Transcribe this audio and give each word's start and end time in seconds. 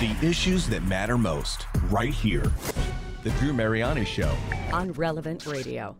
The 0.00 0.16
issues 0.26 0.66
that 0.68 0.82
matter 0.84 1.18
most, 1.18 1.66
right 1.90 2.14
here. 2.14 2.50
The 3.22 3.28
Drew 3.38 3.52
Mariani 3.52 4.06
Show. 4.06 4.34
on 4.72 4.92
Relevant 4.92 5.44
Radio. 5.44 5.94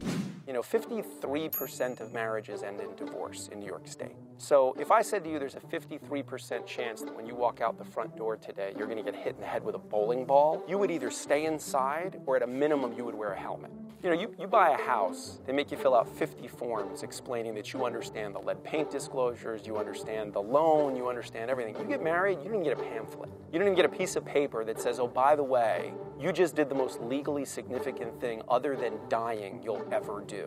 You 0.50 0.54
know, 0.54 0.62
53% 0.62 2.00
of 2.00 2.12
marriages 2.12 2.64
end 2.64 2.80
in 2.80 2.92
divorce 2.96 3.48
in 3.52 3.60
New 3.60 3.66
York 3.66 3.86
State. 3.86 4.16
So 4.36 4.74
if 4.80 4.90
I 4.90 5.00
said 5.00 5.22
to 5.22 5.30
you 5.30 5.38
there's 5.38 5.54
a 5.54 5.60
53% 5.60 6.66
chance 6.66 7.02
that 7.02 7.14
when 7.14 7.24
you 7.24 7.36
walk 7.36 7.60
out 7.60 7.78
the 7.78 7.84
front 7.84 8.16
door 8.16 8.36
today, 8.36 8.74
you're 8.76 8.88
going 8.88 8.98
to 8.98 9.04
get 9.04 9.14
hit 9.14 9.36
in 9.36 9.40
the 9.42 9.46
head 9.46 9.62
with 9.62 9.76
a 9.76 9.78
bowling 9.78 10.24
ball, 10.24 10.64
you 10.66 10.76
would 10.76 10.90
either 10.90 11.08
stay 11.08 11.44
inside 11.44 12.20
or 12.26 12.34
at 12.34 12.42
a 12.42 12.48
minimum 12.48 12.94
you 12.94 13.04
would 13.04 13.14
wear 13.14 13.30
a 13.30 13.38
helmet. 13.38 13.70
You 14.02 14.08
know, 14.08 14.18
you, 14.18 14.34
you 14.40 14.46
buy 14.46 14.70
a 14.70 14.78
house, 14.78 15.40
they 15.46 15.52
make 15.52 15.70
you 15.70 15.76
fill 15.76 15.94
out 15.94 16.08
50 16.08 16.48
forms 16.48 17.02
explaining 17.02 17.54
that 17.56 17.74
you 17.74 17.84
understand 17.84 18.34
the 18.34 18.38
lead 18.38 18.64
paint 18.64 18.90
disclosures, 18.90 19.66
you 19.66 19.76
understand 19.76 20.32
the 20.32 20.40
loan, 20.40 20.96
you 20.96 21.10
understand 21.10 21.50
everything. 21.50 21.76
You 21.78 21.84
get 21.84 22.02
married, 22.02 22.38
you 22.42 22.46
even 22.46 22.62
get 22.62 22.80
a 22.80 22.82
pamphlet. 22.82 23.28
You 23.52 23.60
even 23.60 23.74
get 23.74 23.84
a 23.84 23.90
piece 23.90 24.16
of 24.16 24.24
paper 24.24 24.64
that 24.64 24.80
says, 24.80 24.98
oh, 24.98 25.06
by 25.06 25.36
the 25.36 25.44
way, 25.44 25.92
you 26.18 26.32
just 26.32 26.56
did 26.56 26.70
the 26.70 26.74
most 26.74 26.98
legally 27.02 27.44
significant 27.44 28.18
thing 28.22 28.40
other 28.48 28.74
than 28.74 28.94
dying 29.10 29.60
you'll 29.62 29.86
ever 29.92 30.24
do. 30.26 30.39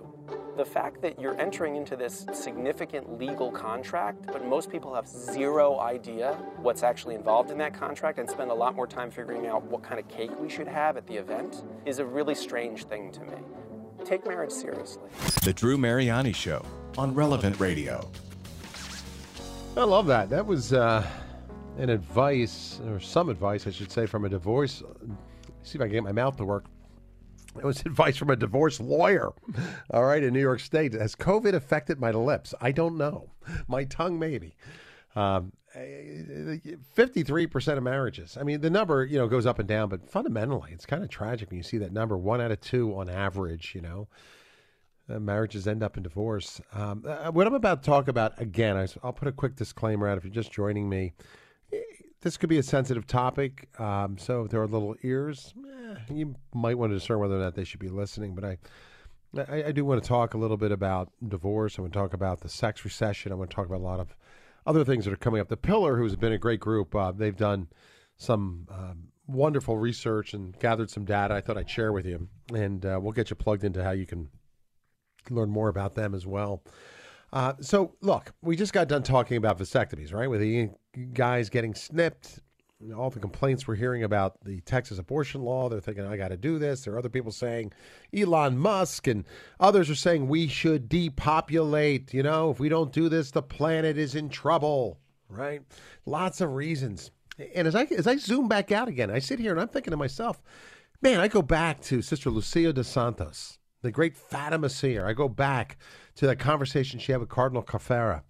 The 0.57 0.65
fact 0.65 1.01
that 1.01 1.19
you're 1.19 1.39
entering 1.39 1.75
into 1.75 1.95
this 1.95 2.25
significant 2.31 3.17
legal 3.19 3.51
contract, 3.51 4.27
but 4.27 4.45
most 4.45 4.69
people 4.69 4.93
have 4.93 5.07
zero 5.07 5.79
idea 5.79 6.33
what's 6.57 6.83
actually 6.83 7.15
involved 7.15 7.49
in 7.49 7.57
that 7.57 7.73
contract 7.73 8.19
and 8.19 8.29
spend 8.29 8.51
a 8.51 8.53
lot 8.53 8.75
more 8.75 8.87
time 8.87 9.09
figuring 9.09 9.47
out 9.47 9.63
what 9.63 9.83
kind 9.83 9.99
of 9.99 10.07
cake 10.07 10.31
we 10.39 10.49
should 10.49 10.67
have 10.67 10.95
at 10.95 11.07
the 11.07 11.15
event 11.15 11.63
is 11.85 11.99
a 11.99 12.05
really 12.05 12.35
strange 12.35 12.85
thing 12.85 13.11
to 13.11 13.21
me. 13.21 13.37
Take 14.05 14.27
marriage 14.27 14.51
seriously. 14.51 15.09
The 15.43 15.53
Drew 15.53 15.77
Mariani 15.77 16.33
Show 16.33 16.63
on 16.97 17.13
Relevant 17.15 17.59
Radio. 17.59 18.09
I 19.75 19.83
love 19.83 20.05
that. 20.07 20.29
That 20.29 20.45
was 20.45 20.71
uh, 20.71 21.07
an 21.77 21.89
advice, 21.89 22.79
or 22.87 22.99
some 22.99 23.29
advice, 23.29 23.65
I 23.65 23.71
should 23.71 23.91
say, 23.91 24.05
from 24.05 24.25
a 24.25 24.29
divorce. 24.29 24.83
See 25.63 25.77
if 25.77 25.81
I 25.81 25.85
can 25.85 25.93
get 25.93 26.03
my 26.03 26.11
mouth 26.11 26.37
to 26.37 26.45
work. 26.45 26.65
It 27.57 27.63
was 27.63 27.81
advice 27.85 28.17
from 28.17 28.29
a 28.29 28.35
divorce 28.35 28.79
lawyer. 28.79 29.33
All 29.91 30.03
right, 30.03 30.23
in 30.23 30.33
New 30.33 30.41
York 30.41 30.59
State. 30.59 30.93
Has 30.93 31.15
COVID 31.15 31.53
affected 31.53 31.99
my 31.99 32.11
lips? 32.11 32.53
I 32.61 32.71
don't 32.71 32.97
know. 32.97 33.29
My 33.67 33.83
tongue, 33.83 34.19
maybe. 34.19 34.55
Um, 35.15 35.53
53% 35.75 37.77
of 37.77 37.83
marriages. 37.83 38.37
I 38.39 38.43
mean, 38.43 38.61
the 38.61 38.69
number, 38.69 39.05
you 39.05 39.17
know, 39.17 39.27
goes 39.27 39.45
up 39.45 39.59
and 39.59 39.67
down, 39.67 39.89
but 39.89 40.09
fundamentally, 40.09 40.71
it's 40.71 40.85
kind 40.85 41.03
of 41.03 41.09
tragic 41.09 41.49
when 41.49 41.57
you 41.57 41.63
see 41.63 41.77
that 41.79 41.91
number. 41.91 42.17
One 42.17 42.41
out 42.41 42.51
of 42.51 42.61
two 42.61 42.95
on 42.95 43.09
average, 43.09 43.73
you 43.73 43.81
know. 43.81 44.07
Uh, 45.09 45.19
marriages 45.19 45.67
end 45.67 45.83
up 45.83 45.97
in 45.97 46.03
divorce. 46.03 46.61
Um, 46.73 47.03
uh, 47.05 47.29
what 47.31 47.45
I'm 47.45 47.55
about 47.55 47.83
to 47.83 47.89
talk 47.89 48.07
about, 48.07 48.39
again, 48.39 48.77
I, 48.77 48.87
will 49.03 49.11
put 49.11 49.27
a 49.27 49.33
quick 49.33 49.55
disclaimer 49.55 50.07
out 50.07 50.17
if 50.17 50.23
you're 50.23 50.33
just 50.33 50.51
joining 50.51 50.87
me. 50.87 51.13
This 52.23 52.37
could 52.37 52.47
be 52.47 52.57
a 52.57 52.63
sensitive 52.63 53.05
topic, 53.05 53.67
um, 53.81 54.17
so 54.17 54.45
if 54.45 54.51
there 54.51 54.61
are 54.61 54.67
little 54.67 54.95
ears, 55.03 55.53
eh, 55.57 55.95
you 56.09 56.35
might 56.53 56.77
want 56.77 56.91
to 56.91 56.97
discern 56.97 57.19
whether 57.19 57.35
or 57.35 57.39
not 57.39 57.53
they 57.53 57.65
should 57.65 57.81
be 57.81 57.89
listening. 57.89 58.33
But 58.33 58.45
I, 58.45 58.57
I, 59.49 59.63
I 59.65 59.71
do 59.73 59.83
want 59.83 60.01
to 60.01 60.07
talk 60.07 60.33
a 60.33 60.37
little 60.37 60.55
bit 60.55 60.71
about 60.71 61.11
divorce. 61.27 61.77
I 61.77 61.81
want 61.81 61.91
to 61.91 61.99
talk 61.99 62.13
about 62.13 62.39
the 62.39 62.47
sex 62.47 62.85
recession. 62.85 63.33
I 63.33 63.35
want 63.35 63.49
to 63.49 63.55
talk 63.55 63.65
about 63.65 63.81
a 63.81 63.83
lot 63.83 63.99
of 63.99 64.15
other 64.65 64.85
things 64.85 65.03
that 65.03 65.13
are 65.13 65.17
coming 65.17 65.41
up. 65.41 65.49
The 65.49 65.57
Pillar, 65.57 65.97
who's 65.97 66.15
been 66.15 66.31
a 66.31 66.37
great 66.37 66.61
group, 66.61 66.95
uh, 66.95 67.11
they've 67.11 67.35
done 67.35 67.67
some 68.15 68.69
um, 68.71 69.09
wonderful 69.27 69.77
research 69.77 70.33
and 70.33 70.57
gathered 70.59 70.89
some 70.89 71.03
data. 71.03 71.33
I 71.33 71.41
thought 71.41 71.57
I'd 71.57 71.69
share 71.69 71.91
with 71.91 72.05
you, 72.05 72.29
and 72.53 72.85
uh, 72.85 72.99
we'll 73.01 73.11
get 73.11 73.31
you 73.31 73.35
plugged 73.35 73.65
into 73.65 73.83
how 73.83 73.91
you 73.91 74.05
can 74.05 74.29
learn 75.29 75.49
more 75.49 75.67
about 75.67 75.95
them 75.95 76.15
as 76.15 76.25
well. 76.25 76.63
Uh, 77.33 77.53
so, 77.59 77.95
look, 78.01 78.31
we 78.43 78.55
just 78.55 78.73
got 78.73 78.87
done 78.87 79.01
talking 79.01 79.37
about 79.37 79.57
vasectomies, 79.57 80.13
right? 80.13 80.29
With 80.29 80.39
the 80.39 80.69
guys 81.13 81.49
getting 81.49 81.73
snipped, 81.73 82.39
all 82.95 83.09
the 83.09 83.19
complaints 83.19 83.67
we're 83.67 83.73
hearing 83.73 84.03
about 84.03 84.39
the 84.43 84.61
Texas 84.61 84.99
abortion 84.99 85.41
law. 85.41 85.67
They're 85.67 85.79
thinking, 85.79 86.05
I 86.05 86.15
got 86.15 86.27
to 86.27 86.37
do 86.37 86.59
this. 86.59 86.83
There 86.83 86.93
are 86.93 86.99
other 86.99 87.09
people 87.09 87.31
saying 87.31 87.73
Elon 88.15 88.59
Musk, 88.59 89.07
and 89.07 89.25
others 89.59 89.89
are 89.89 89.95
saying 89.95 90.27
we 90.27 90.47
should 90.47 90.87
depopulate. 90.87 92.13
You 92.13 92.21
know, 92.21 92.51
if 92.51 92.59
we 92.59 92.69
don't 92.69 92.91
do 92.91 93.09
this, 93.09 93.31
the 93.31 93.41
planet 93.41 93.97
is 93.97 94.13
in 94.13 94.29
trouble, 94.29 94.99
right? 95.27 95.63
Lots 96.05 96.39
of 96.39 96.53
reasons. 96.53 97.09
And 97.55 97.67
as 97.67 97.73
I 97.73 97.85
as 97.85 98.05
I 98.05 98.17
zoom 98.17 98.47
back 98.47 98.71
out 98.71 98.87
again, 98.87 99.09
I 99.09 99.17
sit 99.17 99.39
here 99.39 99.53
and 99.53 99.59
I'm 99.59 99.69
thinking 99.69 99.89
to 99.89 99.97
myself, 99.97 100.39
man, 101.01 101.19
I 101.19 101.27
go 101.27 101.41
back 101.41 101.81
to 101.83 102.03
Sister 102.03 102.29
Lucia 102.29 102.73
dos 102.73 102.87
Santos, 102.87 103.57
the 103.81 103.91
great 103.91 104.15
Fatima 104.15 104.69
seer. 104.69 105.07
I 105.07 105.13
go 105.13 105.27
back 105.27 105.77
to 106.15 106.27
that 106.27 106.39
conversation 106.39 106.99
she 106.99 107.11
had 107.11 107.21
with 107.21 107.29
Cardinal 107.29 107.63
Caffarra, 107.63 108.23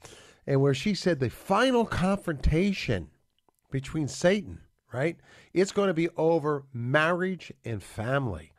and 0.47 0.61
where 0.61 0.73
she 0.73 0.93
said 0.93 1.19
the 1.19 1.29
final 1.29 1.85
confrontation 1.85 3.09
between 3.71 4.07
Satan, 4.07 4.61
right? 4.91 5.17
It's 5.53 5.71
going 5.71 5.87
to 5.87 5.93
be 5.93 6.09
over 6.17 6.65
marriage 6.73 7.51
and 7.65 7.81
family. 7.81 8.51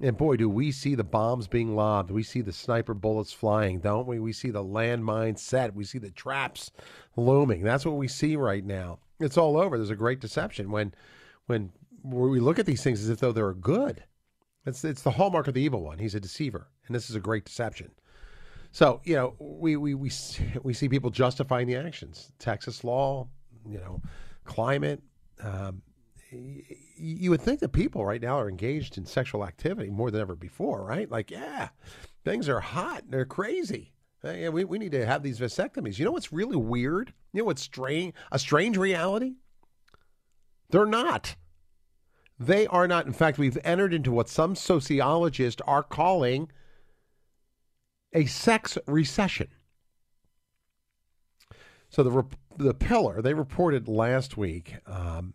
And 0.00 0.16
boy, 0.16 0.36
do 0.36 0.48
we 0.48 0.70
see 0.70 0.94
the 0.94 1.04
bombs 1.04 1.48
being 1.48 1.74
lobbed. 1.74 2.10
We 2.10 2.22
see 2.22 2.40
the 2.40 2.52
sniper 2.52 2.94
bullets 2.94 3.32
flying, 3.32 3.80
don't 3.80 4.06
we? 4.06 4.20
We 4.20 4.32
see 4.32 4.50
the 4.50 4.62
landmines 4.62 5.40
set. 5.40 5.74
We 5.74 5.84
see 5.84 5.98
the 5.98 6.10
traps 6.10 6.70
looming. 7.16 7.62
That's 7.62 7.84
what 7.84 7.96
we 7.96 8.06
see 8.06 8.36
right 8.36 8.64
now. 8.64 9.00
It's 9.18 9.36
all 9.36 9.56
over. 9.56 9.76
There's 9.76 9.90
a 9.90 9.96
great 9.96 10.20
deception 10.20 10.70
when 10.70 10.94
when 11.46 11.72
we 12.04 12.38
look 12.38 12.58
at 12.58 12.66
these 12.66 12.82
things 12.84 13.02
as 13.02 13.08
if 13.08 13.18
though 13.18 13.32
they're 13.32 13.54
good. 13.54 14.04
It's 14.64 14.84
it's 14.84 15.02
the 15.02 15.10
hallmark 15.10 15.48
of 15.48 15.54
the 15.54 15.62
evil 15.62 15.82
one. 15.82 15.98
He's 15.98 16.14
a 16.14 16.20
deceiver, 16.20 16.68
and 16.86 16.94
this 16.94 17.10
is 17.10 17.16
a 17.16 17.20
great 17.20 17.44
deception. 17.44 17.90
So 18.72 19.00
you 19.04 19.16
know, 19.16 19.34
we 19.38 19.76
we 19.76 19.94
we 19.94 20.10
we 20.62 20.74
see 20.74 20.88
people 20.88 21.10
justifying 21.10 21.66
the 21.66 21.76
actions. 21.76 22.32
Texas 22.38 22.84
law, 22.84 23.28
you 23.66 23.78
know, 23.78 24.02
climate. 24.44 25.02
Um, 25.42 25.82
you 26.30 27.30
would 27.30 27.40
think 27.40 27.60
that 27.60 27.70
people 27.70 28.04
right 28.04 28.20
now 28.20 28.38
are 28.38 28.48
engaged 28.48 28.98
in 28.98 29.06
sexual 29.06 29.44
activity 29.44 29.90
more 29.90 30.10
than 30.10 30.20
ever 30.20 30.34
before, 30.34 30.84
right? 30.84 31.10
Like, 31.10 31.30
yeah, 31.30 31.68
things 32.24 32.48
are 32.48 32.60
hot. 32.60 33.04
They're 33.08 33.24
crazy. 33.24 33.92
Uh, 34.24 34.32
yeah, 34.32 34.48
we, 34.48 34.64
we 34.64 34.78
need 34.78 34.92
to 34.92 35.06
have 35.06 35.22
these 35.22 35.38
vasectomies. 35.38 35.98
You 35.98 36.04
know 36.04 36.10
what's 36.10 36.32
really 36.32 36.56
weird? 36.56 37.14
You 37.32 37.40
know 37.40 37.44
what's 37.46 37.62
strange? 37.62 38.14
A 38.32 38.38
strange 38.38 38.76
reality? 38.76 39.34
They're 40.70 40.86
not. 40.86 41.36
They 42.38 42.66
are 42.66 42.86
not. 42.86 43.06
In 43.06 43.12
fact, 43.12 43.38
we've 43.38 43.58
entered 43.64 43.94
into 43.94 44.12
what 44.12 44.28
some 44.28 44.54
sociologists 44.54 45.62
are 45.66 45.82
calling 45.82 46.50
a 48.12 48.26
sex 48.26 48.78
recession. 48.86 49.48
So 51.90 52.02
the 52.02 52.10
rep- 52.10 52.36
the 52.56 52.74
pillar 52.74 53.22
they 53.22 53.34
reported 53.34 53.88
last 53.88 54.36
week. 54.36 54.76
Um, 54.86 55.34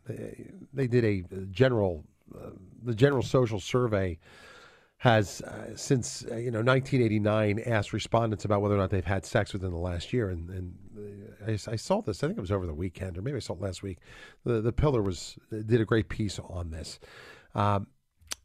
they, 0.74 0.88
did 0.88 1.04
a 1.04 1.24
general 1.52 2.04
uh, 2.36 2.50
the 2.84 2.94
general 2.94 3.24
social 3.24 3.60
survey 3.60 4.20
has 4.98 5.42
uh, 5.42 5.76
since 5.76 6.26
uh, 6.32 6.36
you 6.36 6.52
know 6.52 6.60
1989 6.62 7.60
asked 7.66 7.92
respondents 7.92 8.46
about 8.46 8.62
whether 8.62 8.76
or 8.76 8.78
not 8.78 8.90
they've 8.90 9.04
had 9.04 9.26
sex 9.26 9.52
within 9.54 9.72
the 9.72 9.78
last 9.78 10.14
year, 10.14 10.30
and, 10.30 10.50
and 10.50 10.76
I, 11.46 11.72
I 11.72 11.76
saw 11.76 12.02
this. 12.02 12.24
I 12.24 12.28
think 12.28 12.38
it 12.38 12.42
was 12.42 12.52
over 12.52 12.66
the 12.66 12.74
weekend, 12.74 13.18
or 13.18 13.22
maybe 13.22 13.38
I 13.38 13.40
saw 13.40 13.54
it 13.54 13.62
last 13.62 13.84
week. 13.84 13.98
The 14.46 14.62
the 14.62 14.72
pillar 14.72 15.02
was 15.02 15.38
did 15.50 15.82
a 15.82 15.86
great 15.86 16.08
piece 16.10 16.40
on 16.40 16.72
this, 16.72 17.00
um, 17.56 17.88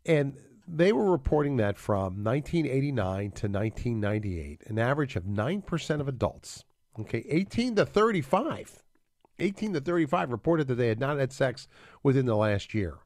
and 0.06 0.36
they 0.70 0.92
were 0.92 1.10
reporting 1.10 1.56
that 1.56 1.78
from 1.78 2.22
1989 2.22 3.30
to 3.32 3.48
1998, 3.48 4.62
an 4.66 4.78
average 4.78 5.16
of 5.16 5.26
nine 5.26 5.62
percent 5.62 6.00
of 6.00 6.08
adults, 6.08 6.64
okay, 7.00 7.24
18 7.28 7.76
to 7.76 7.86
35, 7.86 8.82
18 9.38 9.72
to 9.74 9.80
35 9.80 10.30
reported 10.30 10.68
that 10.68 10.74
they 10.74 10.88
had 10.88 11.00
not 11.00 11.18
had 11.18 11.32
sex 11.32 11.68
within 12.02 12.26
the 12.26 12.36
last 12.36 12.74
year. 12.74 12.98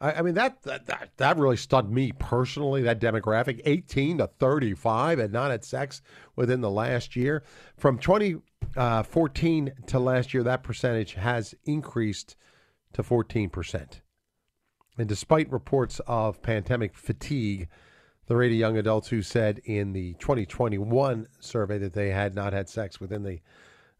I, 0.00 0.12
I 0.12 0.22
mean 0.22 0.34
that, 0.34 0.62
that 0.62 0.86
that 0.86 1.10
that 1.18 1.36
really 1.36 1.56
stunned 1.56 1.90
me 1.90 2.12
personally. 2.12 2.82
That 2.82 3.00
demographic, 3.00 3.60
eighteen 3.64 4.18
to 4.18 4.26
thirty-five, 4.26 5.18
and 5.18 5.32
not 5.32 5.50
had 5.50 5.64
sex 5.64 6.02
within 6.36 6.60
the 6.60 6.70
last 6.70 7.16
year. 7.16 7.42
From 7.76 7.98
2014 7.98 9.68
uh, 9.68 9.86
to 9.86 9.98
last 9.98 10.34
year, 10.34 10.42
that 10.42 10.62
percentage 10.62 11.14
has 11.14 11.54
increased 11.64 12.36
to 12.94 13.02
fourteen 13.02 13.50
percent. 13.50 14.00
And 15.00 15.08
despite 15.08 15.50
reports 15.50 15.98
of 16.06 16.42
pandemic 16.42 16.94
fatigue, 16.94 17.68
the 18.26 18.36
rate 18.36 18.52
of 18.52 18.58
young 18.58 18.76
adults 18.76 19.08
who 19.08 19.22
said 19.22 19.58
in 19.64 19.94
the 19.94 20.12
2021 20.18 21.26
survey 21.38 21.78
that 21.78 21.94
they 21.94 22.10
had 22.10 22.34
not 22.34 22.52
had 22.52 22.68
sex 22.68 23.00
within 23.00 23.22
the 23.22 23.40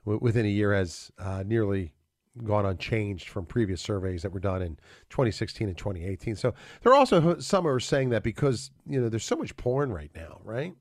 within 0.04 0.44
a 0.44 0.50
year 0.50 0.74
has 0.74 1.10
uh, 1.18 1.42
nearly 1.46 1.94
gone 2.44 2.66
unchanged 2.66 3.30
from 3.30 3.46
previous 3.46 3.80
surveys 3.80 4.20
that 4.20 4.30
were 4.30 4.40
done 4.40 4.60
in 4.60 4.76
2016 5.08 5.68
and 5.68 5.78
2018. 5.78 6.36
So 6.36 6.52
there 6.82 6.92
are 6.92 6.96
also 6.96 7.38
some 7.38 7.66
are 7.66 7.80
saying 7.80 8.10
that 8.10 8.22
because 8.22 8.70
you 8.86 9.00
know 9.00 9.08
there's 9.08 9.24
so 9.24 9.36
much 9.36 9.56
porn 9.56 9.90
right 9.90 10.10
now, 10.14 10.42
right? 10.44 10.74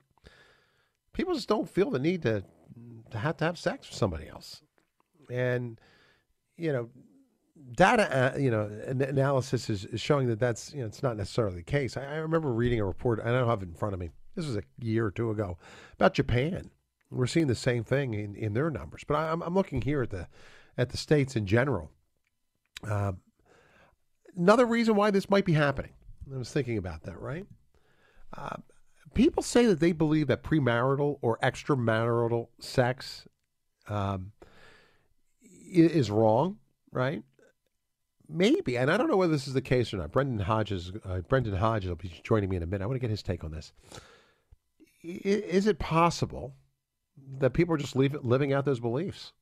People 1.14 1.34
just 1.34 1.48
don't 1.48 1.70
feel 1.70 1.92
the 1.92 1.98
need 1.98 2.24
to 2.24 2.44
to 3.12 3.18
have 3.18 3.38
to 3.38 3.46
have 3.46 3.58
sex 3.58 3.88
with 3.88 3.98
somebody 3.98 4.28
else, 4.28 4.64
and 5.32 5.80
you 6.58 6.74
know 6.74 6.90
data 7.74 8.34
uh, 8.36 8.38
you 8.38 8.52
know 8.52 8.70
an- 8.86 9.02
analysis 9.02 9.70
is, 9.70 9.86
is 9.86 10.02
showing 10.02 10.28
that 10.28 10.40
that's 10.40 10.74
you 10.74 10.82
know 10.82 10.88
it's 10.88 11.04
not 11.04 11.18
necessarily 11.18 11.58
the 11.58 11.64
case. 11.64 11.98
I, 11.98 12.04
I 12.04 12.16
remember 12.18 12.52
reading 12.52 12.80
a 12.80 12.86
report. 12.86 13.20
I 13.24 13.32
don't 13.32 13.48
have 13.48 13.62
it 13.62 13.70
in 13.70 13.76
front 13.76 13.94
of 13.94 14.00
me. 14.00 14.10
This 14.36 14.46
was 14.46 14.58
a 14.58 14.64
year 14.80 15.06
or 15.06 15.12
two 15.12 15.32
ago 15.32 15.58
about 15.96 16.14
Japan. 16.14 16.72
We're 17.12 17.26
seeing 17.26 17.48
the 17.48 17.56
same 17.56 17.84
thing 17.84 18.14
in, 18.14 18.36
in 18.36 18.54
their 18.54 18.70
numbers, 18.70 19.04
but 19.08 19.16
I, 19.16 19.32
I'm, 19.32 19.42
I'm 19.42 19.56
looking 19.56 19.82
here 19.82 20.02
at 20.02 20.12
the 20.12 20.28
at 20.78 20.90
the 20.90 20.98
states 20.98 21.36
in 21.36 21.46
general. 21.46 21.92
Uh, 22.88 23.14
another 24.38 24.66
reason 24.66 24.96
why 24.96 25.12
this 25.12 25.30
might 25.30 25.46
be 25.46 25.54
happening. 25.54 25.92
I 26.34 26.38
was 26.38 26.52
thinking 26.52 26.78
about 26.78 27.04
that, 27.04 27.20
right? 27.20 27.46
Uh, 28.36 28.58
people 29.14 29.44
say 29.44 29.66
that 29.66 29.80
they 29.80 29.92
believe 29.92 30.28
that 30.28 30.44
premarital 30.44 31.18
or 31.22 31.38
extramarital 31.40 32.48
sex 32.60 33.28
um, 33.88 34.32
is 35.72 36.12
wrong, 36.12 36.58
right? 36.92 37.24
Maybe, 38.32 38.78
and 38.78 38.92
I 38.92 38.98
don't 38.98 39.10
know 39.10 39.18
whether 39.18 39.32
this 39.34 39.48
is 39.48 39.56
the 39.56 39.62
case 39.62 39.92
or 39.92 39.98
not. 39.98 40.12
Brendan 40.12 40.40
Hodges, 40.40 40.92
uh, 41.04 41.20
Brendan 41.22 41.56
Hodges 41.56 41.90
will 41.90 41.96
be 41.96 42.14
joining 42.24 42.48
me 42.50 42.58
in 42.58 42.64
a 42.64 42.68
minute. 42.68 42.84
I 42.84 42.88
want 42.88 42.96
to 42.96 43.00
get 43.00 43.10
his 43.10 43.24
take 43.24 43.44
on 43.44 43.52
this. 43.52 43.74
Is 45.02 45.66
it 45.66 45.80
possible 45.80 46.54
that 47.40 47.54
people 47.54 47.74
are 47.74 47.78
just 47.78 47.96
leave, 47.96 48.16
living 48.24 48.54
out 48.54 48.66
those 48.66 48.80
beliefs? 48.80 49.34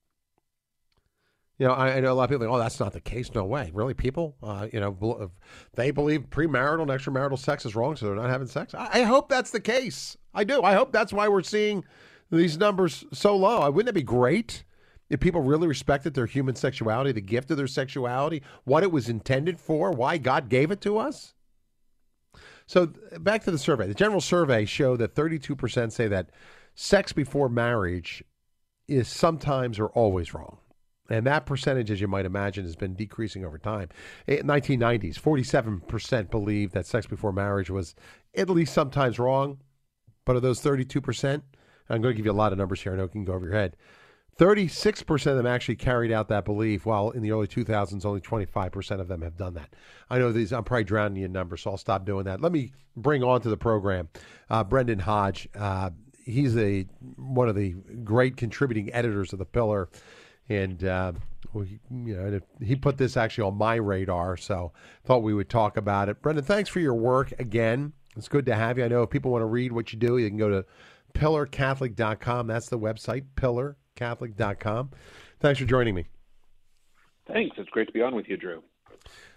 You 1.57 1.67
know, 1.67 1.73
I, 1.73 1.95
I, 1.95 1.99
know 1.99 2.13
a 2.13 2.15
lot 2.15 2.25
of 2.25 2.29
people 2.29 2.45
think, 2.45 2.53
"Oh, 2.53 2.59
that's 2.59 2.79
not 2.79 2.93
the 2.93 3.01
case." 3.01 3.33
No 3.33 3.43
way, 3.43 3.71
really. 3.73 3.95
People, 3.95 4.35
uh, 4.43 4.67
you 4.71 4.79
know, 4.79 5.31
they 5.73 5.89
believe 5.89 6.29
premarital 6.29 6.83
and 6.83 6.91
extramarital 6.91 7.39
sex 7.39 7.65
is 7.65 7.75
wrong, 7.75 7.95
so 7.95 8.05
they're 8.05 8.15
not 8.15 8.29
having 8.29 8.47
sex. 8.47 8.75
I, 8.75 9.01
I, 9.01 9.03
hope 9.03 9.27
that's 9.27 9.49
the 9.49 9.59
case. 9.59 10.15
I 10.35 10.43
do. 10.43 10.61
I 10.61 10.73
hope 10.75 10.91
that's 10.91 11.11
why 11.11 11.27
we're 11.27 11.41
seeing 11.41 11.83
these 12.31 12.57
numbers 12.59 13.03
so 13.11 13.35
low. 13.35 13.69
Wouldn't 13.71 13.87
that 13.87 13.93
be 13.93 14.03
great 14.03 14.63
if 15.09 15.19
people 15.19 15.41
really 15.41 15.67
respected 15.67 16.13
their 16.13 16.25
human 16.25 16.55
sexuality, 16.55 17.11
the 17.11 17.21
gift 17.21 17.51
of 17.51 17.57
their 17.57 17.67
sexuality, 17.67 18.43
what 18.65 18.83
it 18.83 18.91
was 18.91 19.09
intended 19.09 19.59
for, 19.59 19.91
why 19.91 20.17
God 20.17 20.49
gave 20.49 20.71
it 20.71 20.81
to 20.81 20.97
us? 20.97 21.33
So 22.65 22.87
back 23.19 23.43
to 23.43 23.51
the 23.51 23.57
survey. 23.57 23.87
The 23.87 23.93
general 23.93 24.21
survey 24.21 24.65
showed 24.65 24.97
that 24.97 25.15
32% 25.15 25.91
say 25.91 26.07
that 26.09 26.31
sex 26.75 27.13
before 27.13 27.49
marriage 27.49 28.23
is 28.87 29.07
sometimes 29.07 29.79
or 29.79 29.87
always 29.89 30.33
wrong. 30.33 30.57
And 31.09 31.25
that 31.25 31.45
percentage, 31.45 31.89
as 31.89 32.01
you 32.01 32.07
might 32.09 32.25
imagine, 32.25 32.65
has 32.65 32.75
been 32.75 32.93
decreasing 32.93 33.45
over 33.45 33.57
time. 33.57 33.87
In 34.27 34.45
1990s, 34.45 35.17
47% 35.17 36.29
believed 36.29 36.73
that 36.73 36.85
sex 36.85 37.07
before 37.07 37.31
marriage 37.31 37.69
was 37.69 37.95
at 38.35 38.49
least 38.49 38.73
sometimes 38.73 39.17
wrong. 39.17 39.59
But 40.25 40.35
of 40.35 40.41
those 40.41 40.61
32%, 40.61 41.41
I'm 41.89 42.01
going 42.01 42.13
to 42.13 42.17
give 42.17 42.25
you 42.25 42.31
a 42.31 42.33
lot 42.33 42.51
of 42.51 42.57
numbers 42.57 42.81
here. 42.81 42.91
I 42.91 42.97
know 42.97 43.05
it 43.05 43.13
can 43.13 43.23
go 43.23 43.33
over 43.33 43.45
your 43.45 43.55
head. 43.55 43.77
36% 44.37 45.13
of 45.27 45.37
them 45.37 45.47
actually 45.47 45.75
carried 45.75 46.11
out 46.11 46.27
that 46.27 46.45
belief, 46.45 46.85
while 46.85 47.09
in 47.09 47.23
the 47.23 47.31
early 47.31 47.47
2000s, 47.47 48.05
only 48.05 48.21
25% 48.21 48.99
of 48.99 49.07
them 49.07 49.21
have 49.21 49.35
done 49.35 49.55
that. 49.55 49.73
I 50.09 50.19
know 50.19 50.31
these, 50.31 50.53
I'm 50.53 50.63
probably 50.63 50.83
drowning 50.83 51.17
you 51.17 51.25
in 51.25 51.31
numbers, 51.31 51.61
so 51.61 51.71
I'll 51.71 51.77
stop 51.77 52.05
doing 52.05 52.25
that. 52.25 52.41
Let 52.41 52.51
me 52.51 52.73
bring 52.95 53.23
on 53.23 53.41
to 53.41 53.49
the 53.49 53.57
program 53.57 54.09
uh, 54.49 54.63
Brendan 54.63 54.99
Hodge. 54.99 55.47
Uh, 55.55 55.89
he's 56.23 56.55
a 56.55 56.85
one 57.15 57.49
of 57.49 57.55
the 57.55 57.71
great 58.03 58.37
contributing 58.37 58.93
editors 58.93 59.33
of 59.33 59.39
The 59.39 59.45
Pillar. 59.45 59.89
And, 60.49 60.83
uh, 60.83 61.13
we, 61.53 61.79
you 61.89 62.15
know, 62.15 62.39
he 62.61 62.75
put 62.75 62.97
this 62.97 63.17
actually 63.17 63.45
on 63.45 63.57
my 63.57 63.75
radar, 63.75 64.37
so 64.37 64.71
thought 65.03 65.23
we 65.23 65.33
would 65.33 65.49
talk 65.49 65.77
about 65.77 66.09
it. 66.09 66.21
Brendan, 66.21 66.45
thanks 66.45 66.69
for 66.69 66.79
your 66.79 66.93
work 66.93 67.33
again. 67.39 67.93
It's 68.15 68.27
good 68.27 68.45
to 68.45 68.55
have 68.55 68.77
you. 68.77 68.85
I 68.85 68.87
know 68.87 69.03
if 69.03 69.09
people 69.09 69.31
want 69.31 69.41
to 69.41 69.47
read 69.47 69.71
what 69.71 69.93
you 69.93 69.99
do, 69.99 70.17
you 70.17 70.27
can 70.29 70.37
go 70.37 70.49
to 70.49 70.65
pillarcatholic.com. 71.13 72.47
That's 72.47 72.69
the 72.69 72.79
website, 72.79 73.25
pillarcatholic.com. 73.97 74.91
Thanks 75.39 75.59
for 75.59 75.65
joining 75.65 75.95
me. 75.95 76.05
Thanks. 77.27 77.55
It's 77.59 77.69
great 77.69 77.87
to 77.87 77.93
be 77.93 78.01
on 78.01 78.15
with 78.15 78.27
you, 78.27 78.37
Drew. 78.37 78.63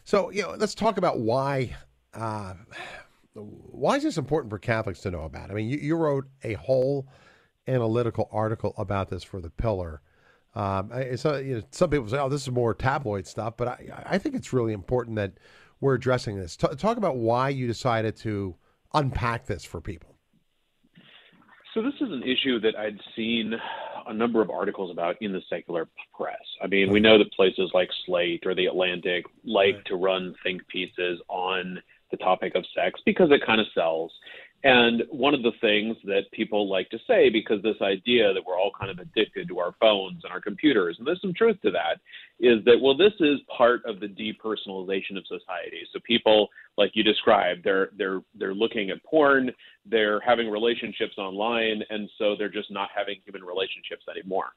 So, 0.05 0.31
you 0.31 0.43
know, 0.43 0.55
let's 0.57 0.75
talk 0.75 0.99
about 0.99 1.21
why. 1.21 1.77
Uh, 2.15 2.55
why 3.35 3.97
is 3.97 4.03
this 4.03 4.17
important 4.17 4.51
for 4.51 4.59
Catholics 4.59 5.01
to 5.01 5.11
know 5.11 5.23
about? 5.23 5.51
I 5.51 5.55
mean, 5.55 5.69
you, 5.69 5.79
you 5.79 5.97
wrote 5.97 6.27
a 6.43 6.55
whole 6.55 7.09
analytical 7.69 8.29
article 8.33 8.75
about 8.77 9.09
this 9.09 9.23
for 9.23 9.41
the 9.41 9.51
Pillar. 9.51 10.03
Um, 10.55 10.91
so, 11.17 11.37
you 11.37 11.57
know, 11.57 11.62
some 11.71 11.91
people 11.91 12.09
say, 12.09 12.19
"Oh, 12.19 12.29
this 12.29 12.43
is 12.43 12.51
more 12.51 12.75
tabloid 12.75 13.27
stuff," 13.27 13.57
but 13.57 13.69
I, 13.69 14.05
I 14.07 14.19
think 14.19 14.35
it's 14.35 14.53
really 14.53 14.73
important 14.73 15.17
that 15.17 15.35
we're 15.81 15.95
addressing 15.95 16.37
this. 16.37 16.57
T- 16.57 16.75
talk 16.77 16.97
about 16.97 17.17
why 17.17 17.51
you 17.51 17.69
decided 17.69 18.17
to 18.19 18.57
unpack 18.93 19.47
this 19.47 19.65
for 19.65 19.81
people. 19.81 20.17
So 21.73 21.83
this 21.83 21.95
is 22.01 22.11
an 22.11 22.25
issue 22.25 22.59
that 22.61 22.75
I'd 22.77 22.99
seen 23.15 23.55
a 24.06 24.12
number 24.12 24.41
of 24.41 24.50
articles 24.50 24.91
about 24.91 25.17
in 25.20 25.32
the 25.32 25.43
secular 25.49 25.88
press. 26.17 26.38
I 26.62 26.67
mean, 26.67 26.91
we 26.91 27.00
know 27.00 27.19
that 27.19 27.32
places 27.32 27.70
like 27.75 27.88
Slate 28.06 28.44
or 28.47 28.55
The 28.55 28.67
Atlantic 28.67 29.25
like 29.44 29.75
right. 29.75 29.85
to 29.87 29.97
run 29.97 30.35
think 30.43 30.67
pieces 30.69 31.20
on 31.29 31.81
the 32.11 32.17
topic 32.17 32.55
of 32.55 32.64
sex 32.75 33.00
because 33.05 33.31
it 33.31 33.44
kind 33.44 33.61
of 33.61 33.67
sells. 33.75 34.12
And 34.62 35.05
one 35.11 35.33
of 35.33 35.43
the 35.43 35.53
things 35.62 35.97
that 36.05 36.31
people 36.33 36.69
like 36.69 36.91
to 36.91 36.99
say, 37.07 37.31
because 37.31 37.62
this 37.62 37.81
idea 37.81 38.35
that 38.35 38.45
we're 38.47 38.59
all 38.59 38.73
kind 38.79 38.91
of 38.91 38.99
addicted 38.99 39.49
to 39.49 39.59
our 39.59 39.75
phones 39.81 40.23
and 40.23 40.33
our 40.33 40.41
computers, 40.41 40.97
and 40.99 41.07
there's 41.07 41.21
some 41.23 41.33
truth 41.33 41.57
to 41.62 41.71
that, 41.71 42.01
is 42.41 42.62
that, 42.67 42.79
well, 42.81 42.95
this 42.95 43.15
is 43.21 43.39
part 43.57 43.81
of 43.87 44.01
the 44.01 44.07
depersonalization 44.07 45.17
of 45.17 45.27
society. 45.27 45.81
So 45.93 46.01
people, 46.07 46.49
like 46.77 46.91
you 46.93 47.03
described, 47.03 47.62
they're, 47.65 47.89
they're, 47.97 48.21
they're 48.39 48.55
looking 48.55 48.91
at 48.91 49.03
porn, 49.03 49.51
they're 49.87 50.21
having 50.21 50.51
relationships 50.51 51.17
online, 51.17 51.83
and 51.89 52.11
so 52.19 52.37
they're 52.37 52.51
just 52.51 52.71
not 52.71 52.91
having 52.95 53.17
human 53.25 53.43
relationships 53.43 54.05
anymore. 54.15 54.49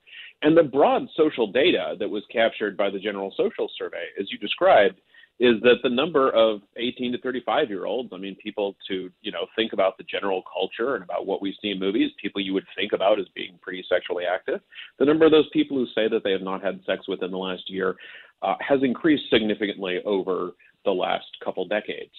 And 0.42 0.58
the 0.58 0.64
broad 0.64 1.08
social 1.16 1.50
data 1.50 1.96
that 2.00 2.10
was 2.10 2.24
captured 2.30 2.76
by 2.76 2.90
the 2.90 3.00
General 3.00 3.34
Social 3.38 3.70
Survey, 3.78 4.08
as 4.20 4.30
you 4.32 4.38
described, 4.38 5.00
is 5.39 5.56
that 5.62 5.77
the 5.81 5.89
number 5.89 6.30
of 6.31 6.62
18 6.77 7.12
to 7.13 7.18
35 7.19 7.69
year 7.69 7.85
olds, 7.85 8.12
I 8.13 8.18
mean, 8.18 8.35
people 8.35 8.75
to, 8.88 9.09
you 9.21 9.31
know, 9.31 9.47
think 9.56 9.74
about 9.74 9.97
the 9.97 10.03
general 10.03 10.44
culture 10.51 10.95
and 10.95 11.03
about 11.03 11.25
what 11.25 11.41
we 11.41 11.57
see 11.62 11.71
in 11.71 11.80
movies, 11.80 12.12
people 12.21 12.41
you 12.41 12.53
would 12.53 12.65
think 12.75 12.94
about 12.94 13.19
as 13.19 13.25
being 13.35 13.57
pretty 13.62 13.83
sexually 13.89 14.25
active, 14.25 14.62
the 15.00 15.06
number 15.06 15.25
of 15.25 15.31
those 15.31 15.50
people 15.51 15.77
who 15.77 15.85
say 15.88 16.07
that 16.07 16.24
they 16.24 16.31
have 16.31 16.41
not 16.41 16.63
had 16.63 16.80
sex 16.85 17.07
within 17.07 17.31
the 17.31 17.38
last 17.38 17.63
year 17.68 17.95
uh, 18.44 18.56
has 18.68 18.83
increased 18.83 19.24
significantly 19.31 20.00
over 20.06 20.51
the 20.85 20.91
last 20.91 21.25
couple 21.44 21.65
decades. 21.68 22.12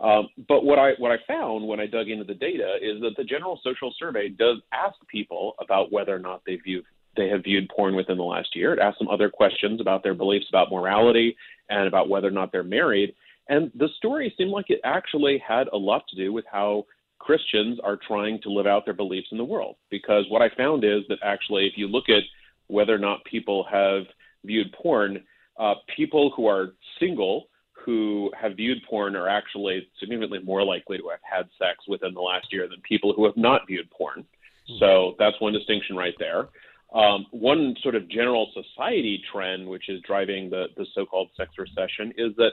Um, 0.00 0.28
but 0.48 0.64
what 0.64 0.78
I 0.78 0.92
what 0.98 1.12
I 1.12 1.16
found 1.28 1.66
when 1.66 1.78
I 1.78 1.86
dug 1.86 2.08
into 2.08 2.24
the 2.24 2.34
data 2.34 2.76
is 2.80 3.02
that 3.02 3.14
the 3.18 3.24
General 3.24 3.60
Social 3.62 3.92
Survey 3.98 4.30
does 4.30 4.56
ask 4.72 4.96
people 5.08 5.54
about 5.60 5.92
whether 5.92 6.14
or 6.14 6.18
not 6.18 6.40
they 6.46 6.56
view 6.56 6.82
they 7.16 7.28
have 7.28 7.44
viewed 7.44 7.68
porn 7.74 7.96
within 7.96 8.16
the 8.16 8.22
last 8.22 8.54
year. 8.54 8.72
It 8.72 8.78
asks 8.78 8.98
them 8.98 9.08
other 9.08 9.30
questions 9.30 9.80
about 9.80 10.02
their 10.02 10.14
beliefs 10.14 10.46
about 10.48 10.70
morality 10.70 11.36
and 11.68 11.86
about 11.86 12.08
whether 12.08 12.28
or 12.28 12.32
not 12.32 12.52
they're 12.52 12.62
married. 12.62 13.14
And 13.48 13.70
the 13.74 13.88
story 13.96 14.32
seemed 14.36 14.50
like 14.50 14.70
it 14.70 14.80
actually 14.84 15.42
had 15.46 15.66
a 15.72 15.76
lot 15.76 16.04
to 16.08 16.16
do 16.16 16.32
with 16.32 16.44
how 16.50 16.86
Christians 17.18 17.78
are 17.82 17.98
trying 18.06 18.40
to 18.42 18.50
live 18.50 18.66
out 18.66 18.84
their 18.84 18.94
beliefs 18.94 19.28
in 19.32 19.38
the 19.38 19.44
world. 19.44 19.76
Because 19.90 20.24
what 20.28 20.42
I 20.42 20.48
found 20.56 20.84
is 20.84 21.02
that 21.08 21.18
actually, 21.22 21.66
if 21.66 21.74
you 21.76 21.88
look 21.88 22.08
at 22.08 22.22
whether 22.68 22.94
or 22.94 22.98
not 22.98 23.24
people 23.24 23.66
have 23.70 24.04
viewed 24.44 24.72
porn, 24.72 25.24
uh, 25.58 25.74
people 25.96 26.32
who 26.36 26.46
are 26.46 26.74
single 26.98 27.48
who 27.84 28.30
have 28.40 28.56
viewed 28.56 28.78
porn 28.88 29.16
are 29.16 29.28
actually 29.28 29.88
significantly 29.98 30.40
more 30.40 30.64
likely 30.64 30.98
to 30.98 31.08
have 31.08 31.20
had 31.22 31.48
sex 31.58 31.78
within 31.88 32.14
the 32.14 32.20
last 32.20 32.52
year 32.52 32.68
than 32.68 32.80
people 32.82 33.12
who 33.14 33.24
have 33.24 33.36
not 33.36 33.66
viewed 33.66 33.90
porn. 33.90 34.24
Hmm. 34.68 34.76
So 34.78 35.14
that's 35.18 35.40
one 35.40 35.52
distinction 35.52 35.96
right 35.96 36.14
there. 36.18 36.48
Um, 36.92 37.26
one 37.30 37.76
sort 37.82 37.94
of 37.94 38.08
general 38.08 38.50
society 38.52 39.22
trend, 39.32 39.68
which 39.68 39.88
is 39.88 40.00
driving 40.02 40.50
the, 40.50 40.66
the 40.76 40.86
so 40.94 41.06
called 41.06 41.30
sex 41.36 41.52
recession, 41.58 42.12
is 42.16 42.34
that 42.36 42.52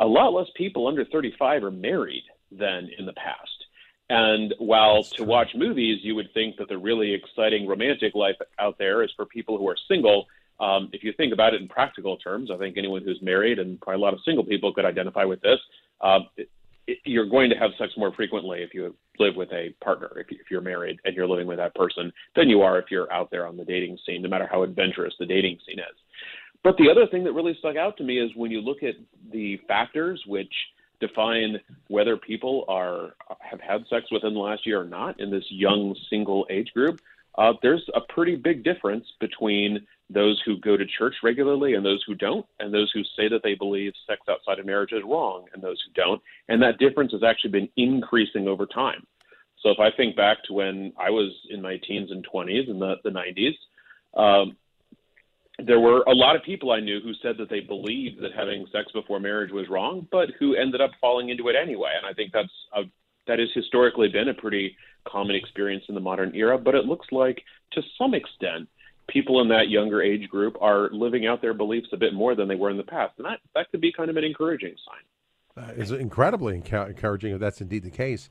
a 0.00 0.06
lot 0.06 0.32
less 0.32 0.48
people 0.56 0.86
under 0.86 1.04
35 1.06 1.64
are 1.64 1.70
married 1.70 2.24
than 2.52 2.88
in 2.98 3.06
the 3.06 3.14
past. 3.14 3.64
And 4.10 4.54
while 4.58 5.02
to 5.02 5.24
watch 5.24 5.48
movies, 5.54 6.00
you 6.02 6.14
would 6.14 6.32
think 6.32 6.56
that 6.56 6.68
the 6.68 6.78
really 6.78 7.12
exciting 7.12 7.66
romantic 7.66 8.14
life 8.14 8.36
out 8.58 8.78
there 8.78 9.02
is 9.02 9.10
for 9.16 9.26
people 9.26 9.58
who 9.58 9.68
are 9.68 9.76
single. 9.86 10.26
Um, 10.60 10.88
if 10.92 11.04
you 11.04 11.12
think 11.12 11.32
about 11.32 11.54
it 11.54 11.60
in 11.60 11.68
practical 11.68 12.16
terms, 12.16 12.50
I 12.50 12.56
think 12.56 12.76
anyone 12.78 13.02
who's 13.02 13.20
married 13.22 13.58
and 13.58 13.80
probably 13.80 14.00
a 14.00 14.04
lot 14.04 14.14
of 14.14 14.20
single 14.24 14.44
people 14.44 14.72
could 14.72 14.86
identify 14.86 15.24
with 15.24 15.40
this. 15.42 15.58
Uh, 16.00 16.20
you're 17.04 17.28
going 17.28 17.50
to 17.50 17.56
have 17.56 17.70
sex 17.78 17.92
more 17.96 18.12
frequently 18.12 18.62
if 18.62 18.72
you 18.72 18.94
live 19.18 19.36
with 19.36 19.50
a 19.52 19.74
partner, 19.82 20.10
if, 20.16 20.26
if 20.30 20.50
you're 20.50 20.60
married 20.60 20.98
and 21.04 21.14
you're 21.14 21.28
living 21.28 21.46
with 21.46 21.58
that 21.58 21.74
person, 21.74 22.12
than 22.36 22.48
you 22.48 22.62
are 22.62 22.78
if 22.78 22.86
you're 22.90 23.12
out 23.12 23.30
there 23.30 23.46
on 23.46 23.56
the 23.56 23.64
dating 23.64 23.98
scene, 24.06 24.22
no 24.22 24.28
matter 24.28 24.48
how 24.50 24.62
adventurous 24.62 25.14
the 25.18 25.26
dating 25.26 25.58
scene 25.66 25.78
is. 25.78 25.96
But 26.64 26.76
the 26.76 26.90
other 26.90 27.06
thing 27.06 27.24
that 27.24 27.32
really 27.32 27.56
stuck 27.58 27.76
out 27.76 27.96
to 27.98 28.04
me 28.04 28.18
is 28.18 28.30
when 28.34 28.50
you 28.50 28.60
look 28.60 28.82
at 28.82 28.94
the 29.32 29.58
factors 29.68 30.22
which 30.26 30.52
define 31.00 31.58
whether 31.86 32.16
people 32.16 32.64
are 32.68 33.14
have 33.40 33.60
had 33.60 33.84
sex 33.88 34.06
within 34.10 34.34
the 34.34 34.40
last 34.40 34.66
year 34.66 34.80
or 34.80 34.84
not 34.84 35.20
in 35.20 35.30
this 35.30 35.44
young 35.48 35.94
single 36.10 36.46
age 36.50 36.72
group, 36.74 37.00
uh, 37.36 37.52
there's 37.62 37.84
a 37.94 38.00
pretty 38.12 38.34
big 38.34 38.64
difference 38.64 39.06
between 39.20 39.86
those 40.10 40.40
who 40.44 40.58
go 40.58 40.76
to 40.76 40.86
church 40.98 41.14
regularly 41.22 41.74
and 41.74 41.84
those 41.84 42.02
who 42.06 42.14
don't, 42.14 42.46
and 42.60 42.72
those 42.72 42.90
who 42.92 43.02
say 43.16 43.28
that 43.28 43.42
they 43.42 43.54
believe 43.54 43.92
sex 44.06 44.22
outside 44.28 44.58
of 44.58 44.66
marriage 44.66 44.92
is 44.92 45.02
wrong 45.04 45.44
and 45.52 45.62
those 45.62 45.82
who 45.86 45.92
don't. 46.00 46.22
And 46.48 46.62
that 46.62 46.78
difference 46.78 47.12
has 47.12 47.22
actually 47.22 47.50
been 47.50 47.68
increasing 47.76 48.48
over 48.48 48.64
time. 48.64 49.06
So 49.62 49.70
if 49.70 49.78
I 49.80 49.94
think 49.96 50.16
back 50.16 50.38
to 50.44 50.54
when 50.54 50.92
I 50.98 51.10
was 51.10 51.32
in 51.50 51.60
my 51.60 51.78
teens 51.86 52.10
and 52.10 52.26
20s 52.26 52.70
in 52.70 52.78
the, 52.78 52.94
the 53.04 53.10
90s, 53.10 53.56
um, 54.18 54.56
there 55.64 55.80
were 55.80 56.02
a 56.06 56.14
lot 56.14 56.36
of 56.36 56.42
people 56.42 56.70
I 56.70 56.80
knew 56.80 57.00
who 57.00 57.12
said 57.20 57.36
that 57.38 57.50
they 57.50 57.60
believed 57.60 58.22
that 58.22 58.32
having 58.34 58.64
sex 58.72 58.92
before 58.92 59.18
marriage 59.18 59.50
was 59.50 59.68
wrong, 59.68 60.06
but 60.12 60.28
who 60.38 60.54
ended 60.54 60.80
up 60.80 60.92
falling 61.00 61.30
into 61.30 61.48
it 61.48 61.56
anyway. 61.60 61.90
And 61.96 62.06
I 62.06 62.12
think 62.12 62.32
that's 62.32 62.48
a, 62.74 62.82
that 63.26 63.40
has 63.40 63.48
historically 63.54 64.08
been 64.08 64.28
a 64.28 64.34
pretty 64.34 64.76
common 65.06 65.34
experience 65.34 65.84
in 65.88 65.96
the 65.96 66.00
modern 66.00 66.34
era. 66.34 66.56
But 66.58 66.76
it 66.76 66.84
looks 66.84 67.08
like, 67.10 67.42
to 67.72 67.82
some 67.98 68.14
extent, 68.14 68.68
people 69.08 69.40
in 69.40 69.48
that 69.48 69.68
younger 69.68 70.02
age 70.02 70.28
group 70.28 70.56
are 70.60 70.90
living 70.92 71.26
out 71.26 71.40
their 71.40 71.54
beliefs 71.54 71.88
a 71.92 71.96
bit 71.96 72.14
more 72.14 72.34
than 72.34 72.48
they 72.48 72.54
were 72.54 72.70
in 72.70 72.76
the 72.76 72.84
past, 72.84 73.14
and 73.18 73.26
that 73.26 73.40
that 73.54 73.70
could 73.70 73.80
be 73.80 73.92
kind 73.92 74.10
of 74.10 74.16
an 74.16 74.24
encouraging 74.24 74.74
sign. 74.86 75.74
It's 75.76 75.90
incredibly 75.90 76.54
encouraging 76.54 77.32
if 77.32 77.40
that's 77.40 77.60
indeed 77.60 77.82
the 77.82 77.90
case. 77.90 78.28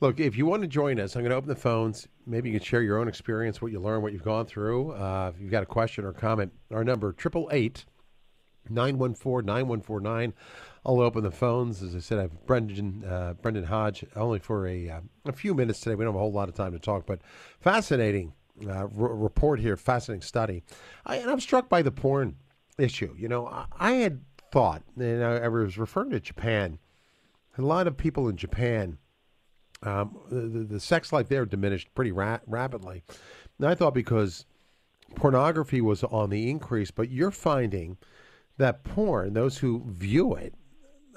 Look, 0.00 0.18
if 0.18 0.36
you 0.36 0.46
want 0.46 0.62
to 0.62 0.68
join 0.68 0.98
us, 0.98 1.14
I'm 1.14 1.22
going 1.22 1.30
to 1.30 1.36
open 1.36 1.48
the 1.50 1.54
phones. 1.54 2.08
Maybe 2.26 2.48
you 2.48 2.58
can 2.58 2.64
share 2.64 2.80
your 2.80 2.98
own 2.98 3.06
experience, 3.06 3.60
what 3.60 3.70
you 3.70 3.80
learned, 3.80 4.02
what 4.02 4.14
you've 4.14 4.24
gone 4.24 4.46
through. 4.46 4.92
Uh, 4.92 5.32
if 5.34 5.40
you've 5.40 5.50
got 5.50 5.62
a 5.62 5.66
question 5.66 6.06
or 6.06 6.12
comment, 6.12 6.52
our 6.72 6.82
number, 6.82 7.10
888 7.10 7.84
914 8.70 9.46
9149. 9.46 10.32
I'll 10.86 11.00
open 11.00 11.22
the 11.22 11.30
phones. 11.30 11.82
As 11.82 11.94
I 11.94 11.98
said, 11.98 12.18
I 12.18 12.22
have 12.22 12.46
Brendan 12.46 13.04
uh, 13.04 13.34
Brendan 13.34 13.64
Hodge 13.64 14.04
only 14.16 14.38
for 14.38 14.66
a 14.66 14.88
uh, 14.88 15.00
a 15.26 15.32
few 15.32 15.54
minutes 15.54 15.80
today. 15.80 15.94
We 15.94 16.04
don't 16.04 16.14
have 16.14 16.16
a 16.16 16.22
whole 16.22 16.32
lot 16.32 16.48
of 16.48 16.54
time 16.54 16.72
to 16.72 16.78
talk, 16.78 17.04
but 17.04 17.20
fascinating 17.60 18.32
uh, 18.68 18.86
report 18.88 19.60
here, 19.60 19.76
fascinating 19.76 20.22
study. 20.22 20.62
I, 21.06 21.16
and 21.16 21.30
I'm 21.30 21.40
struck 21.40 21.68
by 21.68 21.82
the 21.82 21.90
porn 21.90 22.36
issue. 22.78 23.14
You 23.16 23.28
know, 23.28 23.46
I, 23.46 23.66
I 23.78 23.92
had 23.92 24.20
thought, 24.50 24.82
and 24.98 25.24
I, 25.24 25.38
I, 25.38 25.48
was 25.48 25.78
referring 25.78 26.10
to 26.10 26.20
Japan. 26.20 26.78
A 27.58 27.62
lot 27.62 27.86
of 27.86 27.96
people 27.96 28.28
in 28.28 28.36
Japan, 28.36 28.98
um, 29.82 30.18
the, 30.30 30.64
the, 30.64 30.80
sex 30.80 31.12
life 31.12 31.28
there 31.28 31.44
diminished 31.44 31.94
pretty 31.94 32.12
ra- 32.12 32.40
rapidly. 32.46 33.02
And 33.58 33.68
I 33.68 33.74
thought 33.74 33.94
because 33.94 34.46
pornography 35.14 35.80
was 35.80 36.02
on 36.04 36.30
the 36.30 36.50
increase, 36.50 36.90
but 36.90 37.10
you're 37.10 37.30
finding 37.30 37.98
that 38.56 38.84
porn, 38.84 39.34
those 39.34 39.58
who 39.58 39.84
view 39.86 40.34
it, 40.34 40.54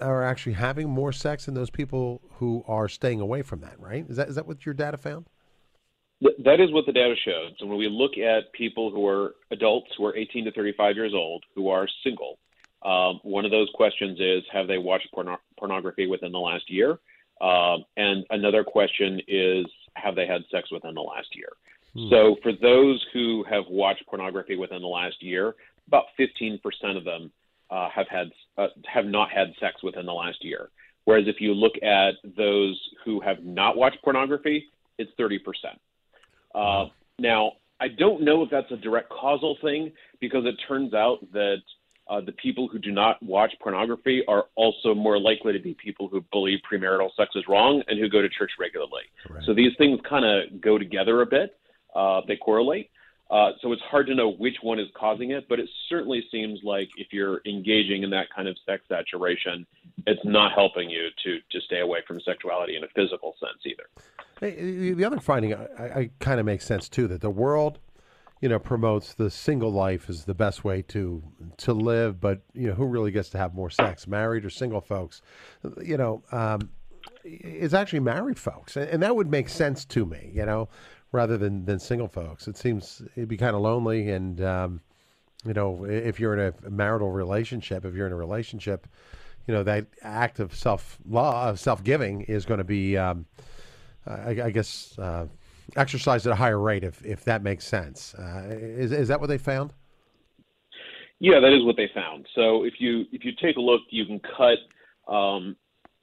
are 0.01 0.23
actually 0.23 0.53
having 0.53 0.89
more 0.89 1.11
sex 1.11 1.45
than 1.45 1.53
those 1.53 1.69
people 1.69 2.21
who 2.35 2.63
are 2.67 2.87
staying 2.87 3.21
away 3.21 3.41
from 3.41 3.61
that, 3.61 3.79
right? 3.79 4.05
Is 4.09 4.17
that 4.17 4.27
is 4.27 4.35
that 4.35 4.47
what 4.47 4.65
your 4.65 4.73
data 4.73 4.97
found? 4.97 5.27
That 6.21 6.59
is 6.59 6.71
what 6.71 6.85
the 6.85 6.93
data 6.93 7.15
showed. 7.25 7.53
So 7.59 7.65
when 7.65 7.77
we 7.77 7.89
look 7.89 8.17
at 8.17 8.51
people 8.53 8.91
who 8.91 9.05
are 9.07 9.35
adults 9.51 9.89
who 9.97 10.05
are 10.05 10.15
18 10.15 10.45
to 10.45 10.51
35 10.51 10.95
years 10.95 11.13
old 11.13 11.43
who 11.55 11.69
are 11.69 11.87
single, 12.03 12.39
um, 12.83 13.19
one 13.23 13.45
of 13.45 13.51
those 13.51 13.69
questions 13.73 14.19
is 14.19 14.43
have 14.51 14.67
they 14.67 14.77
watched 14.77 15.11
porno- 15.13 15.39
pornography 15.57 16.07
within 16.07 16.31
the 16.31 16.39
last 16.39 16.69
year? 16.69 16.99
Um, 17.41 17.83
and 17.97 18.25
another 18.29 18.63
question 18.63 19.21
is 19.27 19.65
have 19.95 20.15
they 20.15 20.25
had 20.25 20.43
sex 20.51 20.71
within 20.71 20.93
the 20.93 21.01
last 21.01 21.27
year? 21.33 21.49
Hmm. 21.93 22.09
So 22.09 22.35
for 22.41 22.51
those 22.53 23.05
who 23.13 23.43
have 23.49 23.65
watched 23.69 24.05
pornography 24.07 24.55
within 24.55 24.81
the 24.81 24.87
last 24.87 25.21
year, 25.21 25.55
about 25.87 26.05
15% 26.19 26.59
of 26.97 27.03
them 27.03 27.31
uh, 27.69 27.89
have 27.89 28.07
had 28.07 28.31
uh, 28.57 28.67
have 28.85 29.05
not 29.05 29.31
had 29.31 29.53
sex 29.59 29.81
within 29.83 30.05
the 30.05 30.13
last 30.13 30.43
year. 30.43 30.69
Whereas 31.05 31.27
if 31.27 31.41
you 31.41 31.53
look 31.53 31.73
at 31.83 32.15
those 32.37 32.79
who 33.03 33.19
have 33.19 33.43
not 33.43 33.75
watched 33.75 34.01
pornography, 34.03 34.65
it's 34.97 35.11
30%. 35.19 35.39
Uh, 36.53 36.85
now, 37.19 37.53
I 37.79 37.87
don't 37.87 38.21
know 38.21 38.43
if 38.43 38.49
that's 38.49 38.71
a 38.71 38.77
direct 38.77 39.09
causal 39.09 39.57
thing 39.61 39.91
because 40.19 40.45
it 40.45 40.55
turns 40.67 40.93
out 40.93 41.19
that 41.33 41.57
uh, 42.09 42.21
the 42.21 42.31
people 42.33 42.67
who 42.67 42.79
do 42.79 42.91
not 42.91 43.21
watch 43.23 43.53
pornography 43.61 44.23
are 44.27 44.45
also 44.55 44.93
more 44.93 45.19
likely 45.19 45.53
to 45.53 45.59
be 45.59 45.75
people 45.81 46.07
who 46.07 46.23
believe 46.31 46.59
premarital 46.69 47.09
sex 47.17 47.31
is 47.35 47.43
wrong 47.47 47.81
and 47.87 47.99
who 47.99 48.09
go 48.09 48.21
to 48.21 48.29
church 48.29 48.51
regularly. 48.59 49.03
Right. 49.29 49.43
So 49.45 49.53
these 49.53 49.71
things 49.77 49.99
kind 50.07 50.25
of 50.25 50.61
go 50.61 50.77
together 50.77 51.21
a 51.21 51.25
bit. 51.25 51.57
Uh, 51.95 52.21
they 52.27 52.35
correlate. 52.35 52.89
Uh, 53.33 53.49
so 53.63 53.71
it's 53.71 53.81
hard 53.81 54.05
to 54.05 54.13
know 54.13 54.31
which 54.33 54.57
one 54.61 54.77
is 54.77 54.87
causing 54.95 55.31
it, 55.31 55.49
but 55.49 55.59
it 55.59 55.67
certainly 55.89 56.23
seems 56.29 56.59
like 56.63 56.87
if 56.97 57.07
you're 57.11 57.41
engaging 57.47 58.03
in 58.03 58.11
that 58.11 58.27
kind 58.33 58.47
of 58.47 58.55
sex 58.63 58.83
saturation, 58.87 59.65
it's 60.05 60.21
not 60.23 60.51
helping 60.53 60.87
you 60.87 61.07
to 61.23 61.39
to 61.49 61.59
stay 61.65 61.79
away 61.79 61.97
from 62.07 62.21
sexuality 62.21 62.75
in 62.75 62.83
a 62.83 62.87
physical 62.95 63.33
sense 63.39 63.57
either. 63.65 63.89
Hey, 64.39 64.93
the 64.93 65.03
other 65.03 65.19
finding 65.19 65.55
I, 65.55 65.83
I 65.83 66.09
kind 66.19 66.39
of 66.39 66.45
makes 66.45 66.63
sense 66.63 66.87
too 66.87 67.07
that 67.07 67.21
the 67.21 67.31
world, 67.31 67.79
you 68.39 68.49
know, 68.49 68.59
promotes 68.59 69.15
the 69.15 69.31
single 69.31 69.71
life 69.71 70.11
is 70.11 70.25
the 70.25 70.35
best 70.35 70.63
way 70.63 70.83
to 70.89 71.23
to 71.57 71.73
live, 71.73 72.21
but 72.21 72.43
you 72.53 72.67
know, 72.67 72.75
who 72.75 72.85
really 72.85 73.09
gets 73.09 73.29
to 73.29 73.39
have 73.39 73.55
more 73.55 73.71
sex, 73.71 74.05
married 74.05 74.45
or 74.45 74.51
single 74.51 74.81
folks? 74.81 75.23
You 75.81 75.97
know, 75.97 76.21
um, 76.31 76.69
it's 77.23 77.73
actually 77.73 78.01
married 78.01 78.37
folks, 78.37 78.77
and, 78.77 78.87
and 78.91 79.01
that 79.01 79.15
would 79.15 79.31
make 79.31 79.49
sense 79.49 79.85
to 79.85 80.05
me. 80.05 80.29
You 80.35 80.45
know, 80.45 80.69
rather 81.13 81.37
than, 81.37 81.63
than 81.63 81.79
single 81.79 82.09
folks. 82.09 82.49
It 82.49 82.57
seems 82.57 83.01
it'd 83.15 83.29
be 83.29 83.37
kind 83.37 83.55
of 83.55 83.61
lonely, 83.61 84.09
and 84.09 84.41
um, 84.41 84.81
you 85.45 85.53
know, 85.53 85.85
if 85.85 86.19
you're 86.19 86.37
in 86.37 86.53
a 86.65 86.69
marital 86.69 87.11
relationship, 87.11 87.85
if 87.85 87.93
you're 87.93 88.07
in 88.07 88.11
a 88.11 88.17
relationship, 88.17 88.87
you 89.47 89.53
know, 89.53 89.63
that 89.63 89.85
act 90.01 90.39
of 90.39 90.53
self 90.53 90.97
law 91.07 91.47
of 91.49 91.59
self 91.59 91.83
giving 91.83 92.21
is 92.21 92.45
going 92.45 92.57
to 92.57 92.65
be, 92.65 92.97
um, 92.97 93.25
I, 94.05 94.41
I, 94.41 94.49
guess, 94.49 94.97
uh, 94.99 95.27
exercised 95.77 96.25
at 96.27 96.33
a 96.33 96.35
higher 96.35 96.59
rate. 96.59 96.83
If 96.83 97.05
if 97.05 97.23
that 97.25 97.43
makes 97.43 97.65
sense, 97.65 98.15
uh, 98.15 98.47
is 98.49 98.91
is 98.91 99.07
that 99.07 99.21
what 99.21 99.27
they 99.27 99.37
found? 99.37 99.71
Yeah, 101.19 101.39
that 101.39 101.53
is 101.53 101.63
what 101.63 101.77
they 101.77 101.89
found. 101.93 102.27
So 102.33 102.63
if 102.63 102.75
you 102.79 103.05
if 103.11 103.23
you 103.23 103.31
take 103.39 103.57
a 103.57 103.61
look, 103.61 103.81
you 103.89 104.05
can 104.05 104.19
cut 104.19 105.13
um, 105.13 105.55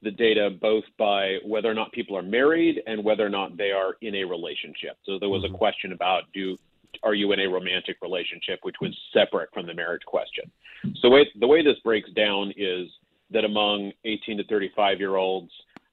the 0.03 0.11
data 0.11 0.51
both 0.61 0.85
by 0.99 1.37
whether 1.45 1.71
or 1.71 1.75
not 1.75 1.93
people 1.93 2.17
are 2.17 2.23
married 2.23 2.81
and 2.87 3.05
whether 3.05 3.25
or 3.25 3.29
not 3.29 3.57
they 3.57 3.71
are 3.71 3.97
in 4.01 4.15
a 4.17 4.25
relationship. 4.25 4.97
So 5.05 5.19
there 5.19 5.29
was 5.29 5.45
mm-hmm. 5.45 5.55
a 5.55 5.59
question 5.59 5.93
about 5.93 6.25
do 6.33 6.57
are 7.03 7.15
you 7.15 7.33
in 7.33 7.41
a 7.41 7.47
romantic 7.47 7.97
relationship, 8.03 8.59
which 8.63 8.77
was 8.81 8.97
separate 9.13 9.49
from 9.55 9.67
the 9.67 9.75
marriage 9.75 10.03
question. 10.07 10.51
So 11.01 11.15
it, 11.17 11.29
the 11.39 11.47
way 11.47 11.63
this 11.63 11.79
breaks 11.85 12.11
down 12.11 12.53
is 12.57 12.89
that 13.31 13.45
among 13.45 13.93
18 14.05 14.39
to 14.39 14.45
35 14.45 14.99
year 14.99 15.17
olds, 15.17 15.53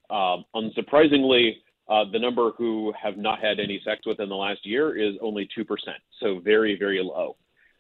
um, 0.10 0.44
unsurprisingly, 0.56 1.58
uh, 1.90 2.04
the 2.12 2.20
number 2.20 2.52
who 2.58 2.94
have 3.02 3.18
not 3.18 3.40
had 3.40 3.60
any 3.60 3.82
sex 3.86 4.06
within 4.06 4.28
the 4.28 4.36
last 4.36 4.66
year 4.66 4.98
is 4.98 5.16
only 5.22 5.48
2%. 5.58 5.66
So 6.20 6.40
very, 6.40 6.78
very 6.78 7.02
low. 7.02 7.38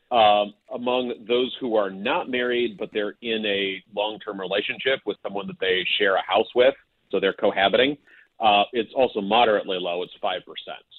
Um, 0.09 0.53
among 0.73 1.25
those 1.27 1.53
who 1.59 1.75
are 1.75 1.89
not 1.89 2.29
married, 2.29 2.77
but 2.77 2.89
they're 2.93 3.15
in 3.21 3.45
a 3.45 3.83
long 3.93 4.19
term 4.19 4.39
relationship 4.39 4.99
with 5.05 5.17
someone 5.21 5.47
that 5.47 5.59
they 5.59 5.85
share 5.97 6.15
a 6.15 6.21
house 6.21 6.47
with, 6.55 6.75
so 7.11 7.19
they're 7.19 7.33
cohabiting, 7.33 7.97
uh, 8.39 8.63
it's 8.73 8.91
also 8.95 9.21
moderately 9.21 9.77
low. 9.79 10.03
It's 10.03 10.13
5%. 10.23 10.41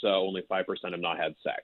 So 0.00 0.08
only 0.08 0.42
5% 0.42 0.64
have 0.90 1.00
not 1.00 1.18
had 1.18 1.34
sex. 1.42 1.62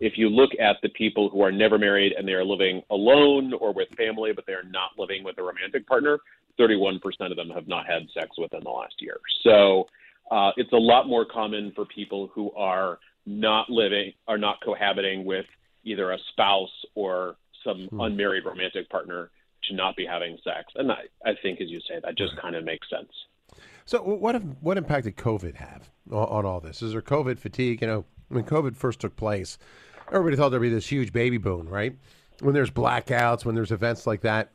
If 0.00 0.18
you 0.18 0.28
look 0.28 0.50
at 0.60 0.76
the 0.82 0.88
people 0.90 1.30
who 1.30 1.42
are 1.42 1.52
never 1.52 1.78
married 1.78 2.12
and 2.12 2.26
they 2.26 2.32
are 2.32 2.44
living 2.44 2.82
alone 2.90 3.52
or 3.54 3.72
with 3.72 3.88
family, 3.96 4.32
but 4.32 4.44
they 4.46 4.52
are 4.52 4.64
not 4.64 4.90
living 4.98 5.22
with 5.22 5.38
a 5.38 5.42
romantic 5.42 5.86
partner, 5.86 6.18
31% 6.58 7.00
of 7.30 7.36
them 7.36 7.50
have 7.50 7.68
not 7.68 7.86
had 7.86 8.02
sex 8.12 8.30
within 8.38 8.60
the 8.64 8.70
last 8.70 8.94
year. 8.98 9.18
So 9.42 9.86
uh, 10.30 10.50
it's 10.56 10.72
a 10.72 10.76
lot 10.76 11.06
more 11.06 11.24
common 11.24 11.72
for 11.74 11.84
people 11.84 12.30
who 12.34 12.50
are 12.52 12.98
not 13.24 13.70
living, 13.70 14.12
are 14.26 14.38
not 14.38 14.60
cohabiting 14.64 15.24
with 15.24 15.46
either 15.84 16.12
a 16.12 16.18
spouse 16.30 16.84
or 16.94 17.36
some 17.62 17.86
hmm. 17.88 18.00
unmarried 18.00 18.44
romantic 18.44 18.88
partner 18.90 19.30
to 19.68 19.74
not 19.74 19.96
be 19.96 20.04
having 20.04 20.38
sex. 20.44 20.72
And 20.74 20.90
I, 20.92 21.04
I 21.24 21.32
think, 21.42 21.60
as 21.60 21.68
you 21.68 21.80
say, 21.88 22.00
that 22.02 22.16
just 22.16 22.36
kind 22.40 22.54
of 22.54 22.64
makes 22.64 22.88
sense. 22.90 23.10
So, 23.86 24.02
what 24.02 24.42
what 24.60 24.78
impact 24.78 25.04
did 25.04 25.16
COVID 25.16 25.56
have 25.56 25.90
on, 26.10 26.28
on 26.28 26.46
all 26.46 26.60
this? 26.60 26.82
Is 26.82 26.92
there 26.92 27.02
COVID 27.02 27.38
fatigue? 27.38 27.82
You 27.82 27.86
know, 27.86 28.04
when 28.28 28.44
COVID 28.44 28.76
first 28.76 29.00
took 29.00 29.16
place, 29.16 29.58
everybody 30.08 30.36
thought 30.36 30.50
there'd 30.50 30.62
be 30.62 30.68
this 30.68 30.86
huge 30.86 31.12
baby 31.12 31.38
boom, 31.38 31.68
right? 31.68 31.96
When 32.40 32.54
there's 32.54 32.70
blackouts, 32.70 33.44
when 33.44 33.54
there's 33.54 33.72
events 33.72 34.06
like 34.06 34.22
that, 34.22 34.50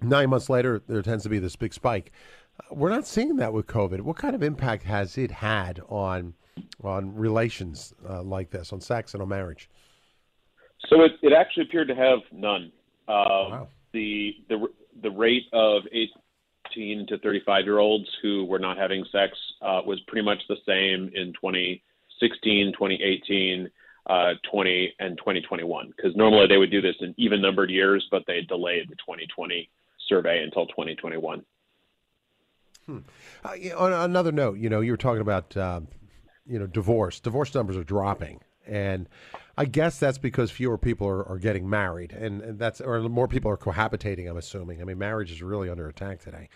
nine 0.00 0.30
months 0.30 0.48
later, 0.48 0.82
there 0.86 1.02
tends 1.02 1.24
to 1.24 1.28
be 1.28 1.38
this 1.38 1.56
big 1.56 1.74
spike. 1.74 2.12
We're 2.70 2.90
not 2.90 3.06
seeing 3.06 3.36
that 3.36 3.52
with 3.52 3.66
COVID. 3.66 4.02
What 4.02 4.16
kind 4.16 4.34
of 4.34 4.42
impact 4.42 4.82
has 4.84 5.16
it 5.18 5.30
had 5.30 5.80
on 5.88 6.34
on 6.82 7.14
relations 7.14 7.94
uh, 8.08 8.22
like 8.22 8.50
this, 8.50 8.72
on 8.72 8.80
sex 8.80 9.14
and 9.14 9.22
on 9.22 9.28
marriage? 9.28 9.70
So 10.88 11.02
it, 11.02 11.12
it 11.22 11.32
actually 11.32 11.64
appeared 11.64 11.88
to 11.88 11.94
have 11.94 12.20
none. 12.32 12.72
Uh, 13.06 13.12
wow. 13.50 13.68
The 13.92 14.36
the 14.48 14.68
the 15.02 15.10
rate 15.10 15.46
of 15.52 15.82
18 16.70 17.06
to 17.08 17.18
35 17.18 17.64
year 17.64 17.78
olds 17.78 18.08
who 18.22 18.44
were 18.44 18.58
not 18.58 18.76
having 18.76 19.04
sex 19.10 19.36
uh, 19.62 19.80
was 19.84 20.00
pretty 20.06 20.24
much 20.24 20.38
the 20.48 20.56
same 20.66 21.10
in 21.14 21.32
2016, 21.32 22.72
2018, 22.72 23.68
uh, 24.06 24.32
20, 24.50 24.94
and 24.98 25.18
2021. 25.18 25.92
Because 25.96 26.14
normally 26.16 26.46
they 26.46 26.56
would 26.56 26.70
do 26.70 26.80
this 26.80 26.96
in 27.00 27.14
even 27.16 27.42
numbered 27.42 27.70
years, 27.70 28.06
but 28.10 28.24
they 28.26 28.42
delayed 28.42 28.88
the 28.88 28.96
2020 28.96 29.68
survey 30.08 30.42
until 30.42 30.66
2021. 30.66 31.44
Hmm. 32.86 32.98
Uh, 33.44 33.48
on 33.76 33.92
another 33.92 34.32
note, 34.32 34.58
you 34.58 34.68
know, 34.68 34.80
you 34.80 34.92
were 34.92 34.96
talking 34.96 35.20
about, 35.20 35.56
uh, 35.56 35.80
you 36.46 36.58
know, 36.58 36.66
divorce. 36.66 37.20
Divorce 37.20 37.54
numbers 37.54 37.76
are 37.76 37.84
dropping, 37.84 38.40
and 38.66 39.08
I 39.56 39.64
guess 39.64 39.98
that's 39.98 40.18
because 40.18 40.50
fewer 40.50 40.78
people 40.78 41.06
are, 41.06 41.26
are 41.28 41.38
getting 41.38 41.68
married, 41.68 42.12
and, 42.12 42.40
and, 42.42 42.58
that's 42.58 42.80
or 42.80 43.00
more 43.08 43.28
people 43.28 43.50
are 43.50 43.56
cohabitating. 43.56 44.28
I'm 44.28 44.36
assuming. 44.36 44.80
I 44.80 44.84
mean, 44.84 44.98
marriage 44.98 45.30
is 45.30 45.42
really 45.42 45.68
under 45.68 45.88
attack 45.88 46.20
today. 46.20 46.48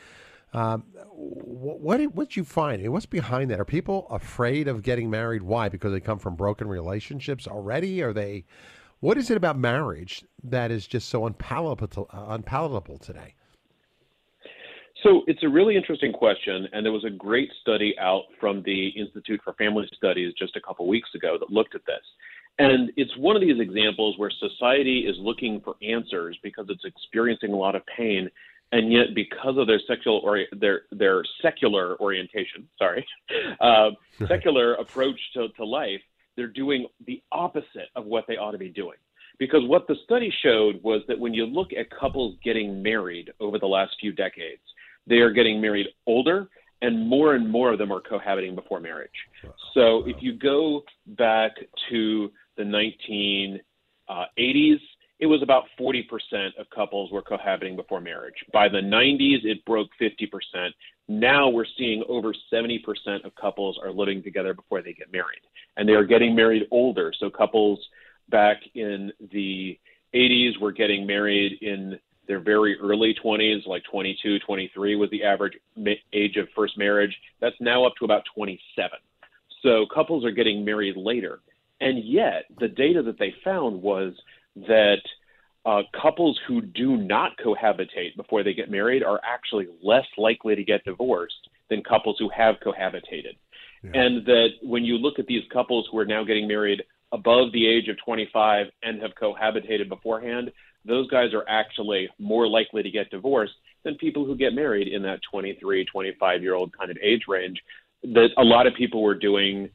Um, 0.52 0.84
what 1.12 2.00
what 2.14 2.37
you 2.37 2.44
find? 2.44 2.88
What's 2.92 3.06
behind 3.06 3.50
that? 3.50 3.61
Are 3.61 3.64
people 3.64 4.06
afraid 4.11 4.68
of 4.68 4.82
getting 4.82 5.11
married? 5.11 5.42
Why? 5.42 5.68
Because 5.68 5.92
they 5.92 6.00
come 6.00 6.18
from 6.18 6.37
broken 6.37 6.68
relationships 6.68 7.49
already? 7.49 8.02
Are 8.02 8.12
they? 8.12 8.44
What 9.00 9.18
is 9.18 9.30
it 9.30 9.37
about 9.37 9.58
marriage 9.58 10.25
that 10.44 10.70
is 10.70 10.87
just 10.87 11.08
so 11.08 11.26
unpalatable, 11.26 12.08
unpalatable 12.12 12.99
today? 12.99 13.34
So 15.04 15.20
it's 15.26 15.42
a 15.42 15.49
really 15.49 15.76
interesting 15.76 16.12
question, 16.12 16.66
and 16.73 16.84
there 16.84 16.92
was 16.92 17.04
a 17.04 17.11
great 17.11 17.50
study 17.61 17.94
out 18.00 18.23
from 18.40 18.62
the 18.62 18.88
Institute 18.88 19.38
for 19.44 19.52
Family 19.52 19.87
Studies 19.94 20.32
just 20.38 20.56
a 20.56 20.62
couple 20.62 20.88
weeks 20.88 21.11
ago 21.14 21.37
that 21.38 21.50
looked 21.50 21.75
at 21.75 21.84
this. 21.84 22.00
And 22.58 22.90
it's 22.96 23.14
one 23.18 23.37
of 23.37 23.42
these 23.42 23.61
examples 23.61 24.16
where 24.16 24.30
society 24.30 25.00
is 25.00 25.14
looking 25.18 25.61
for 25.61 25.75
answers 25.82 26.38
because 26.42 26.66
it's 26.70 26.87
experiencing 26.87 27.52
a 27.52 27.56
lot 27.56 27.76
of 27.76 27.82
pain, 27.84 28.30
and 28.73 28.90
yet 28.90 29.14
because 29.14 29.58
of 29.58 29.66
their 29.66 29.80
sexual 29.87 30.23
or 30.25 30.40
their 30.52 30.82
their 30.90 31.23
secular 31.42 32.00
orientation, 32.00 32.66
sorry, 32.78 33.06
uh, 33.61 33.90
secular 34.26 34.73
approach 34.75 35.20
to, 35.34 35.49
to 35.49 35.66
life, 35.66 36.00
they're 36.34 36.46
doing 36.46 36.87
the 37.06 37.23
opposite 37.30 37.90
of 37.94 38.06
what 38.06 38.25
they 38.26 38.38
ought 38.38 38.52
to 38.52 38.58
be 38.58 38.70
doing. 38.70 38.96
Because 39.38 39.62
what 39.64 39.87
the 39.87 39.96
study 40.04 40.32
showed 40.42 40.82
was 40.82 41.02
that 41.08 41.18
when 41.18 41.34
you 41.34 41.44
look 41.44 41.73
at 41.78 41.90
couples 41.90 42.37
getting 42.42 42.82
married 42.82 43.32
over 43.40 43.58
the 43.58 43.66
last 43.66 43.96
few 44.00 44.12
decades, 44.12 44.62
they 45.06 45.16
are 45.16 45.30
getting 45.30 45.61
married 45.61 45.87
older 46.06 46.49
and 46.82 47.08
more 47.08 47.34
and 47.34 47.50
more 47.50 47.73
of 47.73 47.78
them 47.78 47.92
are 47.92 48.00
cohabiting 48.00 48.54
before 48.54 48.80
marriage. 48.80 49.11
So 49.73 50.04
if 50.06 50.16
you 50.20 50.34
go 50.34 50.82
back 51.06 51.52
to 51.90 52.30
the 52.56 52.62
1980s, 52.62 54.80
it 55.20 55.26
was 55.26 55.42
about 55.42 55.64
40% 55.80 56.02
of 56.58 56.68
couples 56.75 57.11
were 57.11 57.23
cohabiting 57.23 57.76
before 57.76 58.00
marriage. 58.00 58.34
By 58.52 58.68
the 58.68 58.78
90s, 58.78 59.44
it 59.44 59.64
broke 59.64 59.88
50%. 60.00 60.70
Now 61.08 61.49
we're 61.49 61.64
seeing 61.78 62.04
over 62.08 62.34
70% 62.52 63.25
of 63.25 63.34
couples 63.37 63.78
are 63.82 63.90
living 63.90 64.23
together 64.23 64.52
before 64.52 64.82
they 64.82 64.92
get 64.92 65.12
married. 65.12 65.40
And 65.76 65.88
they 65.88 65.94
are 65.94 66.04
getting 66.04 66.34
married 66.34 66.64
older. 66.70 67.12
So 67.18 67.30
couples 67.30 67.78
back 68.28 68.58
in 68.75 69.12
the 69.32 69.78
80s 70.14 70.61
were 70.61 70.73
getting 70.73 71.06
married 71.06 71.58
in 71.62 71.99
their 72.26 72.40
very 72.40 72.78
early 72.81 73.14
20s, 73.23 73.66
like 73.66 73.83
22, 73.90 74.38
23 74.40 74.97
was 74.97 75.11
the 75.11 75.25
average 75.25 75.54
age 76.12 76.37
of 76.37 76.49
first 76.54 76.78
marriage. 76.78 77.14
That's 77.40 77.57
now 77.61 77.85
up 77.85 77.95
to 77.99 78.04
about 78.04 78.23
27. 78.35 78.90
So 79.62 79.87
couples 79.93 80.25
are 80.25 80.31
getting 80.31 80.64
married 80.64 80.97
later. 80.97 81.40
And 81.81 82.04
yet, 82.04 82.45
the 82.61 82.69
data 82.69 83.02
that 83.02 83.19
they 83.19 83.35
found 83.43 83.81
was 83.83 84.14
that 84.57 85.00
uh, 85.66 85.83
couples 86.00 86.38
who 86.47 86.61
do 86.61 86.97
not 86.97 87.33
cohabitate 87.45 88.16
before 88.16 88.43
they 88.43 88.54
get 88.54 88.71
married 88.71 89.02
are 89.02 89.21
actually 89.25 89.66
less 89.83 90.07
likely 90.16 90.54
to 90.54 90.62
get 90.62 90.85
divorced 90.85 91.49
than 91.71 91.83
couples 91.83 92.16
who 92.19 92.28
have 92.28 92.57
cohabitated. 92.64 93.37
Yeah. 93.83 93.90
And 93.95 94.26
that 94.26 94.49
when 94.62 94.85
you 94.85 94.97
look 94.99 95.19
at 95.19 95.26
these 95.26 95.43
couples 95.52 95.88
who 95.90 95.99
are 95.99 96.07
now 96.07 96.25
getting 96.25 96.47
married 96.47 96.83
above 97.12 97.52
the 97.52 97.66
age 97.66 97.88
of 97.88 97.97
25 98.04 98.66
and 98.83 99.00
have 99.00 99.12
cohabitated 99.21 99.88
beforehand, 99.88 100.52
those 100.85 101.09
guys 101.09 101.33
are 101.33 101.45
actually 101.49 102.09
more 102.19 102.47
likely 102.47 102.83
to 102.83 102.91
get 102.91 103.11
divorced 103.11 103.55
than 103.85 103.97
people 103.97 104.25
who 104.25 104.37
get 104.37 104.55
married 104.55 104.88
in 104.88 105.03
that 105.03 105.21
23, 105.31 105.85
25 105.85 106.43
year 106.43 106.55
old 106.55 106.76
kind 106.76 106.91
of 106.91 106.97
age 107.03 107.23
range 107.29 107.62
that 108.03 108.29
a 108.37 108.45
lot 108.45 108.67
of 108.67 108.75
people 108.75 109.03
were 109.03 109.14
doing 109.14 109.71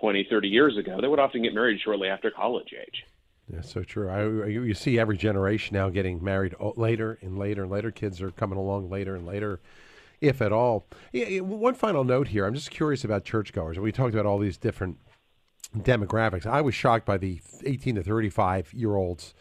20, 0.00 0.26
30 0.28 0.48
years 0.48 0.76
ago. 0.76 0.98
They 1.00 1.08
would 1.08 1.20
often 1.20 1.42
get 1.42 1.54
married 1.54 1.80
shortly 1.82 2.08
after 2.08 2.30
college 2.30 2.74
age. 2.78 3.04
Yeah, 3.52 3.62
so 3.62 3.82
true. 3.82 4.08
I, 4.08 4.46
you 4.46 4.74
see 4.74 4.98
every 4.98 5.16
generation 5.16 5.74
now 5.74 5.88
getting 5.88 6.22
married 6.22 6.54
later 6.76 7.18
and 7.20 7.38
later 7.38 7.62
and 7.62 7.70
later. 7.70 7.90
Kids 7.90 8.22
are 8.22 8.30
coming 8.30 8.58
along 8.58 8.90
later 8.90 9.16
and 9.16 9.26
later, 9.26 9.60
if 10.20 10.40
at 10.40 10.52
all. 10.52 10.86
One 11.12 11.74
final 11.74 12.04
note 12.04 12.28
here. 12.28 12.46
I'm 12.46 12.54
just 12.54 12.70
curious 12.70 13.02
about 13.02 13.24
churchgoers. 13.24 13.78
We 13.78 13.90
talked 13.90 14.14
about 14.14 14.26
all 14.26 14.38
these 14.38 14.56
different 14.56 14.98
demographics. 15.76 16.46
I 16.46 16.60
was 16.60 16.74
shocked 16.74 17.06
by 17.06 17.16
the 17.16 17.40
18 17.64 17.96
to 17.96 18.02
35 18.02 18.72
year 18.72 18.94
olds 18.94 19.34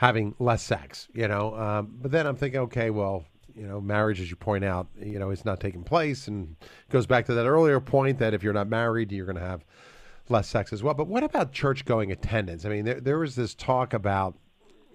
having 0.00 0.34
less 0.38 0.62
sex, 0.62 1.08
you 1.12 1.28
know. 1.28 1.54
Um, 1.54 1.94
but 2.00 2.10
then 2.10 2.26
I'm 2.26 2.34
thinking, 2.34 2.60
okay, 2.60 2.88
well, 2.88 3.26
you 3.54 3.66
know, 3.66 3.82
marriage, 3.82 4.18
as 4.18 4.30
you 4.30 4.36
point 4.36 4.64
out, 4.64 4.86
you 4.98 5.18
know, 5.18 5.28
is 5.28 5.44
not 5.44 5.60
taking 5.60 5.84
place, 5.84 6.26
and 6.26 6.56
goes 6.88 7.04
back 7.04 7.26
to 7.26 7.34
that 7.34 7.46
earlier 7.46 7.80
point 7.80 8.18
that 8.18 8.32
if 8.32 8.42
you're 8.42 8.54
not 8.54 8.66
married, 8.66 9.12
you're 9.12 9.26
going 9.26 9.36
to 9.36 9.42
have 9.42 9.62
less 10.30 10.48
sex 10.48 10.72
as 10.72 10.82
well. 10.82 10.94
But 10.94 11.06
what 11.06 11.22
about 11.22 11.52
church 11.52 11.84
going 11.84 12.10
attendance? 12.12 12.64
I 12.64 12.70
mean, 12.70 12.86
there, 12.86 12.98
there 12.98 13.18
was 13.18 13.34
this 13.34 13.54
talk 13.54 13.92
about 13.92 14.38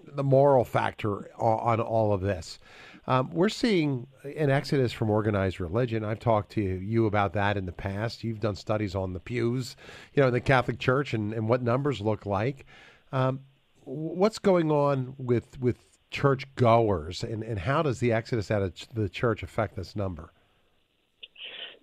the 0.04 0.24
moral 0.24 0.64
factor 0.64 1.30
on, 1.38 1.78
on 1.78 1.80
all 1.80 2.12
of 2.12 2.20
this. 2.20 2.58
Um, 3.06 3.30
we're 3.30 3.48
seeing 3.48 4.08
an 4.24 4.50
exodus 4.50 4.92
from 4.92 5.08
organized 5.08 5.60
religion. 5.60 6.04
I've 6.04 6.18
talked 6.18 6.50
to 6.52 6.60
you 6.60 7.06
about 7.06 7.32
that 7.34 7.56
in 7.56 7.64
the 7.64 7.70
past. 7.70 8.24
You've 8.24 8.40
done 8.40 8.56
studies 8.56 8.96
on 8.96 9.12
the 9.12 9.20
pews, 9.20 9.76
you 10.14 10.20
know, 10.22 10.26
in 10.26 10.34
the 10.34 10.40
Catholic 10.40 10.80
Church 10.80 11.14
and, 11.14 11.32
and 11.32 11.48
what 11.48 11.62
numbers 11.62 12.00
look 12.00 12.26
like. 12.26 12.66
Um, 13.12 13.38
what's 13.86 14.38
going 14.38 14.70
on 14.70 15.14
with 15.16 15.58
with 15.60 15.84
church 16.10 16.46
goers, 16.56 17.22
and, 17.22 17.42
and 17.42 17.58
how 17.58 17.82
does 17.82 18.00
the 18.00 18.12
exodus 18.12 18.50
out 18.50 18.62
of 18.62 18.72
the 18.94 19.08
church 19.08 19.42
affect 19.42 19.76
this 19.76 19.96
number? 19.96 20.32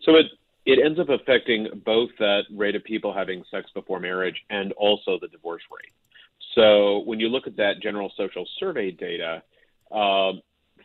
So 0.03 0.15
it 0.15 0.27
it 0.65 0.79
ends 0.83 0.99
up 0.99 1.09
affecting 1.09 1.67
both 1.85 2.09
that 2.19 2.43
rate 2.55 2.75
of 2.75 2.83
people 2.83 3.13
having 3.13 3.43
sex 3.49 3.69
before 3.73 3.99
marriage 3.99 4.35
and 4.49 4.71
also 4.73 5.17
the 5.19 5.27
divorce 5.27 5.63
rate. 5.71 5.91
So 6.55 6.99
when 6.99 7.19
you 7.19 7.29
look 7.29 7.47
at 7.47 7.57
that 7.57 7.81
general 7.81 8.11
social 8.15 8.47
survey 8.59 8.91
data, 8.91 9.43
uh, 9.91 10.33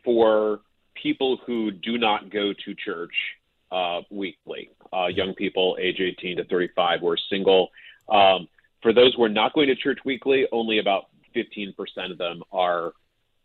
for 0.04 0.60
people 1.00 1.38
who 1.46 1.70
do 1.70 1.98
not 1.98 2.30
go 2.30 2.52
to 2.52 2.74
church 2.74 3.14
uh, 3.70 4.00
weekly, 4.10 4.70
uh, 4.92 5.06
young 5.06 5.34
people 5.34 5.76
age 5.80 6.00
18 6.00 6.38
to 6.38 6.44
35 6.44 7.00
who 7.00 7.08
are 7.08 7.18
single, 7.30 7.68
um, 8.08 8.48
for 8.82 8.92
those 8.92 9.14
who 9.14 9.22
are 9.24 9.28
not 9.28 9.54
going 9.54 9.68
to 9.68 9.76
church 9.76 9.98
weekly, 10.04 10.46
only 10.52 10.78
about 10.78 11.04
15% 11.34 11.74
of 12.10 12.18
them 12.18 12.42
are 12.52 12.92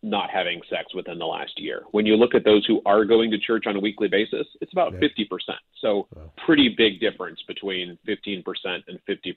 not 0.03 0.29
having 0.29 0.61
sex 0.69 0.93
within 0.93 1.17
the 1.17 1.25
last 1.25 1.53
year. 1.57 1.83
When 1.91 2.05
you 2.05 2.17
look 2.17 2.35
at 2.35 2.43
those 2.43 2.65
who 2.65 2.81
are 2.85 3.05
going 3.05 3.31
to 3.31 3.37
church 3.39 3.63
on 3.67 3.77
a 3.77 3.79
weekly 3.79 4.09
basis, 4.09 4.45
it's 4.59 4.73
about 4.73 4.93
yeah. 4.93 4.99
50%. 4.99 5.37
So, 5.79 6.07
wow. 6.13 6.31
pretty 6.45 6.75
big 6.77 6.99
difference 6.99 7.39
between 7.47 7.97
15% 8.07 8.43
and 8.65 8.99
50%. 9.09 9.35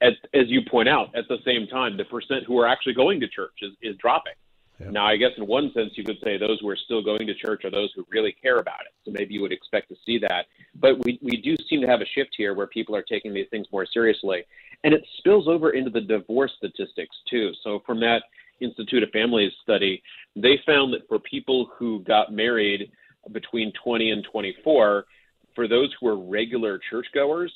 At, 0.00 0.12
as 0.32 0.48
you 0.48 0.62
point 0.68 0.88
out, 0.88 1.14
at 1.14 1.24
the 1.28 1.36
same 1.44 1.66
time, 1.66 1.96
the 1.96 2.04
percent 2.04 2.44
who 2.46 2.58
are 2.58 2.66
actually 2.66 2.94
going 2.94 3.20
to 3.20 3.28
church 3.28 3.56
is, 3.60 3.72
is 3.82 3.96
dropping. 3.98 4.32
Yeah. 4.80 4.90
Now, 4.90 5.06
I 5.06 5.16
guess 5.16 5.32
in 5.36 5.46
one 5.46 5.72
sense, 5.72 5.92
you 5.96 6.04
could 6.04 6.18
say 6.22 6.36
those 6.36 6.60
who 6.60 6.68
are 6.68 6.76
still 6.76 7.02
going 7.02 7.26
to 7.26 7.34
church 7.34 7.64
are 7.64 7.70
those 7.70 7.90
who 7.96 8.06
really 8.10 8.32
care 8.32 8.58
about 8.58 8.80
it. 8.82 8.92
So 9.04 9.10
maybe 9.10 9.34
you 9.34 9.40
would 9.40 9.52
expect 9.52 9.88
to 9.88 9.96
see 10.06 10.18
that. 10.18 10.46
But 10.76 11.04
we, 11.04 11.18
we 11.22 11.36
do 11.36 11.56
seem 11.68 11.80
to 11.80 11.86
have 11.88 12.00
a 12.00 12.06
shift 12.06 12.30
here 12.36 12.54
where 12.54 12.68
people 12.68 12.94
are 12.94 13.02
taking 13.02 13.34
these 13.34 13.48
things 13.50 13.66
more 13.72 13.86
seriously. 13.86 14.44
And 14.84 14.94
it 14.94 15.04
spills 15.18 15.48
over 15.48 15.70
into 15.70 15.90
the 15.90 16.00
divorce 16.00 16.52
statistics, 16.56 17.16
too. 17.28 17.52
So 17.64 17.82
from 17.84 17.98
that 18.00 18.22
Institute 18.60 19.02
of 19.02 19.10
Families 19.10 19.52
study, 19.62 20.02
they 20.36 20.60
found 20.64 20.92
that 20.94 21.08
for 21.08 21.18
people 21.18 21.70
who 21.76 22.00
got 22.04 22.32
married 22.32 22.92
between 23.32 23.72
20 23.82 24.10
and 24.10 24.24
24, 24.30 25.06
for 25.54 25.68
those 25.68 25.92
who 25.98 26.06
were 26.06 26.16
regular 26.16 26.80
churchgoers, 26.90 27.52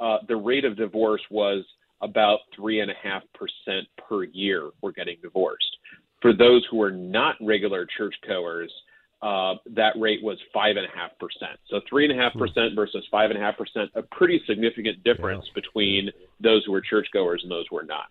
uh, 0.00 0.18
the 0.26 0.36
rate 0.36 0.64
of 0.64 0.76
divorce 0.76 1.22
was 1.30 1.64
about 2.02 2.40
3.5% 2.58 3.22
per 3.96 4.24
year 4.24 4.70
were 4.82 4.92
getting 4.92 5.16
divorced. 5.22 5.78
For 6.24 6.32
those 6.32 6.66
who 6.70 6.80
are 6.80 6.90
not 6.90 7.34
regular 7.38 7.86
churchgoers, 7.98 8.72
uh, 9.20 9.56
that 9.74 9.92
rate 10.00 10.22
was 10.22 10.38
five 10.54 10.78
and 10.78 10.86
a 10.86 10.98
half 10.98 11.10
percent. 11.18 11.60
So 11.68 11.82
three 11.86 12.08
and 12.08 12.18
a 12.18 12.22
half 12.22 12.32
percent 12.32 12.70
hmm. 12.70 12.76
versus 12.76 13.04
five 13.10 13.28
and 13.28 13.38
a 13.38 13.42
half 13.42 13.58
percent, 13.58 13.90
a 13.94 14.00
pretty 14.00 14.40
significant 14.46 15.04
difference 15.04 15.44
yeah. 15.48 15.60
between 15.60 16.10
those 16.40 16.64
who 16.64 16.72
are 16.72 16.80
churchgoers 16.80 17.40
and 17.42 17.52
those 17.52 17.66
who 17.68 17.76
are 17.76 17.84
not. 17.84 18.06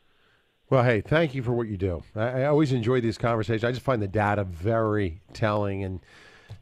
Well, 0.70 0.84
hey, 0.84 1.02
thank 1.02 1.34
you 1.34 1.42
for 1.42 1.54
what 1.54 1.68
you 1.68 1.76
do. 1.76 2.04
I, 2.16 2.42
I, 2.42 2.46
always 2.46 2.72
enjoy 2.72 3.02
these 3.02 3.18
conversations. 3.18 3.64
I 3.64 3.72
just 3.72 3.82
find 3.82 4.00
the 4.00 4.08
data 4.08 4.44
very 4.44 5.20
telling 5.34 5.84
and 5.84 6.00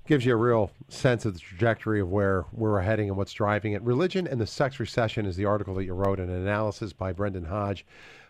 gives 0.08 0.26
you 0.26 0.32
a 0.32 0.38
real 0.38 0.72
sense 0.88 1.26
of 1.26 1.34
the 1.34 1.40
trajectory 1.42 2.00
of 2.00 2.10
where, 2.10 2.44
where 2.52 2.72
we're 2.72 2.82
heading 2.82 3.10
and 3.10 3.18
what's 3.18 3.34
driving 3.34 3.74
it. 3.74 3.82
Religion 3.82 4.26
and 4.26 4.40
the 4.40 4.48
Sex 4.48 4.80
Recession 4.80 5.26
is 5.26 5.36
the 5.36 5.46
article 5.46 5.76
that 5.76 5.84
you 5.84 5.94
wrote, 5.94 6.22
an 6.22 6.30
analysis 6.30 6.94
by 6.94 7.12
Brendan 7.12 7.44
Hodge. 7.44 7.86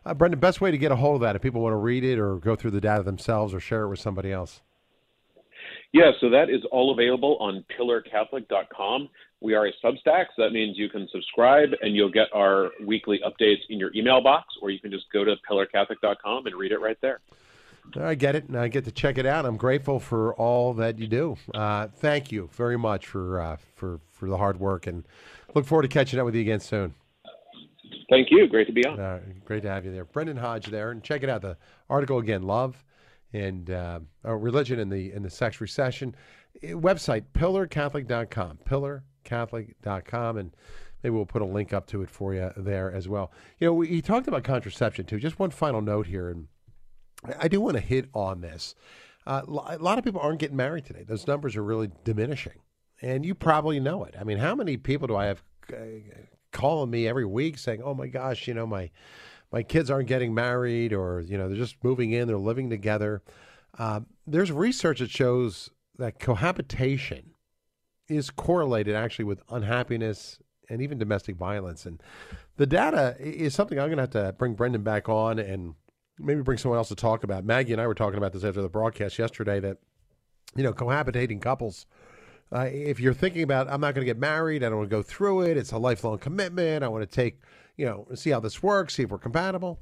Uh, 0.06 0.14
Brendan, 0.14 0.40
best 0.40 0.62
way 0.62 0.72
to 0.72 0.78
get 0.78 0.92
a 0.92 0.96
hold 0.96 1.16
of 1.16 1.22
that 1.22 1.36
if 1.36 1.42
people 1.42 1.62
want 1.62 1.74
to 1.74 1.78
read 1.78 2.04
it 2.04 2.18
or 2.18 2.38
go 2.38 2.56
through 2.56 2.72
the 2.72 2.82
data 2.82 3.04
themselves 3.04 3.54
or 3.54 3.60
share 3.60 3.84
it 3.84 3.90
with 3.90 4.00
somebody 4.00 4.32
else? 4.32 4.62
Yeah, 5.94 6.12
so 6.20 6.30
that 6.30 6.50
is 6.50 6.62
all 6.72 6.92
available 6.92 7.38
on 7.40 7.64
pillarcatholic.com. 7.78 9.10
We 9.42 9.56
are 9.56 9.68
a 9.68 9.72
Substack, 9.84 10.28
so 10.36 10.44
that 10.44 10.52
means 10.52 10.78
you 10.78 10.90
can 10.90 11.08
subscribe 11.12 11.70
and 11.82 11.96
you'll 11.96 12.12
get 12.12 12.28
our 12.34 12.70
weekly 12.86 13.20
updates 13.26 13.62
in 13.70 13.78
your 13.78 13.92
email 13.96 14.22
box, 14.22 14.54
or 14.62 14.70
you 14.70 14.80
can 14.80 14.92
just 14.92 15.06
go 15.12 15.24
to 15.24 15.36
pillarcatholic.com 15.50 16.46
and 16.46 16.56
read 16.56 16.72
it 16.72 16.80
right 16.80 16.98
there. 17.02 17.20
I 18.00 18.16
get 18.16 18.36
it, 18.36 18.48
and 18.48 18.58
I 18.58 18.68
get 18.68 18.86
to 18.86 18.92
check 18.92 19.18
it 19.18 19.26
out. 19.26 19.46
I'm 19.46 19.58
grateful 19.58 20.00
for 20.00 20.34
all 20.36 20.74
that 20.76 21.00
you 21.00 21.08
do. 21.08 21.36
Uh, 21.54 21.88
thank 21.88 22.32
you 22.32 22.50
very 22.54 22.78
much 22.78 23.08
for 23.08 23.42
uh, 23.42 23.58
for 23.76 24.00
for 24.12 24.30
the 24.30 24.38
hard 24.38 24.60
work, 24.60 24.88
and 24.88 25.04
look 25.56 25.66
forward 25.66 25.82
to 25.82 25.88
catching 25.88 26.20
up 26.20 26.26
with 26.26 26.36
you 26.36 26.42
again 26.42 26.60
soon. 26.60 26.94
Thank 28.12 28.30
you. 28.30 28.46
Great 28.46 28.68
to 28.68 28.74
be 28.74 28.86
on. 28.86 29.00
Uh, 29.00 29.22
great 29.46 29.64
to 29.64 29.70
have 29.70 29.86
you 29.86 29.92
there. 29.94 30.04
Brendan 30.04 30.36
Hodge 30.36 30.68
there. 30.68 30.92
And 30.92 31.02
check 31.02 31.24
it 31.24 31.30
out. 31.30 31.42
The 31.42 31.58
article 31.90 32.18
again, 32.18 32.44
Love 32.44 32.84
and 33.32 33.70
uh, 33.72 34.02
Religion 34.26 34.80
in 34.80 34.90
the 34.90 35.14
in 35.14 35.24
the 35.24 35.30
Sex 35.30 35.62
Recession. 35.62 36.14
Eh, 36.62 36.72
website, 36.72 37.24
pillarcatholic.com. 37.34 38.60
Pillarcatholic.com. 38.66 40.38
And 40.38 40.56
maybe 41.02 41.16
we'll 41.16 41.26
put 41.26 41.42
a 41.42 41.46
link 41.46 41.72
up 41.72 41.88
to 41.88 42.02
it 42.02 42.10
for 42.10 42.34
you 42.34 42.52
there 42.58 42.92
as 42.92 43.08
well. 43.08 43.32
You 43.60 43.68
know, 43.68 43.74
we, 43.74 43.88
he 43.88 44.02
talked 44.02 44.28
about 44.28 44.44
contraception 44.44 45.06
too. 45.06 45.18
Just 45.18 45.40
one 45.40 45.52
final 45.52 45.82
note 45.82 46.08
here. 46.08 46.30
And 46.30 46.50
I 47.40 47.48
do 47.48 47.62
want 47.62 47.78
to 47.78 47.82
hit 47.82 48.10
on 48.14 48.42
this. 48.42 48.76
Uh, 49.26 49.44
a 49.48 49.78
lot 49.78 49.98
of 49.98 50.04
people 50.04 50.20
aren't 50.20 50.40
getting 50.40 50.58
married 50.58 50.84
today. 50.84 51.04
Those 51.04 51.28
numbers 51.28 51.56
are 51.56 51.64
really 51.64 51.92
diminishing. 52.04 52.60
And 53.02 53.26
you 53.26 53.36
probably 53.36 53.80
know 53.80 54.04
it. 54.04 54.16
I 54.20 54.26
mean, 54.26 54.38
how 54.38 54.54
many 54.54 54.76
people 54.76 55.08
do 55.08 55.16
I 55.16 55.28
have 55.28 55.44
uh, 55.72 55.78
calling 56.52 56.90
me 56.90 57.08
every 57.08 57.26
week 57.26 57.58
saying, 57.58 57.82
"Oh 57.84 57.94
my 57.94 58.08
gosh, 58.08 58.48
you 58.48 58.54
know 58.54 58.68
my 58.68 58.92
my 59.52 59.64
kids 59.64 59.92
aren't 59.92 60.08
getting 60.08 60.34
married, 60.34 60.94
or 60.94 61.22
you 61.22 61.38
know, 61.38 61.48
they're 61.48 61.58
just 61.58 61.84
moving 61.84 62.12
in, 62.12 62.28
they're 62.28 62.38
living 62.38 62.70
together. 62.70 63.22
Uh, 63.78 64.02
there's 64.26 64.52
research 64.52 65.00
that 65.00 65.10
shows 65.10 65.70
that 65.98 66.20
cohabitation 66.20 67.32
is 68.08 68.30
correlated 68.30 68.96
actually 68.96 69.26
with 69.26 69.42
unhappiness 69.50 70.40
and 70.70 70.82
even 70.82 70.98
domestic 70.98 71.36
violence. 71.36 71.86
And 71.86 72.02
the 72.58 72.66
data 72.66 73.16
is 73.20 73.54
something 73.54 73.80
I'm 73.80 73.88
going 73.88 73.98
to 73.98 74.04
have 74.04 74.10
to 74.12 74.34
bring 74.38 74.54
Brendan 74.54 74.84
back 74.84 75.10
on 75.10 75.40
and 75.40 75.76
maybe 76.18 76.42
bring 76.42 76.58
someone 76.58 76.78
else 76.78 76.90
to 76.90 76.96
talk 76.96 77.24
about. 77.24 77.46
Maggie 77.46 77.74
and 77.74 77.82
I 77.82 77.88
were 77.88 77.96
talking 77.96 78.18
about 78.18 78.34
this 78.34 78.44
after 78.44 78.62
the 78.62 78.70
broadcast 78.70 79.18
yesterday 79.20 79.60
that, 79.60 79.78
you 80.56 80.64
know, 80.64 80.74
cohabitating 80.74 81.42
couples. 81.42 81.86
Uh, 82.54 82.68
if 82.70 83.00
you're 83.00 83.14
thinking 83.14 83.44
about, 83.44 83.70
I'm 83.70 83.80
not 83.80 83.96
going 83.96 84.06
to 84.06 84.10
get 84.14 84.20
married, 84.20 84.64
I 84.64 84.70
don't 84.70 84.80
want 84.80 84.90
to 84.90 84.96
go 84.96 85.02
through 85.02 85.44
it, 85.44 85.56
it's 85.58 85.72
a 85.72 85.78
lifelong 85.78 86.18
commitment, 86.18 86.84
I 86.84 86.90
want 86.90 87.10
to 87.10 87.16
take, 87.16 87.40
you 87.78 87.86
know, 87.86 88.08
see 88.14 88.30
how 88.30 88.42
this 88.42 88.62
works, 88.62 88.96
see 88.96 89.04
if 89.04 89.10
we're 89.10 89.18
compatible. 89.18 89.80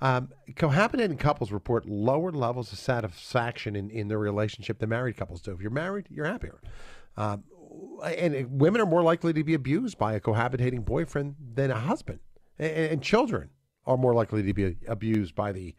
Um, 0.00 0.30
cohabitating 0.54 1.18
couples 1.18 1.52
report 1.52 1.86
lower 1.86 2.30
levels 2.30 2.72
of 2.72 2.78
satisfaction 2.78 3.76
in, 3.76 3.90
in 3.90 4.08
their 4.08 4.18
relationship 4.18 4.78
than 4.78 4.88
married 4.88 5.16
couples 5.16 5.42
do. 5.42 5.52
If 5.52 5.60
you're 5.60 5.70
married, 5.70 6.06
you're 6.10 6.26
happier. 6.26 6.60
Um, 7.16 7.44
and 8.04 8.60
women 8.60 8.80
are 8.80 8.86
more 8.86 9.02
likely 9.02 9.32
to 9.32 9.44
be 9.44 9.54
abused 9.54 9.98
by 9.98 10.14
a 10.14 10.20
cohabitating 10.20 10.84
boyfriend 10.84 11.36
than 11.54 11.70
a 11.70 11.78
husband, 11.78 12.20
and, 12.58 12.70
and 12.70 13.02
children 13.02 13.50
are 13.84 13.96
more 13.96 14.14
likely 14.14 14.42
to 14.42 14.52
be 14.52 14.76
abused 14.86 15.34
by 15.34 15.50
the 15.50 15.74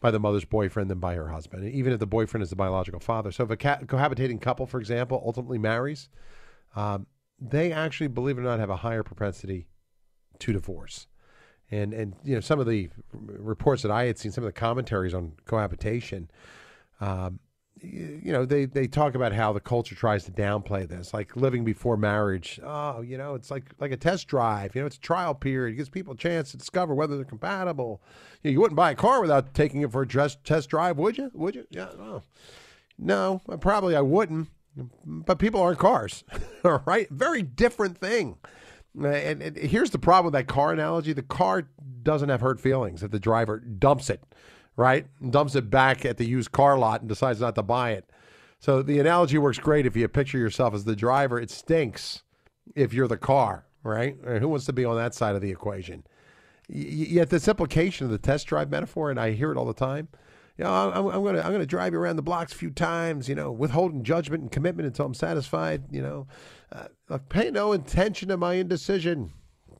by 0.00 0.10
the 0.10 0.20
mother's 0.20 0.44
boyfriend 0.44 0.90
than 0.90 1.00
by 1.00 1.14
her 1.14 1.28
husband, 1.28 1.68
even 1.68 1.92
if 1.92 1.98
the 1.98 2.06
boyfriend 2.06 2.42
is 2.42 2.50
the 2.50 2.56
biological 2.56 3.00
father. 3.00 3.32
So, 3.32 3.44
if 3.44 3.50
a 3.50 3.56
ca- 3.56 3.80
cohabitating 3.80 4.40
couple, 4.40 4.66
for 4.66 4.78
example, 4.78 5.22
ultimately 5.24 5.58
marries, 5.58 6.08
um, 6.74 7.06
they 7.40 7.72
actually, 7.72 8.08
believe 8.08 8.38
it 8.38 8.42
or 8.42 8.44
not, 8.44 8.58
have 8.58 8.70
a 8.70 8.76
higher 8.76 9.02
propensity 9.02 9.68
to 10.38 10.52
divorce. 10.52 11.06
And 11.70 11.92
and 11.92 12.14
you 12.22 12.34
know 12.34 12.40
some 12.40 12.60
of 12.60 12.66
the 12.66 12.90
reports 13.10 13.82
that 13.82 13.90
I 13.90 14.04
had 14.04 14.18
seen, 14.18 14.30
some 14.30 14.44
of 14.44 14.48
the 14.48 14.52
commentaries 14.52 15.14
on 15.14 15.32
cohabitation, 15.46 16.30
um, 17.00 17.40
you 17.82 18.32
know, 18.32 18.46
they, 18.46 18.64
they 18.64 18.86
talk 18.86 19.14
about 19.14 19.32
how 19.32 19.52
the 19.52 19.60
culture 19.60 19.94
tries 19.94 20.24
to 20.24 20.32
downplay 20.32 20.88
this, 20.88 21.12
like 21.12 21.36
living 21.36 21.64
before 21.64 21.96
marriage. 21.96 22.58
Oh, 22.62 23.02
you 23.02 23.18
know, 23.18 23.34
it's 23.34 23.50
like 23.50 23.74
like 23.78 23.92
a 23.92 23.96
test 23.96 24.28
drive. 24.28 24.74
You 24.74 24.80
know, 24.80 24.86
it's 24.86 24.96
a 24.96 25.00
trial 25.00 25.34
period. 25.34 25.74
It 25.74 25.76
gives 25.76 25.88
people 25.88 26.14
a 26.14 26.16
chance 26.16 26.50
to 26.52 26.56
discover 26.56 26.94
whether 26.94 27.16
they're 27.16 27.24
compatible. 27.24 28.00
You, 28.42 28.50
know, 28.50 28.52
you 28.52 28.60
wouldn't 28.60 28.76
buy 28.76 28.92
a 28.92 28.94
car 28.94 29.20
without 29.20 29.52
taking 29.52 29.82
it 29.82 29.92
for 29.92 30.02
a 30.02 30.08
dress, 30.08 30.36
test 30.42 30.70
drive, 30.70 30.96
would 30.96 31.18
you? 31.18 31.30
Would 31.34 31.54
you? 31.54 31.66
Yeah, 31.70 31.88
no, 31.98 32.22
no, 32.98 33.42
probably 33.60 33.94
I 33.94 34.00
wouldn't. 34.00 34.48
But 35.06 35.38
people 35.38 35.60
aren't 35.60 35.78
cars, 35.78 36.24
right? 36.86 37.08
Very 37.10 37.42
different 37.42 37.96
thing. 37.98 38.36
Uh, 38.98 39.08
and, 39.08 39.42
and 39.42 39.56
here's 39.56 39.90
the 39.90 39.98
problem 39.98 40.32
with 40.32 40.34
that 40.34 40.52
car 40.52 40.72
analogy: 40.72 41.12
the 41.12 41.22
car 41.22 41.68
doesn't 42.02 42.28
have 42.28 42.40
hurt 42.40 42.60
feelings 42.60 43.02
if 43.02 43.10
the 43.10 43.20
driver 43.20 43.58
dumps 43.58 44.08
it 44.08 44.22
right? 44.76 45.06
And 45.20 45.32
dumps 45.32 45.54
it 45.54 45.70
back 45.70 46.04
at 46.04 46.18
the 46.18 46.26
used 46.26 46.52
car 46.52 46.78
lot 46.78 47.00
and 47.00 47.08
decides 47.08 47.40
not 47.40 47.54
to 47.54 47.62
buy 47.62 47.92
it. 47.92 48.10
So 48.58 48.82
the 48.82 48.98
analogy 48.98 49.38
works 49.38 49.58
great 49.58 49.86
if 49.86 49.96
you 49.96 50.06
picture 50.08 50.38
yourself 50.38 50.74
as 50.74 50.84
the 50.84 50.96
driver. 50.96 51.40
It 51.40 51.50
stinks 51.50 52.22
if 52.74 52.92
you're 52.92 53.08
the 53.08 53.16
car, 53.16 53.66
right? 53.82 54.16
Who 54.24 54.48
wants 54.48 54.66
to 54.66 54.72
be 54.72 54.84
on 54.84 54.96
that 54.96 55.14
side 55.14 55.34
of 55.34 55.42
the 55.42 55.50
equation? 55.50 56.04
Yet 56.68 57.30
this 57.30 57.48
implication 57.48 58.06
of 58.06 58.10
the 58.10 58.18
test 58.18 58.46
drive 58.46 58.70
metaphor, 58.70 59.10
and 59.10 59.20
I 59.20 59.32
hear 59.32 59.52
it 59.52 59.56
all 59.56 59.66
the 59.66 59.74
time. 59.74 60.08
You 60.58 60.64
know, 60.64 60.70
I'm, 60.72 61.06
I'm 61.06 61.22
gonna 61.22 61.40
I'm 61.40 61.52
gonna 61.52 61.66
drive 61.66 61.92
you 61.92 62.00
around 62.00 62.16
the 62.16 62.22
blocks 62.22 62.52
a 62.52 62.56
few 62.56 62.70
times. 62.70 63.28
You 63.28 63.34
know, 63.34 63.52
withholding 63.52 64.02
judgment 64.02 64.42
and 64.42 64.50
commitment 64.50 64.86
until 64.86 65.04
I'm 65.06 65.14
satisfied. 65.14 65.84
You 65.92 66.02
know, 66.02 66.26
uh, 66.72 67.18
pay 67.28 67.50
no 67.50 67.72
attention 67.72 68.30
to 68.30 68.36
my 68.36 68.54
indecision 68.54 69.32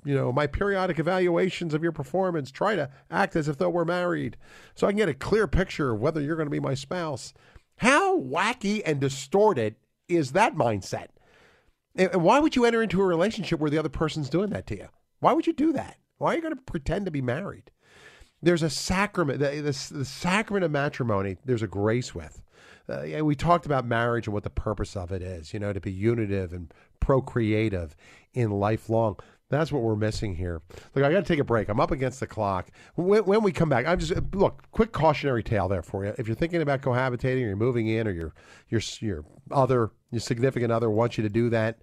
you 0.06 0.14
know, 0.14 0.32
my 0.32 0.46
periodic 0.46 1.00
evaluations 1.00 1.74
of 1.74 1.82
your 1.82 1.92
performance. 1.92 2.50
Try 2.50 2.76
to 2.76 2.88
act 3.10 3.34
as 3.34 3.48
if 3.48 3.58
though 3.58 3.68
we're 3.68 3.84
married 3.84 4.36
so 4.76 4.86
I 4.86 4.90
can 4.90 4.98
get 4.98 5.08
a 5.08 5.14
clear 5.14 5.48
picture 5.48 5.92
of 5.92 6.00
whether 6.00 6.20
you're 6.20 6.36
going 6.36 6.46
to 6.46 6.50
be 6.50 6.60
my 6.60 6.74
spouse. 6.74 7.34
How 7.78 8.18
wacky 8.18 8.82
and 8.86 9.00
distorted 9.00 9.74
is 10.08 10.32
that 10.32 10.54
mindset? 10.54 11.08
And 11.96 12.22
why 12.22 12.38
would 12.38 12.54
you 12.54 12.64
enter 12.64 12.82
into 12.82 13.02
a 13.02 13.06
relationship 13.06 13.58
where 13.58 13.70
the 13.70 13.78
other 13.78 13.88
person's 13.88 14.30
doing 14.30 14.50
that 14.50 14.66
to 14.68 14.76
you? 14.76 14.88
Why 15.20 15.32
would 15.32 15.46
you 15.46 15.52
do 15.52 15.72
that? 15.72 15.98
Why 16.18 16.32
are 16.32 16.36
you 16.36 16.42
going 16.42 16.54
to 16.54 16.62
pretend 16.62 17.06
to 17.06 17.10
be 17.10 17.22
married? 17.22 17.70
There's 18.40 18.62
a 18.62 18.70
sacrament, 18.70 19.40
the, 19.40 19.48
the, 19.56 19.94
the 19.98 20.04
sacrament 20.04 20.64
of 20.64 20.70
matrimony, 20.70 21.36
there's 21.44 21.62
a 21.62 21.66
grace 21.66 22.14
with. 22.14 22.42
Uh, 22.88 23.24
we 23.24 23.34
talked 23.34 23.66
about 23.66 23.84
marriage 23.84 24.28
and 24.28 24.34
what 24.34 24.44
the 24.44 24.50
purpose 24.50 24.94
of 24.94 25.10
it 25.10 25.20
is, 25.20 25.52
you 25.52 25.58
know, 25.58 25.72
to 25.72 25.80
be 25.80 25.90
unitive 25.90 26.52
and 26.52 26.72
procreative 27.00 27.96
in 28.34 28.50
lifelong. 28.50 29.16
That's 29.48 29.70
what 29.70 29.82
we're 29.82 29.96
missing 29.96 30.34
here. 30.34 30.60
Look, 30.94 31.04
I 31.04 31.12
got 31.12 31.18
to 31.18 31.22
take 31.22 31.38
a 31.38 31.44
break. 31.44 31.68
I'm 31.68 31.78
up 31.78 31.92
against 31.92 32.18
the 32.18 32.26
clock. 32.26 32.70
When, 32.96 33.24
when, 33.24 33.42
we 33.42 33.52
come 33.52 33.68
back, 33.68 33.86
I'm 33.86 33.98
just 33.98 34.12
look. 34.34 34.64
Quick 34.72 34.92
cautionary 34.92 35.44
tale 35.44 35.68
there 35.68 35.82
for 35.82 36.04
you. 36.04 36.14
If 36.18 36.26
you're 36.26 36.36
thinking 36.36 36.62
about 36.62 36.82
cohabitating, 36.82 37.42
or 37.44 37.46
you're 37.46 37.56
moving 37.56 37.86
in, 37.86 38.08
or 38.08 38.10
your 38.10 38.34
your 38.68 38.80
your 39.00 39.24
other 39.52 39.92
your 40.10 40.20
significant 40.20 40.72
other 40.72 40.90
wants 40.90 41.16
you 41.16 41.22
to 41.22 41.28
do 41.28 41.48
that, 41.50 41.78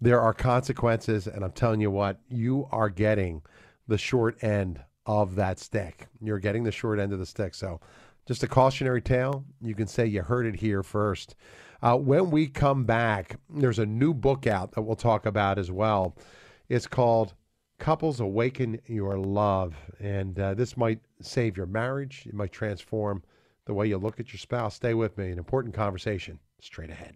there 0.00 0.20
are 0.20 0.32
consequences, 0.32 1.26
and 1.26 1.44
I'm 1.44 1.52
telling 1.52 1.80
you 1.80 1.90
what, 1.90 2.20
you 2.28 2.68
are 2.70 2.88
getting 2.88 3.42
the 3.88 3.98
short 3.98 4.42
end 4.42 4.80
of 5.06 5.34
that 5.36 5.58
stick. 5.58 6.06
You're 6.20 6.38
getting 6.38 6.62
the 6.62 6.72
short 6.72 7.00
end 7.00 7.12
of 7.12 7.18
the 7.18 7.26
stick. 7.26 7.54
So, 7.54 7.80
just 8.26 8.44
a 8.44 8.46
cautionary 8.46 9.02
tale. 9.02 9.44
You 9.60 9.74
can 9.74 9.88
say 9.88 10.06
you 10.06 10.22
heard 10.22 10.46
it 10.46 10.56
here 10.56 10.84
first. 10.84 11.34
Uh, 11.82 11.96
when 11.96 12.30
we 12.30 12.46
come 12.46 12.84
back, 12.84 13.36
there's 13.50 13.78
a 13.78 13.86
new 13.86 14.14
book 14.14 14.46
out 14.46 14.72
that 14.72 14.82
we'll 14.82 14.96
talk 14.96 15.26
about 15.26 15.58
as 15.58 15.70
well. 15.70 16.16
It's 16.68 16.86
called 16.86 17.32
Couples 17.78 18.20
Awaken 18.20 18.78
Your 18.86 19.18
Love. 19.18 19.74
And 20.00 20.38
uh, 20.38 20.52
this 20.52 20.76
might 20.76 21.00
save 21.22 21.56
your 21.56 21.66
marriage, 21.66 22.24
it 22.26 22.34
might 22.34 22.52
transform 22.52 23.22
the 23.64 23.74
way 23.74 23.86
you 23.86 23.96
look 23.96 24.20
at 24.20 24.32
your 24.32 24.38
spouse. 24.38 24.74
Stay 24.74 24.94
with 24.94 25.16
me. 25.16 25.30
An 25.30 25.38
important 25.38 25.74
conversation 25.74 26.38
straight 26.60 26.90
ahead. 26.90 27.14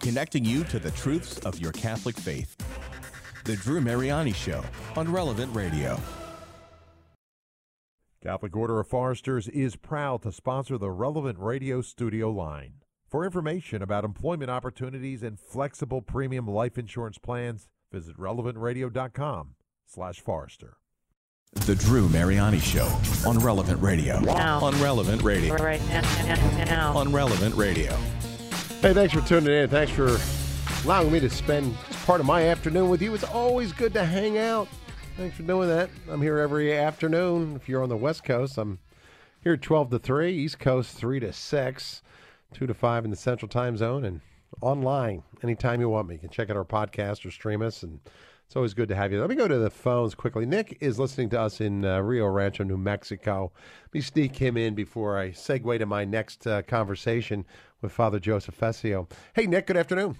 Connecting 0.00 0.44
you 0.44 0.64
to 0.64 0.80
the 0.80 0.90
truths 0.92 1.38
of 1.38 1.60
your 1.60 1.72
Catholic 1.72 2.16
faith. 2.16 2.56
The 3.44 3.56
Drew 3.56 3.80
Mariani 3.80 4.32
Show 4.32 4.64
on 4.96 5.10
Relevant 5.10 5.54
Radio. 5.54 6.00
Catholic 8.20 8.56
Order 8.56 8.78
of 8.78 8.86
Foresters 8.86 9.48
is 9.48 9.74
proud 9.74 10.22
to 10.22 10.30
sponsor 10.30 10.78
the 10.78 10.90
Relevant 10.90 11.38
Radio 11.40 11.82
studio 11.82 12.30
line. 12.30 12.74
For 13.08 13.24
information 13.24 13.82
about 13.82 14.04
employment 14.04 14.50
opportunities 14.50 15.22
and 15.24 15.38
flexible 15.38 16.02
premium 16.02 16.46
life 16.46 16.78
insurance 16.78 17.18
plans, 17.18 17.68
Visit 17.92 18.16
relevantradio.com 18.16 19.54
slash 19.86 20.20
Forrester. 20.20 20.78
The 21.52 21.74
Drew 21.74 22.08
Mariani 22.08 22.58
Show 22.58 22.90
on 23.26 23.38
Relevant 23.38 23.82
Radio. 23.82 24.18
Now. 24.20 24.60
On 24.64 24.80
Relevant 24.80 25.22
Radio. 25.22 25.54
Right 25.56 25.86
now. 25.88 26.64
now. 26.64 26.96
On 26.96 27.12
Relevant 27.12 27.54
Radio. 27.54 27.94
Hey, 28.80 28.94
thanks 28.94 29.12
for 29.12 29.20
tuning 29.20 29.52
in. 29.52 29.68
Thanks 29.68 29.92
for 29.92 30.18
allowing 30.84 31.12
me 31.12 31.20
to 31.20 31.28
spend 31.28 31.76
part 32.06 32.20
of 32.20 32.26
my 32.26 32.44
afternoon 32.48 32.88
with 32.88 33.02
you. 33.02 33.12
It's 33.14 33.22
always 33.22 33.72
good 33.72 33.92
to 33.92 34.04
hang 34.04 34.38
out. 34.38 34.66
Thanks 35.18 35.36
for 35.36 35.42
doing 35.42 35.68
that. 35.68 35.90
I'm 36.08 36.22
here 36.22 36.38
every 36.38 36.76
afternoon. 36.76 37.54
If 37.54 37.68
you're 37.68 37.82
on 37.82 37.90
the 37.90 37.98
West 37.98 38.24
Coast, 38.24 38.56
I'm 38.56 38.78
here 39.44 39.58
12 39.58 39.90
to 39.90 39.98
3, 39.98 40.32
East 40.32 40.58
Coast 40.58 40.96
3 40.96 41.20
to 41.20 41.34
6, 41.34 42.02
2 42.54 42.66
to 42.66 42.72
5 42.74 43.04
in 43.04 43.10
the 43.10 43.16
Central 43.16 43.48
Time 43.48 43.76
Zone, 43.76 44.06
and 44.06 44.22
online 44.60 45.22
anytime 45.42 45.80
you 45.80 45.88
want 45.88 46.08
me. 46.08 46.14
You 46.14 46.20
can 46.20 46.30
check 46.30 46.50
out 46.50 46.56
our 46.56 46.64
podcast 46.64 47.24
or 47.26 47.30
stream 47.30 47.62
us, 47.62 47.82
and 47.82 48.00
it's 48.46 48.56
always 48.56 48.74
good 48.74 48.88
to 48.90 48.94
have 48.94 49.12
you. 49.12 49.20
Let 49.20 49.30
me 49.30 49.36
go 49.36 49.48
to 49.48 49.58
the 49.58 49.70
phones 49.70 50.14
quickly. 50.14 50.44
Nick 50.44 50.78
is 50.80 50.98
listening 50.98 51.30
to 51.30 51.40
us 51.40 51.60
in 51.60 51.84
uh, 51.84 52.00
Rio 52.00 52.26
Rancho, 52.26 52.64
New 52.64 52.76
Mexico. 52.76 53.50
Let 53.84 53.94
me 53.94 54.00
sneak 54.00 54.36
him 54.36 54.56
in 54.56 54.74
before 54.74 55.18
I 55.18 55.30
segue 55.30 55.78
to 55.78 55.86
my 55.86 56.04
next 56.04 56.46
uh, 56.46 56.62
conversation 56.62 57.46
with 57.80 57.92
Father 57.92 58.20
Joseph 58.20 58.54
Fessio. 58.54 59.08
Hey, 59.34 59.46
Nick, 59.46 59.66
good 59.66 59.76
afternoon. 59.76 60.16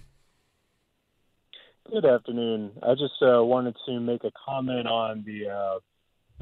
Good 1.90 2.04
afternoon. 2.04 2.72
I 2.82 2.94
just 2.94 3.20
uh, 3.20 3.44
wanted 3.44 3.76
to 3.86 4.00
make 4.00 4.24
a 4.24 4.30
comment 4.46 4.86
on 4.86 5.24
the 5.26 5.80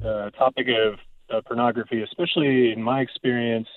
uh, 0.05 0.31
topic 0.31 0.69
of 0.69 0.95
uh, 1.29 1.41
pornography, 1.47 2.03
especially 2.03 2.73
in 2.73 2.83
my 2.83 3.01
experience 3.01 3.69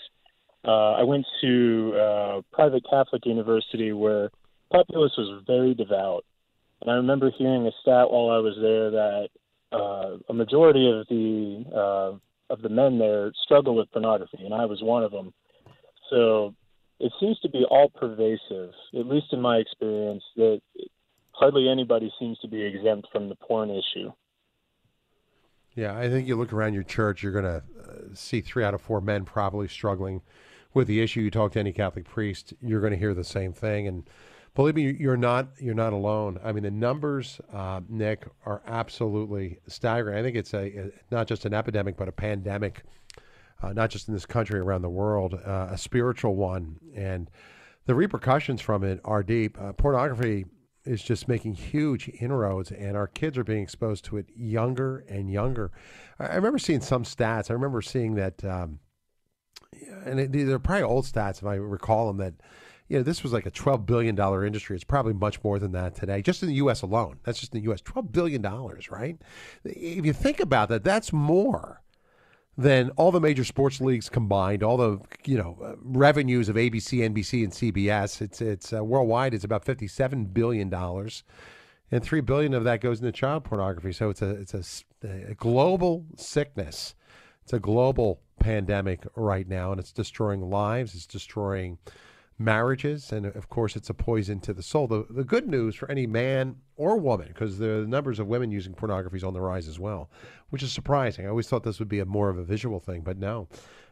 uh, 0.65 0.93
I 0.93 1.04
went 1.04 1.26
to 1.41 1.93
a 1.95 2.41
private 2.52 2.84
Catholic 2.89 3.26
university 3.26 3.91
where 3.91 4.30
populace 4.71 5.13
was 5.17 5.43
very 5.45 5.73
devout, 5.73 6.26
and 6.82 6.89
I 6.89 6.95
remember 6.95 7.32
hearing 7.38 7.67
a 7.67 7.71
stat 7.82 8.10
while 8.10 8.30
I 8.30 8.39
was 8.39 8.56
there 8.62 8.91
that 8.91 9.28
uh, 9.71 10.17
a 10.30 10.34
majority 10.34 10.89
of 10.89 11.08
the 11.08 11.65
uh, 11.76 12.54
of 12.54 12.62
the 12.62 12.69
men 12.69 12.99
there 12.99 13.32
struggle 13.43 13.76
with 13.76 13.91
pornography, 13.91 14.43
and 14.43 14.54
I 14.54 14.65
was 14.65 14.82
one 14.82 15.04
of 15.04 15.12
them. 15.12 15.34
So 16.10 16.54
it 16.99 17.12
seems 17.19 17.39
to 17.39 17.49
be 17.49 17.65
all 17.69 17.89
pervasive, 17.89 18.71
at 18.97 19.08
least 19.08 19.28
in 19.32 19.41
my 19.41 19.58
experience, 19.58 20.23
that 20.36 20.62
hardly 21.32 21.67
anybody 21.69 22.12
seems 22.19 22.38
to 22.39 22.47
be 22.47 22.62
exempt 22.62 23.08
from 23.12 23.30
the 23.30 23.36
porn 23.36 23.69
issue. 23.69 24.12
Yeah, 25.76 25.97
I 25.97 26.10
think 26.10 26.28
you 26.28 26.36
look 26.36 26.54
around 26.54 26.76
your 26.76 26.84
church, 26.84 27.23
you're 27.23 27.32
going 27.32 27.45
to 27.45 27.58
uh, 27.58 28.13
see 28.13 28.41
three 28.41 28.63
out 28.63 28.76
of 28.76 28.82
four 28.82 29.02
men 29.02 29.26
probably 29.26 29.67
struggling 29.67 30.21
with 30.74 30.88
the 30.88 31.02
issue. 31.02 31.22
You 31.22 31.32
talk 31.32 31.52
to 31.54 31.60
any 31.60 31.74
Catholic 31.74 32.06
priest, 32.06 32.54
you're 32.62 32.82
going 32.82 32.94
to 32.94 33.00
hear 33.00 33.14
the 33.14 33.24
same 33.24 33.54
thing. 33.54 33.88
And 33.88 34.08
Believe 34.56 34.76
me, 34.76 34.96
you're 35.00 35.18
not 35.18 35.48
you're 35.60 35.74
not 35.74 35.94
alone. 35.94 36.40
I 36.44 36.52
mean, 36.52 36.64
the 36.64 36.70
numbers, 36.70 37.42
uh, 37.52 37.82
Nick, 37.90 38.28
are 38.46 38.62
absolutely 38.68 39.58
staggering. 39.68 40.18
I 40.18 40.22
think 40.22 40.36
it's 40.36 40.54
a, 40.54 40.78
a 40.78 40.92
not 41.10 41.28
just 41.28 41.46
an 41.46 41.56
epidemic, 41.56 41.98
but 41.98 42.08
a 42.08 42.12
pandemic, 42.12 42.84
uh, 43.64 43.74
not 43.74 43.90
just 43.90 44.08
in 44.08 44.14
this 44.14 44.28
country, 44.28 44.60
around 44.60 44.84
the 44.84 44.90
world, 44.90 45.34
uh, 45.34 45.70
a 45.72 45.78
spiritual 45.78 46.36
one, 46.36 46.78
and 46.96 47.32
the 47.88 47.96
repercussions 47.96 48.62
from 48.62 48.84
it 48.84 49.00
are 49.04 49.24
deep. 49.24 49.60
Uh, 49.60 49.74
pornography 49.74 50.46
is 50.86 51.02
just 51.02 51.28
making 51.28 51.56
huge 51.56 52.08
inroads, 52.20 52.72
and 52.72 52.96
our 52.96 53.08
kids 53.08 53.40
are 53.40 53.44
being 53.44 53.64
exposed 53.64 54.06
to 54.06 54.18
it 54.18 54.28
younger 54.36 55.04
and 55.10 55.32
younger. 55.32 55.72
I, 56.20 56.28
I 56.28 56.36
remember 56.36 56.60
seeing 56.60 56.82
some 56.82 57.06
stats. 57.06 57.50
I 57.50 57.54
remember 57.54 57.82
seeing 57.82 58.14
that, 58.16 58.46
um, 58.46 58.78
and 60.06 60.20
it, 60.20 60.32
they're 60.32 60.60
probably 60.60 60.84
old 60.84 61.06
stats 61.06 61.38
if 61.38 61.46
I 61.46 61.56
recall 61.56 62.08
them 62.08 62.18
that 62.18 62.34
you 62.94 62.98
know, 62.98 63.04
this 63.04 63.24
was 63.24 63.34
like 63.34 63.46
a 63.46 63.52
$12 63.52 63.86
billion 63.86 64.18
industry. 64.46 64.76
It's 64.76 64.84
probably 64.84 65.14
much 65.14 65.44
more 65.44 65.58
than 65.58 65.72
that 65.72 65.96
today, 65.96 66.22
just 66.22 66.44
in 66.44 66.50
the 66.50 66.56
U.S. 66.56 66.82
alone. 66.82 67.20
That's 67.24 67.40
just 67.40 67.54
in 67.54 67.62
the 67.62 67.64
U.S. 67.66 67.82
$12 67.82 68.12
billion, 68.12 68.42
right? 68.92 69.18
If 69.64 70.06
you 70.06 70.14
think 70.14 70.40
about 70.40 70.70
that, 70.70 70.84
that's 70.84 71.14
more 71.14 71.82
than 72.56 72.92
all 72.92 73.12
the 73.12 73.20
major 73.20 73.44
sports 73.44 73.82
leagues 73.82 74.10
combined, 74.10 74.62
all 74.62 74.78
the, 74.78 75.00
you 75.26 75.38
know, 75.38 75.58
uh, 75.64 75.74
revenues 75.82 76.50
of 76.50 76.56
ABC, 76.56 77.00
NBC, 77.00 77.44
and 77.44 77.52
CBS. 77.52 78.22
It's, 78.22 78.42
it's 78.42 78.74
uh, 78.74 78.84
worldwide, 78.84 79.34
it's 79.34 79.44
about 79.44 79.66
$57 79.66 80.34
billion. 80.34 80.72
And 81.92 82.04
3 82.04 82.22
billion 82.22 82.54
of 82.54 82.64
that 82.64 82.82
goes 82.82 83.00
into 83.00 83.12
child 83.12 83.44
pornography. 83.44 83.94
So 83.94 84.10
it's 84.10 84.22
a, 84.22 84.30
it's 84.30 84.54
a, 84.54 85.32
a 85.32 85.34
global 85.34 86.06
sickness. 86.16 86.96
It's 87.44 87.54
a 87.54 87.60
global 87.60 88.22
pandemic 88.40 89.06
right 89.16 89.48
now, 89.48 89.72
and 89.72 89.80
it's 89.80 89.92
destroying 89.92 90.50
lives. 90.50 90.96
It's 90.96 91.06
destroying 91.06 91.78
marriages, 92.40 93.12
and 93.12 93.26
of 93.26 93.50
course, 93.50 93.76
it's 93.76 93.90
a 93.90 93.94
poison 93.94 94.40
to 94.42 94.54
the 94.54 94.64
soul. 94.64 94.88
The, 94.88 95.06
the 95.10 95.24
good 95.24 95.48
news 95.48 95.76
for 95.76 95.90
any 95.92 96.08
man 96.08 96.56
or 96.78 96.98
woman, 96.98 97.28
because 97.28 97.58
the 97.58 97.86
numbers 97.88 98.20
of 98.20 98.28
women 98.28 98.50
using 98.50 98.74
pornography 98.74 99.18
is 99.18 99.24
on 99.24 99.34
the 99.34 99.42
rise 99.42 99.68
as 99.68 99.80
well, 99.80 100.10
which 100.50 100.64
is 100.64 100.72
surprising. 100.72 101.26
I 101.26 101.30
always 101.30 101.48
thought 101.48 101.64
this 101.64 101.80
would 101.80 101.90
be 101.90 102.00
a 102.00 102.06
more 102.06 102.30
of 102.30 102.38
a 102.38 102.44
visual 102.44 102.80
thing, 102.80 103.02
but 103.02 103.18
no. 103.18 103.48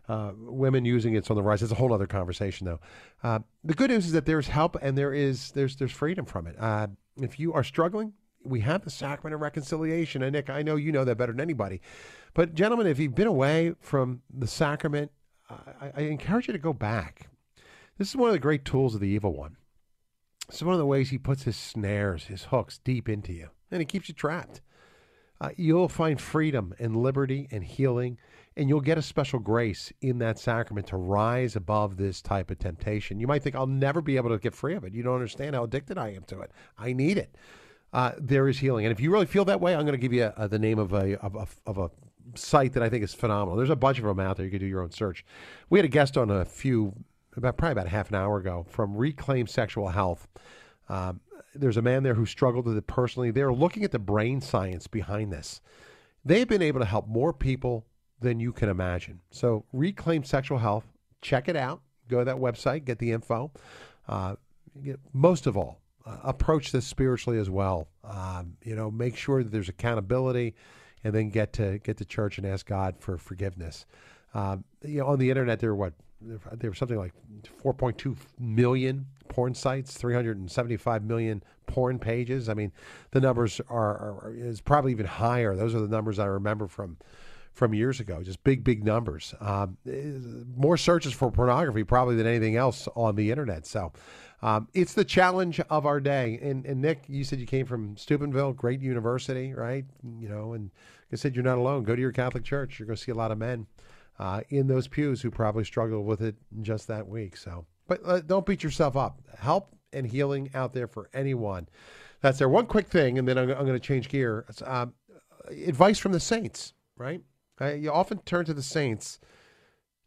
Uh, 0.10 0.32
women 0.38 0.84
using 0.84 1.14
it's 1.14 1.30
on 1.30 1.36
the 1.36 1.44
rise. 1.44 1.62
It's 1.62 1.72
a 1.72 1.76
whole 1.76 1.94
other 1.94 2.08
conversation, 2.08 2.66
though. 2.66 2.80
Uh, 3.24 3.40
the 3.64 3.74
good 3.74 3.92
news 3.92 4.06
is 4.06 4.12
that 4.14 4.26
there's 4.26 4.48
help 4.48 4.76
and 4.82 4.98
there 4.98 5.14
is 5.14 5.52
there's 5.52 5.76
there's 5.76 5.92
freedom 5.92 6.26
from 6.26 6.48
it. 6.48 6.56
Uh, 6.60 6.88
if 7.18 7.40
you 7.40 7.54
are 7.54 7.64
struggling, 7.64 8.14
we 8.44 8.62
have 8.62 8.84
the 8.84 8.90
sacrament 8.90 9.36
of 9.36 9.42
reconciliation. 9.42 10.24
And 10.24 10.34
Nick, 10.34 10.50
I 10.50 10.64
know 10.64 10.76
you 10.76 10.92
know 10.92 11.06
that 11.06 11.18
better 11.18 11.32
than 11.32 11.40
anybody. 11.40 11.82
But 12.34 12.54
gentlemen, 12.54 12.88
if 12.88 13.00
you've 13.00 13.16
been 13.16 13.28
away 13.28 13.74
from 13.82 14.22
the 14.34 14.48
sacrament, 14.48 15.12
I, 15.50 15.92
I 15.96 16.02
encourage 16.04 16.48
you 16.48 16.54
to 16.54 16.60
go 16.60 16.74
back. 16.74 17.30
This 17.98 18.10
is 18.10 18.16
one 18.16 18.30
of 18.30 18.34
the 18.34 18.40
great 18.40 18.66
tools 18.66 18.96
of 18.96 19.02
the 19.02 19.10
evil 19.10 19.36
one. 19.36 19.58
Is 20.50 20.64
one 20.64 20.74
of 20.74 20.80
the 20.80 20.86
ways 20.86 21.10
he 21.10 21.18
puts 21.18 21.44
his 21.44 21.56
snares, 21.56 22.26
his 22.26 22.46
hooks 22.46 22.80
deep 22.84 23.08
into 23.08 23.32
you, 23.32 23.50
and 23.70 23.80
he 23.80 23.86
keeps 23.86 24.10
you 24.10 24.14
trapped. 24.14 24.62
Uh, 25.40 25.50
you'll 25.56 25.88
find 25.88 26.20
freedom 26.20 26.74
and 26.78 26.96
liberty 26.96 27.48
and 27.52 27.64
healing, 27.64 28.18
and 28.56 28.70
you'll 28.70 28.82
get 28.82 28.98
a 28.98 29.02
special 29.02 29.40
grace 29.40 29.92
in 30.02 30.20
that 30.20 30.38
sacrament 30.38 30.88
to 30.88 30.98
rise 30.98 31.56
above 31.56 31.98
this 31.98 32.22
type 32.22 32.52
of 32.52 32.60
temptation. 32.60 33.20
You 33.20 33.28
might 33.28 33.44
think, 33.44 33.56
I'll 33.56 33.66
never 33.66 34.02
be 34.02 34.18
able 34.18 34.30
to 34.30 34.38
get 34.38 34.54
free 34.54 34.76
of 34.76 34.84
it. 34.84 34.94
You 34.94 35.04
don't 35.04 35.16
understand 35.16 35.56
how 35.56 35.64
addicted 35.64 35.98
I 35.98 36.10
am 36.10 36.24
to 36.24 36.42
it. 36.42 36.52
I 36.78 36.94
need 36.94 37.18
it. 37.18 37.36
Uh, 37.94 38.12
there 38.18 38.48
is 38.48 38.60
healing. 38.60 38.86
And 38.86 38.92
if 38.92 39.00
you 39.00 39.12
really 39.12 39.26
feel 39.26 39.46
that 39.46 39.62
way, 39.62 39.74
I'm 39.74 39.82
going 39.82 39.94
to 39.94 39.98
give 39.98 40.14
you 40.14 40.26
uh, 40.26 40.48
the 40.48 40.60
name 40.60 40.80
of 40.80 40.94
a, 40.94 41.18
of, 41.22 41.36
a, 41.36 41.48
of 41.66 41.78
a 41.78 41.90
site 42.36 42.74
that 42.74 42.84
I 42.84 42.90
think 42.90 43.04
is 43.04 43.14
phenomenal. 43.14 43.58
There's 43.58 43.70
a 43.70 43.76
bunch 43.76 44.00
of 44.00 44.06
them 44.06 44.20
out 44.20 44.38
there. 44.38 44.46
You 44.46 44.52
can 44.52 44.60
do 44.60 44.66
your 44.66 44.82
own 44.82 44.92
search. 44.92 45.26
We 45.70 45.80
had 45.80 45.86
a 45.86 45.90
guest 45.90 46.18
on 46.18 46.30
a 46.30 46.46
few 46.46 46.94
about 47.38 47.58
probably 47.58 47.74
about 47.74 47.88
half 47.88 48.10
an 48.10 48.16
hour 48.16 48.38
ago 48.38 48.66
from 48.70 48.96
Reclaim 48.96 49.48
Sexual 49.48 49.90
Health. 49.90 50.28
Um, 50.90 51.22
there's 51.56 51.78
a 51.78 51.82
man 51.82 52.04
there 52.04 52.14
who 52.14 52.26
struggled 52.26 52.66
with 52.66 52.78
it 52.78 52.88
personally. 52.88 53.32
They're 53.32 53.54
looking 53.54 53.84
at 53.84 53.92
the 53.92 54.00
brain 54.00 54.42
science 54.42 54.88
behind 54.88 55.32
this. 55.32 55.62
They've 56.24 56.48
been 56.48 56.62
able 56.62 56.80
to 56.80 56.86
help 56.86 57.08
more 57.08 57.34
people 57.34 57.86
than 58.20 58.40
you 58.40 58.54
can 58.54 58.70
imagine. 58.70 59.20
So, 59.32 59.66
Reclaim 59.74 60.24
Sexual 60.24 60.60
Health, 60.60 60.86
check 61.22 61.50
it 61.50 61.56
out. 61.56 61.82
Go 62.08 62.20
to 62.20 62.26
that 62.26 62.38
website, 62.38 62.86
get 62.86 63.00
the 63.00 63.12
info. 63.12 63.52
Uh, 64.08 64.36
get, 64.84 65.00
most 65.14 65.48
of 65.48 65.58
all, 65.58 65.80
uh, 66.06 66.18
approach 66.24 66.72
this 66.72 66.86
spiritually 66.86 67.40
as 67.40 67.50
well. 67.50 67.88
Um, 68.04 68.58
you 68.64 68.76
know, 68.76 68.92
make 68.92 69.16
sure 69.16 69.44
that 69.44 69.52
there's 69.52 69.70
accountability, 69.70 70.56
and 71.04 71.14
then 71.14 71.30
get 71.30 71.54
to 71.54 71.80
get 71.80 71.98
to 71.98 72.06
church 72.06 72.38
and 72.38 72.48
ask 72.48 72.66
God 72.66 72.96
for 73.00 73.18
forgiveness. 73.18 73.86
Um, 74.34 74.64
you 74.84 75.00
know, 75.00 75.08
on 75.08 75.20
the 75.20 75.30
internet, 75.30 75.60
there 75.60 75.72
are 75.72 75.76
what 75.76 75.94
there 76.22 76.70
was 76.70 76.78
something 76.78 76.98
like 76.98 77.14
4.2 77.64 78.16
million 78.40 79.08
porn 79.28 79.56
sites, 79.56 79.96
375 79.98 81.04
million 81.04 81.44
porn 81.66 81.98
pages. 81.98 82.48
I 82.48 82.54
mean, 82.54 82.72
the 83.12 83.22
numbers 83.22 83.60
are, 83.70 83.98
are, 83.98 84.34
is 84.36 84.62
probably 84.62 84.92
even 84.92 85.08
higher. 85.08 85.56
Those 85.56 85.74
are 85.74 85.80
the 85.80 85.88
numbers 85.88 86.20
I 86.20 86.26
remember 86.26 86.68
from 86.68 86.98
from 87.54 87.74
years 87.74 88.00
ago. 88.00 88.22
Just 88.24 88.44
big, 88.44 88.64
big 88.64 88.84
numbers. 88.84 89.34
Um, 89.40 89.78
more 90.56 90.78
searches 90.78 91.14
for 91.14 91.32
pornography 91.32 91.84
probably 91.84 92.16
than 92.16 92.28
anything 92.28 92.56
else 92.56 92.88
on 92.96 93.16
the 93.16 93.32
internet. 93.32 93.66
So. 93.66 93.92
Um, 94.44 94.68
it's 94.74 94.96
the 94.96 95.06
challenge 95.06 95.60
of 95.70 95.86
our 95.86 96.00
day. 96.00 96.40
And, 96.42 96.66
and 96.66 96.82
Nick, 96.82 97.04
you 97.08 97.24
said 97.24 97.40
you 97.40 97.46
came 97.46 97.68
from 97.68 97.96
Steubenville, 97.96 98.54
great 98.54 98.82
university, 98.82 99.54
right? 99.54 99.86
You 100.20 100.30
know, 100.30 100.54
and 100.54 100.72
I 101.12 101.16
said 101.16 101.36
you're 101.36 101.44
not 101.44 101.60
alone. 101.60 101.84
Go 101.84 101.96
to 101.96 102.02
your 102.02 102.12
Catholic 102.12 102.44
church. 102.44 102.80
You're 102.80 102.88
going 102.88 102.98
to 102.98 103.04
see 103.04 103.12
a 103.12 103.16
lot 103.16 103.32
of 103.32 103.38
men 103.38 103.68
uh, 104.18 104.42
in 104.50 104.68
those 104.68 104.88
pews 104.88 105.22
who 105.22 105.30
probably 105.30 105.64
struggled 105.64 106.06
with 106.06 106.22
it 106.22 106.36
just 106.62 106.88
that 106.88 107.08
week. 107.08 107.38
So, 107.38 107.66
but 107.88 108.02
uh, 108.06 108.22
don't 108.22 108.46
beat 108.46 108.64
yourself 108.64 108.96
up. 108.96 109.22
Help 109.38 109.76
and 109.94 110.08
healing 110.08 110.50
out 110.56 110.74
there 110.74 110.88
for 110.88 111.10
anyone. 111.14 111.68
That's 112.22 112.40
there. 112.40 112.50
One 112.50 112.66
quick 112.66 112.88
thing, 112.88 113.20
and 113.20 113.28
then 113.28 113.38
I'm, 113.38 113.50
I'm 113.50 113.66
going 113.66 113.74
to 113.74 113.80
change 113.80 114.10
gear. 114.10 114.46
Um, 114.66 114.94
advice 115.50 116.00
from 116.00 116.14
the 116.14 116.20
saints, 116.20 116.74
right? 116.98 117.22
You 117.70 117.92
often 117.92 118.20
turn 118.20 118.46
to 118.46 118.54
the 118.54 118.64
saints 118.64 119.20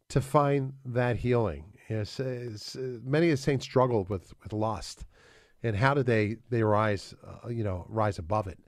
to 0.09 0.21
find 0.21 0.73
that 0.85 1.17
healing. 1.17 1.65
Yes, 1.89 2.19
many 2.19 3.29
of 3.29 3.37
the 3.37 3.37
saints 3.37 3.63
struggled 3.63 4.09
with, 4.09 4.33
with 4.41 4.53
lust, 4.53 5.05
and 5.63 5.75
how 5.75 5.93
did 5.93 6.05
they 6.05 6.37
they 6.49 6.63
rise, 6.63 7.13
uh, 7.25 7.49
you 7.49 7.63
know, 7.63 7.85
rise 7.87 8.17
above 8.17 8.47
it? 8.47 8.59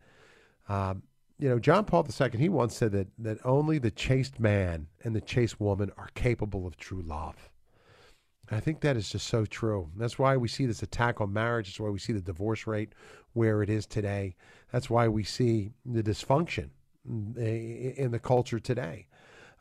Um, 0.69 1.03
you 1.39 1.49
know, 1.49 1.59
John 1.59 1.85
Paul 1.85 2.07
II, 2.07 2.39
he 2.39 2.49
once 2.49 2.75
said 2.75 2.91
that, 2.93 3.07
that 3.19 3.37
only 3.45 3.77
the 3.77 3.91
chaste 3.91 4.39
man 4.39 4.87
and 5.03 5.15
the 5.15 5.21
chaste 5.21 5.59
woman 5.59 5.91
are 5.97 6.09
capable 6.15 6.65
of 6.65 6.77
true 6.77 7.01
love. 7.01 7.51
I 8.49 8.59
think 8.59 8.79
that 8.81 8.97
is 8.97 9.09
just 9.09 9.27
so 9.27 9.45
true. 9.45 9.89
That's 9.97 10.17
why 10.17 10.37
we 10.37 10.47
see 10.47 10.65
this 10.65 10.81
attack 10.81 11.19
on 11.19 11.33
marriage. 11.33 11.67
That's 11.67 11.79
why 11.79 11.89
we 11.89 11.99
see 11.99 12.13
the 12.13 12.21
divorce 12.21 12.65
rate 12.65 12.93
where 13.33 13.61
it 13.61 13.69
is 13.69 13.85
today. 13.85 14.35
That's 14.71 14.89
why 14.89 15.07
we 15.09 15.23
see 15.23 15.73
the 15.85 16.01
dysfunction 16.01 16.69
in 17.07 18.11
the 18.11 18.19
culture 18.19 18.59
today. 18.59 19.07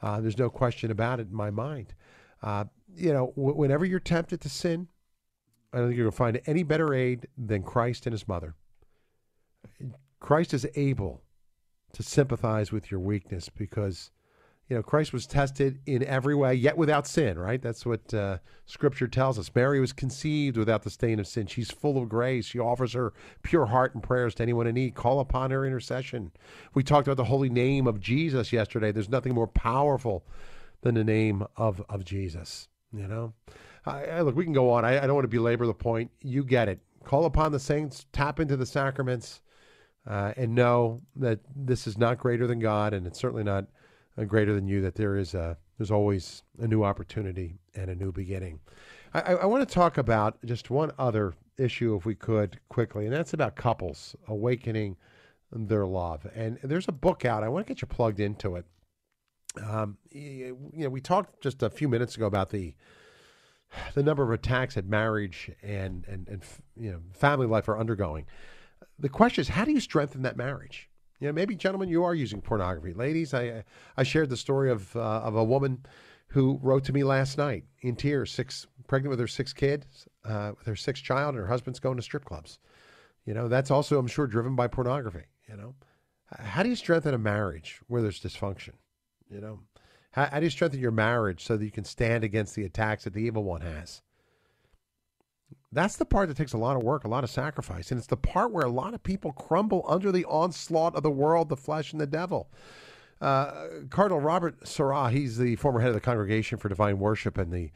Uh, 0.03 0.21
there's 0.21 0.39
no 0.39 0.51
question 0.51 0.91
about 0.91 1.21
it 1.21 1.29
in 1.29 1.35
my 1.35 1.51
mind. 1.51 1.95
Uh, 2.43 2.65
you 2.95 3.13
know, 3.13 3.33
w- 3.37 3.57
whenever 3.57 3.85
you're 3.85 4.01
tempted 4.01 4.41
to 4.43 4.49
sin, 4.49 4.89
I 5.73 5.79
don't 5.79 5.89
think 5.89 5.97
you're 5.97 6.05
going 6.05 6.13
to 6.13 6.17
find 6.17 6.41
any 6.47 6.63
better 6.63 6.95
aid 6.95 7.29
than 7.37 7.63
Christ 7.63 8.07
and 8.07 8.13
his 8.13 8.29
mother. 8.29 8.55
Christ 10.21 10.55
is 10.55 10.67
able 10.75 11.23
to 11.93 12.03
sympathize 12.03 12.73
with 12.73 12.91
your 12.91 13.01
weakness 13.01 13.49
because 13.49 14.11
you 14.69 14.77
know 14.77 14.83
Christ 14.83 15.13
was 15.13 15.27
tested 15.27 15.81
in 15.87 16.03
every 16.05 16.35
way 16.35 16.55
yet 16.55 16.77
without 16.77 17.07
sin 17.07 17.39
right? 17.39 17.61
That's 17.61 17.87
what 17.87 18.13
uh, 18.13 18.39
scripture 18.67 19.09
tells 19.09 19.39
us. 19.39 19.51
Mary 19.55 19.81
was 19.81 19.93
conceived 19.93 20.57
without 20.57 20.83
the 20.83 20.91
stain 20.91 21.21
of 21.21 21.27
sin. 21.27 21.47
She's 21.47 21.71
full 21.71 21.99
of 21.99 22.09
grace. 22.09 22.47
She 22.47 22.59
offers 22.59 22.93
her 22.93 23.13
pure 23.43 23.67
heart 23.67 23.95
and 23.95 24.03
prayers 24.03 24.35
to 24.37 24.43
anyone 24.43 24.67
in 24.67 24.75
need. 24.75 24.95
Call 24.95 25.21
upon 25.21 25.51
her 25.51 25.65
intercession. 25.65 26.33
We 26.75 26.83
talked 26.83 27.09
about 27.09 27.17
the 27.17 27.25
holy 27.25 27.51
name 27.51 27.87
of 27.87 28.01
Jesus 28.01 28.53
yesterday. 28.53 28.93
There's 28.93 29.09
nothing 29.09 29.35
more 29.35 29.49
powerful 29.49 30.27
than 30.83 30.95
the 30.95 31.05
name 31.05 31.45
of 31.57 31.83
of 31.89 32.05
Jesus 32.05 32.69
you 32.93 33.07
know? 33.07 33.33
I, 33.85 34.05
I, 34.05 34.21
look 34.23 34.35
we 34.35 34.45
can 34.45 34.53
go 34.53 34.71
on. 34.71 34.85
I, 34.85 34.99
I 34.99 35.07
don't 35.07 35.15
want 35.15 35.25
to 35.25 35.29
belabor 35.29 35.67
the 35.67 35.75
point. 35.75 36.11
You 36.21 36.45
get 36.45 36.69
it. 36.69 36.81
Call 37.05 37.25
upon 37.25 37.53
the 37.53 37.61
saints 37.61 38.07
tap 38.13 38.41
into 38.41 38.57
the 38.57 38.67
sacraments 38.67 39.43
uh, 40.07 40.33
and 40.37 40.55
know 40.55 41.01
that 41.17 41.41
this 41.55 41.87
is 41.87 41.97
not 41.97 42.19
greater 42.19 42.47
than 42.47 42.59
God, 42.59 42.95
and 42.95 43.07
it's 43.07 43.19
certainly 43.19 43.45
not 43.45 43.67
greater 44.25 44.55
than 44.55 44.67
you. 44.67 44.81
That 44.81 44.95
there 44.95 45.17
is 45.17 45.35
a 45.35 45.57
there's 45.79 45.91
always 45.91 46.43
a 46.59 46.67
new 46.67 46.85
opportunity 46.85 47.59
and 47.75 47.91
a 47.91 47.95
new 47.95 48.13
beginning. 48.13 48.61
I, 49.15 49.35
I 49.35 49.47
want 49.47 49.67
to 49.67 49.75
talk 49.75 49.99
about 49.99 50.39
just 50.45 50.71
one 50.71 50.93
other 50.99 51.35
issue, 51.59 51.97
if 51.97 52.05
we 52.05 52.15
could, 52.15 52.59
quickly, 52.69 53.07
and 53.07 53.15
that's 53.15 53.33
about 53.33 53.57
couples 53.57 54.15
awakening 54.29 54.97
their 55.53 55.87
love. 55.87 56.27
And 56.35 56.59
there's 56.63 56.89
a 56.89 56.93
book 56.93 57.25
out. 57.25 57.43
I 57.43 57.49
want 57.49 57.67
to 57.67 57.73
get 57.73 57.83
you 57.83 57.89
plugged 57.89 58.21
into 58.21 58.57
it. 58.57 58.67
Um, 59.65 59.97
you 60.11 60.57
know, 60.73 60.91
we 60.91 61.01
talked 61.01 61.43
just 61.43 61.63
a 61.63 61.71
few 61.71 61.89
minutes 61.89 62.17
ago 62.17 62.27
about 62.27 62.51
the 62.51 62.75
the 63.95 64.03
number 64.03 64.23
of 64.23 64.31
attacks 64.31 64.77
at 64.77 64.87
marriage 64.87 65.51
and 65.63 66.05
and 66.07 66.29
and 66.29 66.43
you 66.77 66.93
know 66.93 67.01
family 67.13 67.47
life 67.47 67.69
are 67.69 67.79
undergoing 67.79 68.27
the 68.99 69.09
question 69.09 69.43
is, 69.43 69.49
how 69.49 69.65
do 69.65 69.73
you 69.73 69.81
strengthen 69.81 70.23
that 70.23 70.37
marriage? 70.37 70.86
You 71.19 71.29
know, 71.29 71.33
maybe 71.33 71.57
gentlemen, 71.57 71.89
you 71.89 72.05
are 72.05 72.15
using 72.15 72.41
pornography. 72.41 72.93
Ladies, 72.93 73.33
I 73.33 73.65
I 73.97 74.03
shared 74.03 74.29
the 74.29 74.37
story 74.37 74.71
of 74.71 74.95
uh, 74.97 75.01
of 75.01 75.35
a 75.35 75.45
woman 75.45 75.87
who 76.29 76.59
wrote 76.63 76.85
to 76.85 76.93
me 76.93 77.05
last 77.05 77.39
night 77.39 77.65
in 77.81 77.97
tears, 77.97 78.31
six 78.31 78.67
pregnant 78.87 79.11
with 79.11 79.21
her 79.21 79.27
sixth 79.27 79.55
kid, 79.55 79.87
uh, 80.25 80.53
with 80.59 80.67
her 80.67 80.77
sixth 80.77 81.03
child, 81.03 81.35
and 81.35 81.39
her 81.39 81.47
husband's 81.47 81.81
going 81.81 81.97
to 81.97 82.03
strip 82.03 82.25
clubs. 82.25 82.59
You 83.25 83.35
know, 83.35 83.49
that's 83.49 83.71
also, 83.71 83.99
I'm 83.99 84.07
sure, 84.07 84.27
driven 84.27 84.55
by 84.55 84.69
pornography. 84.69 85.25
You 85.49 85.57
know, 85.57 85.75
how 86.39 86.63
do 86.63 86.69
you 86.69 86.77
strengthen 86.77 87.15
a 87.15 87.19
marriage 87.19 87.81
where 87.87 88.03
there's 88.03 88.21
dysfunction? 88.21 88.73
You 89.31 89.41
know, 89.41 89.61
how, 90.13 90.27
how 90.27 90.41
do 90.41 90.47
you 90.47 90.51
strengthen 90.51 90.81
your 90.81 90.91
marriage 90.93 91.45
so 91.45 91.57
that 91.57 91.65
you 91.65 91.71
can 91.71 91.85
stand 91.85 92.25
against 92.25 92.55
the 92.55 92.65
attacks 92.65 93.05
that 93.05 93.15
the 93.15 93.23
evil 93.23 93.45
one 93.45 93.63
has? 93.63 94.03
That's 95.77 95.97
the 95.97 96.07
part 96.07 96.29
that 96.29 96.39
takes 96.39 96.55
a 96.55 96.57
lot 96.57 96.75
of 96.75 96.83
work, 96.83 97.05
a 97.05 97.09
lot 97.09 97.23
of 97.23 97.29
sacrifice. 97.29 97.91
And 97.91 97.99
it's 97.99 98.07
the 98.07 98.17
part 98.17 98.51
where 98.51 98.65
a 98.65 98.71
lot 98.71 98.95
of 98.95 99.03
people 99.03 99.33
crumble 99.33 99.85
under 99.87 100.11
the 100.11 100.25
onslaught 100.25 100.95
of 100.95 101.03
the 101.03 101.11
world, 101.11 101.51
the 101.51 101.57
flesh, 101.57 101.93
and 101.93 102.01
the 102.01 102.07
devil. 102.07 102.49
Uh, 103.21 103.51
Cardinal 103.91 104.21
Robert 104.21 104.67
Sarah, 104.67 105.11
he's 105.11 105.37
the 105.37 105.55
former 105.57 105.81
head 105.81 105.89
of 105.89 105.95
the 105.95 106.01
Congregation 106.01 106.57
for 106.57 106.71
Divine 106.71 106.99
Worship 106.99 107.37
and 107.37 107.53
the 107.53 107.71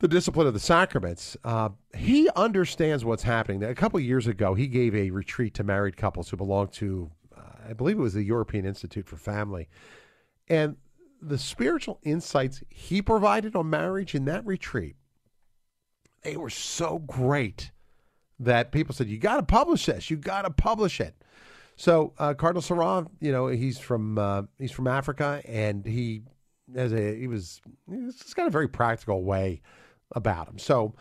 the 0.00 0.08
discipline 0.08 0.48
of 0.48 0.52
the 0.52 0.58
sacraments. 0.58 1.36
Uh, 1.44 1.68
he 1.94 2.28
understands 2.34 3.04
what's 3.04 3.22
happening. 3.22 3.62
A 3.62 3.72
couple 3.72 4.00
years 4.00 4.26
ago, 4.26 4.54
he 4.54 4.66
gave 4.66 4.92
a 4.92 5.12
retreat 5.12 5.54
to 5.54 5.62
married 5.62 5.96
couples 5.96 6.28
who 6.28 6.36
belong 6.36 6.66
to, 6.70 7.08
uh, 7.38 7.68
I 7.68 7.72
believe 7.72 7.98
it 7.98 8.02
was 8.02 8.14
the 8.14 8.24
European 8.24 8.66
Institute 8.66 9.06
for 9.06 9.16
Family, 9.16 9.68
and 10.48 10.76
the 11.20 11.38
spiritual 11.38 12.00
insights 12.02 12.64
he 12.68 13.00
provided 13.00 13.54
on 13.54 13.70
marriage 13.70 14.16
in 14.16 14.24
that 14.24 14.44
retreat 14.44 14.96
they 16.22 16.36
were 16.36 16.50
so 16.50 16.98
great 17.00 17.70
that 18.38 18.72
people 18.72 18.94
said, 18.94 19.08
"You 19.08 19.18
got 19.18 19.36
to 19.36 19.42
publish 19.42 19.86
this. 19.86 20.10
You 20.10 20.16
got 20.16 20.42
to 20.42 20.50
publish 20.50 21.00
it." 21.00 21.14
So 21.76 22.12
uh, 22.18 22.34
Cardinal 22.34 22.62
Sarah, 22.62 23.06
you 23.20 23.32
know, 23.32 23.48
he's 23.48 23.78
from 23.78 24.18
uh, 24.18 24.42
he's 24.58 24.72
from 24.72 24.86
Africa, 24.86 25.42
and 25.46 25.84
he 25.84 26.22
as 26.74 26.92
a 26.92 27.18
he 27.18 27.26
was 27.26 27.60
he's 27.90 28.34
got 28.34 28.46
a 28.46 28.50
very 28.50 28.68
practical 28.68 29.24
way 29.24 29.62
about 30.12 30.48
him. 30.48 30.58
So, 30.58 30.94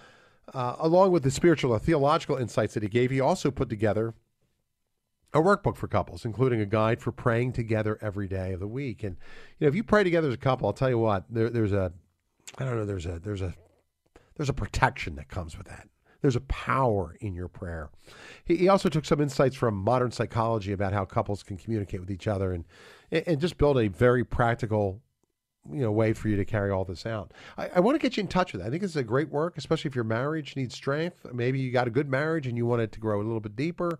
uh, 0.53 0.75
along 0.79 1.11
with 1.11 1.23
the 1.23 1.31
spiritual 1.31 1.73
and 1.73 1.81
theological 1.81 2.37
insights 2.37 2.73
that 2.73 2.83
he 2.83 2.89
gave, 2.89 3.11
he 3.11 3.19
also 3.19 3.51
put 3.51 3.69
together 3.69 4.13
a 5.33 5.39
workbook 5.39 5.77
for 5.77 5.87
couples, 5.87 6.25
including 6.25 6.59
a 6.59 6.65
guide 6.65 7.01
for 7.01 7.11
praying 7.11 7.53
together 7.53 7.97
every 8.01 8.27
day 8.27 8.51
of 8.51 8.59
the 8.59 8.67
week. 8.67 9.03
And 9.03 9.17
you 9.59 9.65
know, 9.65 9.69
if 9.69 9.75
you 9.75 9.83
pray 9.83 10.03
together 10.03 10.27
as 10.27 10.33
a 10.33 10.37
couple, 10.37 10.67
I'll 10.67 10.73
tell 10.73 10.89
you 10.89 10.97
what, 10.97 11.25
there, 11.29 11.49
there's 11.49 11.73
a 11.73 11.91
I 12.57 12.65
don't 12.65 12.77
know, 12.77 12.85
there's 12.85 13.05
a 13.05 13.19
there's 13.19 13.41
a 13.41 13.53
there's 14.41 14.49
a 14.49 14.53
protection 14.53 15.13
that 15.13 15.29
comes 15.29 15.55
with 15.55 15.67
that. 15.67 15.87
There's 16.23 16.35
a 16.35 16.41
power 16.41 17.15
in 17.21 17.35
your 17.35 17.47
prayer. 17.47 17.91
He, 18.43 18.57
he 18.57 18.69
also 18.69 18.89
took 18.89 19.05
some 19.05 19.21
insights 19.21 19.55
from 19.55 19.75
modern 19.75 20.09
psychology 20.09 20.71
about 20.71 20.93
how 20.93 21.05
couples 21.05 21.43
can 21.43 21.57
communicate 21.57 21.99
with 21.99 22.09
each 22.09 22.27
other 22.27 22.51
and 22.51 22.65
and 23.11 23.39
just 23.39 23.59
build 23.59 23.77
a 23.77 23.87
very 23.87 24.23
practical 24.23 24.99
you 25.71 25.81
know 25.81 25.91
way 25.91 26.13
for 26.13 26.27
you 26.27 26.35
to 26.37 26.43
carry 26.43 26.71
all 26.71 26.83
this 26.83 27.05
out. 27.05 27.35
I, 27.55 27.69
I 27.75 27.79
want 27.81 27.93
to 27.93 27.99
get 27.99 28.17
you 28.17 28.21
in 28.21 28.29
touch 28.29 28.51
with 28.51 28.63
that. 28.63 28.67
I 28.67 28.71
think 28.71 28.81
this 28.81 28.89
is 28.89 28.97
a 28.97 29.03
great 29.03 29.29
work, 29.29 29.59
especially 29.59 29.89
if 29.89 29.95
your 29.95 30.05
marriage 30.05 30.55
needs 30.55 30.73
strength. 30.73 31.23
Maybe 31.31 31.59
you 31.59 31.71
got 31.71 31.85
a 31.85 31.91
good 31.91 32.09
marriage 32.09 32.47
and 32.47 32.57
you 32.57 32.65
want 32.65 32.81
it 32.81 32.91
to 32.93 32.99
grow 32.99 33.21
a 33.21 33.21
little 33.21 33.41
bit 33.41 33.55
deeper. 33.55 33.99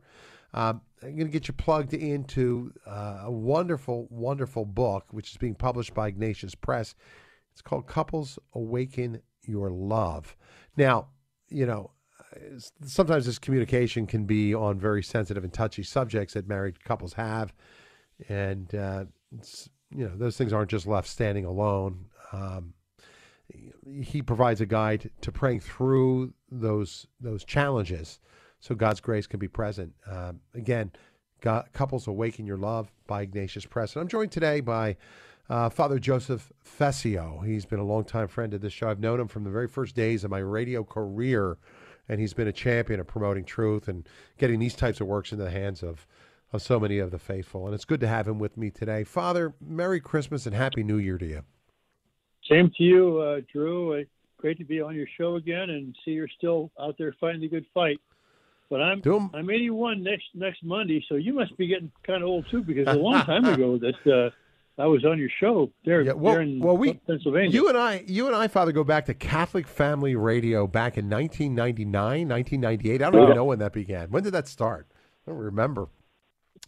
Um, 0.56 0.82
I'm 1.04 1.16
going 1.16 1.28
to 1.28 1.32
get 1.32 1.48
you 1.48 1.54
plugged 1.54 1.94
into 1.94 2.74
uh, 2.88 3.26
a 3.26 3.32
wonderful, 3.32 4.08
wonderful 4.10 4.66
book, 4.66 5.06
which 5.12 5.30
is 5.30 5.38
being 5.38 5.54
published 5.54 5.94
by 5.94 6.08
Ignatius 6.08 6.56
Press. 6.56 6.96
It's 7.52 7.62
called 7.62 7.86
Couples 7.86 8.40
Awaken 8.56 9.22
your 9.46 9.70
love. 9.70 10.36
Now, 10.78 11.08
you 11.50 11.66
know, 11.66 11.92
sometimes 12.86 13.26
this 13.26 13.40
communication 13.40 14.08
can 14.08 14.26
be 14.26 14.54
on 14.54 14.80
very 14.80 15.04
sensitive 15.04 15.44
and 15.44 15.54
touchy 15.54 15.84
subjects 15.84 16.34
that 16.34 16.48
married 16.48 16.84
couples 16.84 17.14
have, 17.14 17.54
and 18.30 18.74
uh, 18.74 19.06
you 19.90 20.08
know 20.08 20.16
those 20.16 20.38
things 20.38 20.54
aren't 20.54 20.70
just 20.70 20.88
left 20.88 21.08
standing 21.08 21.46
alone. 21.46 22.06
Um, 22.32 22.74
he 24.02 24.22
provides 24.22 24.62
a 24.62 24.66
guide 24.66 25.10
to 25.22 25.32
praying 25.32 25.60
through 25.60 26.34
those 26.50 27.08
those 27.20 27.44
challenges, 27.44 28.20
so 28.60 28.76
God's 28.76 29.02
grace 29.02 29.28
can 29.28 29.40
be 29.40 29.48
present. 29.48 29.94
Um, 30.10 30.40
again, 30.54 30.92
God, 31.42 31.70
couples 31.74 32.08
awaken 32.08 32.46
your 32.46 32.58
love 32.58 32.92
by 33.08 33.24
Ignatius 33.24 33.66
Press, 33.66 33.96
and 33.96 34.02
I'm 34.02 34.08
joined 34.08 34.32
today 34.32 34.62
by 34.62 34.96
uh, 35.52 35.70
Father 35.70 36.00
Joseph 36.00 36.50
Fessio. 36.64 37.42
He's 37.42 37.66
been 37.66 37.80
a 37.80 37.84
longtime 37.84 38.30
friend 38.30 38.54
of 38.54 38.62
this 38.62 38.72
show. 38.72 38.90
I've 38.90 39.02
known 39.02 39.20
him 39.20 39.28
from 39.28 39.44
the 39.44 39.50
very 39.50 39.68
first 39.68 39.96
days 39.96 40.24
of 40.24 40.32
my 40.32 40.40
radio 40.40 40.82
career, 40.82 41.58
and 42.08 42.22
he's 42.22 42.34
been 42.34 42.48
a 42.48 42.54
champion 42.54 43.02
of 43.02 43.08
promoting 43.08 43.44
truth 43.44 43.90
and 43.90 44.08
getting 44.38 44.60
these 44.60 44.76
types 44.76 45.02
of 45.02 45.08
works 45.08 45.34
into 45.34 45.44
the 45.44 45.52
hands 45.52 45.84
of, 45.84 46.08
of 46.54 46.62
so 46.62 46.80
many 46.80 47.00
of 47.00 47.12
the 47.12 47.20
faithful. 47.20 47.66
And 47.66 47.76
it's 47.76 47.84
good 47.84 48.00
to 48.00 48.08
have 48.08 48.30
him 48.30 48.40
with 48.40 48.56
me 48.56 48.70
today. 48.70 49.04
Father, 49.04 49.54
Merry 49.60 50.00
Christmas 50.00 50.46
and 50.46 50.56
Happy 50.56 50.84
New 50.84 50.98
Year 50.98 51.18
to 51.18 51.26
you. 51.26 51.44
Same 52.50 52.72
to 52.78 52.84
you, 52.84 53.18
uh, 53.20 53.42
Drew. 53.52 54.00
Uh, 54.00 54.04
great 54.38 54.58
to 54.60 54.64
be 54.64 54.80
on 54.80 54.96
your 54.96 55.08
show 55.18 55.36
again 55.36 55.70
and 55.70 55.94
see 56.06 56.12
you're 56.12 56.30
still 56.30 56.72
out 56.80 56.96
there 56.98 57.14
fighting 57.20 57.42
the 57.42 57.50
good 57.50 57.66
fight. 57.74 58.00
But 58.70 58.82
I'm 58.82 59.02
I'm 59.34 59.50
81 59.50 60.02
next 60.02 60.24
next 60.34 60.64
Monday, 60.64 61.04
so 61.10 61.16
you 61.16 61.34
must 61.34 61.58
be 61.58 61.68
getting 61.68 61.92
kind 62.08 62.24
of 62.24 62.30
old 62.30 62.46
too, 62.50 62.64
because 62.64 62.88
a 62.88 62.98
long 62.98 63.22
time 63.26 63.44
ago 63.44 63.78
that 63.78 64.10
uh, 64.10 64.30
I 64.78 64.86
was 64.86 65.06
on 65.06 65.20
your 65.20 65.30
show 65.40 65.72
there, 65.86 66.02
yeah, 66.02 66.14
well, 66.14 66.34
there 66.34 66.42
in 66.42 66.60
well, 66.60 66.78
we, 66.78 66.94
Pennsylvania. 66.94 67.52
You 67.52 67.68
and 67.70 67.78
I, 67.78 68.04
you 68.08 68.28
and 68.28 68.36
I, 68.36 68.48
Father, 68.48 68.72
go 68.72 68.84
back 68.84 69.06
to 69.06 69.14
Catholic 69.14 69.68
Family 69.68 70.16
Radio 70.16 70.66
back 70.66 70.98
in 70.98 71.10
1999, 71.10 72.28
1998. 72.28 73.02
I 73.02 73.10
don't 73.10 73.24
even 73.24 73.36
know 73.36 73.46
when 73.46 73.60
that 73.60 73.74
began. 73.74 74.10
When 74.10 74.24
did 74.24 74.34
that 74.34 74.48
start? 74.48 74.88
I 75.28 75.32
don't 75.32 75.40
remember. 75.40 75.90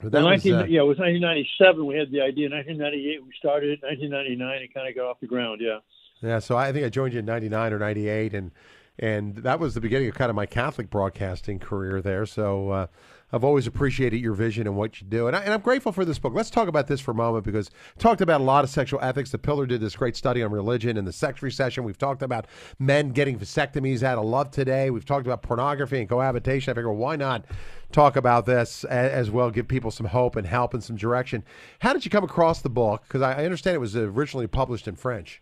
But 0.02 0.12
that 0.12 0.22
19, 0.22 0.54
was, 0.54 0.64
uh, 0.64 0.66
yeah, 0.66 0.82
it 0.82 0.84
was 0.84 0.98
1997. 0.98 1.86
We 1.86 1.96
had 1.96 2.12
the 2.12 2.22
idea. 2.22 2.50
1998, 2.50 3.24
we 3.24 3.32
started. 3.38 3.82
1999, 3.82 4.62
it 4.62 4.74
kind 4.74 4.88
of 4.88 4.96
got 4.96 5.06
off 5.06 5.20
the 5.20 5.28
ground. 5.28 5.62
Yeah. 5.64 5.80
Yeah. 6.22 6.40
So 6.40 6.58
I 6.58 6.72
think 6.72 6.86
I 6.86 6.90
joined 6.90 7.14
you 7.14 7.20
in 7.20 7.26
99 7.26 7.74
or 7.74 7.80
98, 7.80 8.34
and 8.34 8.52
and 9.00 9.38
that 9.38 9.60
was 9.60 9.74
the 9.74 9.82
beginning 9.82 10.10
of 10.10 10.16
kind 10.16 10.30
of 10.30 10.36
my 10.36 10.46
Catholic 10.46 10.90
broadcasting 10.90 11.60
career 11.60 12.02
there. 12.02 12.26
So 12.26 12.70
uh, 12.70 12.88
I've 13.34 13.44
always 13.44 13.66
appreciated 13.66 14.22
your 14.22 14.36
vision 14.36 14.68
and 14.68 14.76
what 14.76 15.02
you 15.02 15.08
do. 15.08 15.26
And, 15.26 15.36
I, 15.36 15.46
am 15.46 15.60
grateful 15.62 15.92
for 15.92 16.06
this 16.06 16.20
book. 16.20 16.34
Let's 16.36 16.52
talk 16.52 16.68
about 16.68 16.86
this 16.86 17.02
for 17.02 17.12
a 17.12 17.16
moment 17.16 17.44
because 17.44 17.72
talked 17.98 18.22
about 18.22 18.42
a 18.42 18.44
lot 18.44 18.64
of 18.64 18.70
sexual 18.70 19.02
ethics. 19.02 19.32
The 19.32 19.40
Pillar 19.40 19.66
did 19.66 19.82
this 19.82 19.96
great 19.96 20.16
study 20.16 20.44
on 20.44 20.52
religion 20.52 20.98
and 20.98 21.08
the 21.08 21.12
sex 21.12 21.42
recession. 21.42 21.84
We've 21.84 21.98
talked 21.98 22.22
about 22.22 22.46
men 22.78 23.10
getting 23.10 23.40
vasectomies 23.40 24.04
out 24.04 24.20
of 24.20 24.26
love 24.26 24.52
today. 24.52 24.92
We've 24.92 25.04
talked 25.04 25.26
about 25.26 25.42
pornography 25.42 26.00
and 26.00 26.08
cohabitation. 26.08 26.70
I 26.70 26.76
figure, 26.76 26.90
well, 26.92 27.00
why 27.00 27.16
not 27.16 27.46
talk 27.92 28.16
about 28.16 28.46
this 28.46 28.84
as 28.84 29.32
well, 29.32 29.50
give 29.50 29.68
people 29.68 29.90
some 29.90 30.06
hope 30.06 30.36
and 30.36 30.46
help 30.46 30.76
and 30.76 30.84
some 30.84 30.96
direction. 30.96 31.44
How 31.80 31.92
did 31.92 32.06
you 32.06 32.12
come 32.12 32.24
across 32.24 32.62
the 32.62 32.70
book? 32.70 33.02
Because 33.08 33.24
I 33.24 33.44
understand 33.44 33.76
it 33.76 33.80
was 33.80 33.96
originally 33.96 34.48
published 34.48 34.88
in 34.88 34.96
French. 34.96 35.42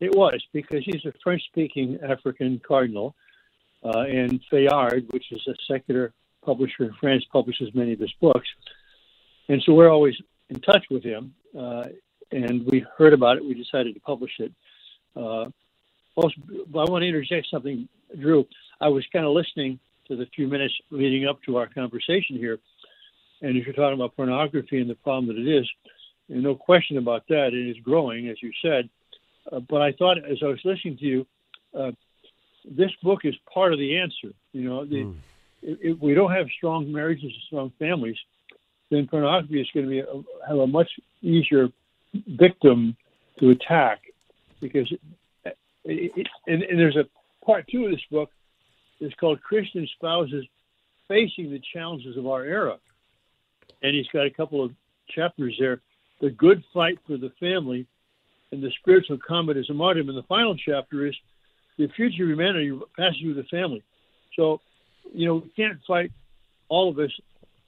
It 0.00 0.14
was 0.14 0.42
because 0.54 0.84
he's 0.84 1.04
a 1.04 1.12
French 1.22 1.42
speaking 1.44 1.98
African 2.02 2.62
cardinal. 2.66 3.14
Uh, 3.84 4.00
and 4.00 4.40
Fayard, 4.50 5.12
which 5.12 5.30
is 5.30 5.46
a 5.46 5.54
secular 5.70 6.12
publisher 6.46 6.84
in 6.84 6.94
France, 7.00 7.24
publishes 7.30 7.74
many 7.74 7.92
of 7.92 8.00
his 8.00 8.14
books. 8.20 8.48
And 9.48 9.62
so 9.62 9.74
we're 9.74 9.90
always 9.90 10.16
in 10.48 10.60
touch 10.60 10.84
with 10.90 11.02
him. 11.02 11.34
Uh, 11.58 11.84
and 12.32 12.64
we 12.66 12.84
heard 12.96 13.12
about 13.12 13.36
it. 13.36 13.44
We 13.44 13.54
decided 13.54 13.94
to 13.94 14.00
publish 14.00 14.32
it. 14.38 14.52
Uh, 15.14 15.46
also, 16.14 16.34
I 16.74 16.84
want 16.90 17.02
to 17.02 17.08
interject 17.08 17.48
something, 17.50 17.88
Drew. 18.18 18.46
I 18.80 18.88
was 18.88 19.04
kind 19.12 19.26
of 19.26 19.32
listening 19.32 19.78
to 20.08 20.16
the 20.16 20.26
few 20.34 20.46
minutes 20.48 20.74
leading 20.90 21.26
up 21.26 21.42
to 21.42 21.56
our 21.58 21.66
conversation 21.66 22.36
here. 22.36 22.58
And 23.42 23.56
if 23.56 23.66
you're 23.66 23.74
talking 23.74 23.94
about 23.94 24.16
pornography 24.16 24.80
and 24.80 24.88
the 24.88 24.94
problem 24.94 25.26
that 25.28 25.40
it 25.40 25.48
is, 25.60 25.68
and 26.28 26.42
no 26.42 26.54
question 26.54 26.98
about 26.98 27.22
that. 27.28 27.48
It 27.54 27.68
is 27.70 27.76
growing, 27.82 28.28
as 28.28 28.42
you 28.42 28.50
said. 28.60 28.88
Uh, 29.50 29.60
but 29.60 29.80
I 29.80 29.92
thought, 29.92 30.18
as 30.18 30.38
I 30.42 30.46
was 30.46 30.58
listening 30.64 30.96
to 30.98 31.04
you, 31.04 31.26
uh, 31.72 31.92
this 32.64 32.90
book 33.02 33.20
is 33.24 33.34
part 33.52 33.72
of 33.72 33.78
the 33.78 33.98
answer. 33.98 34.30
You 34.52 34.64
know, 34.68 34.84
the, 34.84 35.04
mm 35.04 35.14
if 35.66 35.98
we 36.00 36.14
don't 36.14 36.32
have 36.32 36.46
strong 36.56 36.90
marriages 36.92 37.24
and 37.24 37.42
strong 37.46 37.72
families, 37.78 38.16
then 38.90 39.06
pornography 39.08 39.60
is 39.60 39.68
going 39.74 39.86
to 39.86 39.90
be 39.90 39.98
a, 39.98 40.48
have 40.48 40.58
a 40.58 40.66
much 40.66 40.88
easier 41.22 41.68
victim 42.28 42.96
to 43.40 43.50
attack 43.50 44.00
because 44.60 44.90
it, 45.44 45.56
it, 45.84 46.26
and, 46.46 46.62
and 46.62 46.78
there's 46.78 46.96
a 46.96 47.04
part 47.44 47.66
two 47.70 47.84
of 47.84 47.90
this 47.90 48.00
book 48.10 48.30
is 49.00 49.12
called 49.20 49.42
Christian 49.42 49.86
Spouses 49.96 50.44
Facing 51.08 51.50
the 51.50 51.60
Challenges 51.72 52.16
of 52.16 52.26
Our 52.26 52.44
Era. 52.44 52.76
And 53.82 53.94
he's 53.94 54.06
got 54.12 54.26
a 54.26 54.30
couple 54.30 54.64
of 54.64 54.70
chapters 55.14 55.54
there 55.58 55.80
The 56.20 56.30
Good 56.30 56.62
Fight 56.72 56.98
for 57.06 57.16
the 57.16 57.30
Family 57.38 57.86
and 58.52 58.62
the 58.62 58.70
Spiritual 58.80 59.18
Combat 59.26 59.56
as 59.56 59.68
a 59.68 59.74
Martyrdom. 59.74 60.08
And 60.08 60.18
the 60.18 60.26
final 60.26 60.56
chapter 60.56 61.06
is 61.06 61.14
The 61.76 61.88
Future 61.96 62.22
of 62.22 62.30
Humanity 62.30 62.78
Passes 62.96 63.20
Through 63.20 63.34
the 63.34 63.44
Family. 63.44 63.82
So 64.36 64.60
you 65.14 65.26
know, 65.26 65.36
we 65.36 65.50
can't 65.56 65.78
fight 65.86 66.12
all 66.68 66.90
of 66.90 66.98
us 66.98 67.10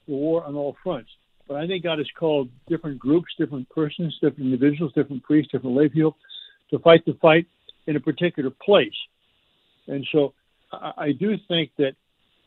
the 0.07 0.15
war 0.15 0.43
on 0.43 0.55
all 0.55 0.75
fronts. 0.83 1.09
But 1.47 1.57
I 1.57 1.67
think 1.67 1.83
God 1.83 1.97
has 1.97 2.07
called 2.17 2.49
different 2.67 2.99
groups, 2.99 3.29
different 3.37 3.69
persons, 3.69 4.13
different 4.21 4.51
individuals, 4.51 4.93
different 4.93 5.23
priests, 5.23 5.51
different 5.51 5.75
lay 5.75 5.89
people 5.89 6.15
to 6.71 6.79
fight 6.79 7.05
the 7.05 7.17
fight 7.21 7.47
in 7.87 7.95
a 7.95 7.99
particular 7.99 8.51
place. 8.63 8.93
And 9.87 10.05
so 10.11 10.33
I, 10.71 10.91
I 10.97 11.11
do 11.11 11.35
think 11.47 11.71
that 11.77 11.93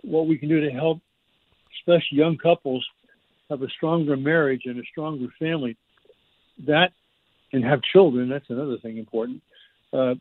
what 0.03 0.27
we 0.27 0.39
can 0.39 0.49
do 0.49 0.61
to 0.61 0.71
help, 0.71 1.01
especially 1.81 2.19
young 2.19 2.37
couples, 2.37 2.87
have 3.51 3.63
a 3.63 3.69
stronger 3.69 4.17
marriage 4.17 4.63
and 4.65 4.79
a 4.79 4.85
stronger 4.91 5.27
family, 5.39 5.77
that 6.67 6.93
and 7.53 7.65
have 7.65 7.81
children. 7.83 8.29
That's 8.29 8.49
another 8.49 8.79
thing 8.79 8.99
important. 8.99 9.43
Uh, 9.93 10.15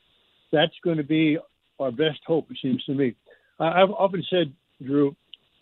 that's 0.51 0.73
going 0.83 0.97
to 0.97 1.03
be 1.03 1.37
our 1.79 1.91
best 1.91 2.19
hope. 2.25 2.51
It 2.51 2.57
seems 2.61 2.83
to 2.85 2.93
me. 2.93 3.15
I, 3.59 3.81
I've 3.81 3.91
often 3.91 4.23
said, 4.29 4.53
Drew, 4.83 5.15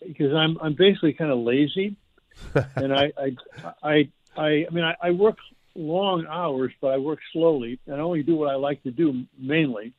because 0.06 0.32
I'm 0.34 0.58
I'm 0.60 0.74
basically 0.74 1.12
kind 1.12 1.30
of 1.30 1.38
lazy, 1.38 1.96
and 2.76 2.92
I 2.92 3.12
I 3.16 3.36
I 3.82 4.08
I, 4.36 4.46
I 4.46 4.66
mean 4.70 4.84
I, 4.84 4.94
I 5.02 5.10
work 5.12 5.36
long 5.74 6.26
hours, 6.28 6.72
but 6.80 6.88
I 6.88 6.98
work 6.98 7.20
slowly, 7.32 7.78
and 7.86 7.96
I 7.96 8.00
only 8.00 8.22
do 8.22 8.36
what 8.36 8.50
I 8.50 8.56
like 8.56 8.82
to 8.84 8.90
do 8.90 9.24
mainly. 9.38 9.92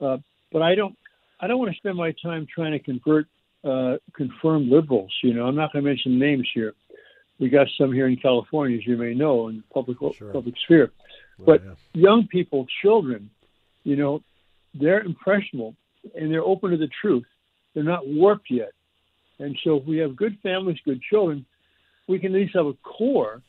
Uh, 0.00 0.18
but 0.52 0.62
I 0.62 0.74
don't 0.74 0.96
I 1.40 1.46
don't 1.46 1.58
want 1.58 1.72
to 1.72 1.76
spend 1.76 1.96
my 1.96 2.14
time 2.22 2.46
trying 2.52 2.72
to 2.72 2.78
convert 2.78 3.26
uh, 3.64 3.96
confirmed 4.14 4.68
liberals. 4.68 5.12
You 5.22 5.34
know, 5.34 5.46
I'm 5.46 5.56
not 5.56 5.72
going 5.72 5.84
to 5.84 5.90
mention 5.90 6.18
names 6.18 6.48
here. 6.54 6.74
We 7.38 7.48
got 7.48 7.68
some 7.78 7.92
here 7.92 8.06
in 8.06 8.16
California, 8.16 8.76
as 8.76 8.86
you 8.86 8.96
may 8.96 9.14
know, 9.14 9.48
in 9.48 9.58
the 9.58 9.62
public 9.72 9.98
sure. 10.16 10.32
public 10.32 10.54
sphere. 10.64 10.92
Well, 11.38 11.58
but 11.58 11.64
yeah. 11.64 11.74
young 11.94 12.26
people, 12.26 12.66
children, 12.82 13.30
you 13.82 13.96
know, 13.96 14.22
they're 14.74 15.00
impressionable 15.00 15.74
and 16.14 16.30
they're 16.30 16.44
open 16.44 16.70
to 16.70 16.76
the 16.76 16.90
truth. 17.00 17.24
They're 17.74 17.84
not 17.84 18.06
warped 18.06 18.50
yet. 18.50 18.72
And 19.38 19.58
so 19.64 19.76
if 19.76 19.84
we 19.86 19.98
have 19.98 20.16
good 20.16 20.38
families, 20.42 20.78
good 20.84 21.00
children, 21.02 21.46
we 22.08 22.18
can 22.18 22.34
at 22.34 22.40
least 22.40 22.54
have 22.54 22.66
a 22.66 22.74
core, 22.74 23.42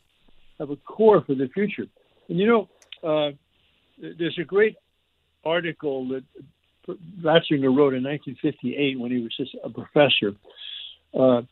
have 0.58 0.70
a 0.70 0.76
core 0.76 1.22
for 1.22 1.34
the 1.34 1.48
future. 1.48 1.86
And 2.28 2.38
you 2.38 2.46
know, 2.46 2.68
uh, 3.02 3.32
there's 3.98 4.38
a 4.40 4.44
great 4.44 4.76
article 5.44 6.08
that 6.08 6.24
Ratzinger 7.20 7.74
wrote 7.76 7.94
in 7.94 8.04
1958 8.04 8.98
when 8.98 9.10
he 9.10 9.22
was 9.22 9.36
just 9.36 9.54
a 9.62 9.70
professor 9.70 10.34
uh, 11.14 11.42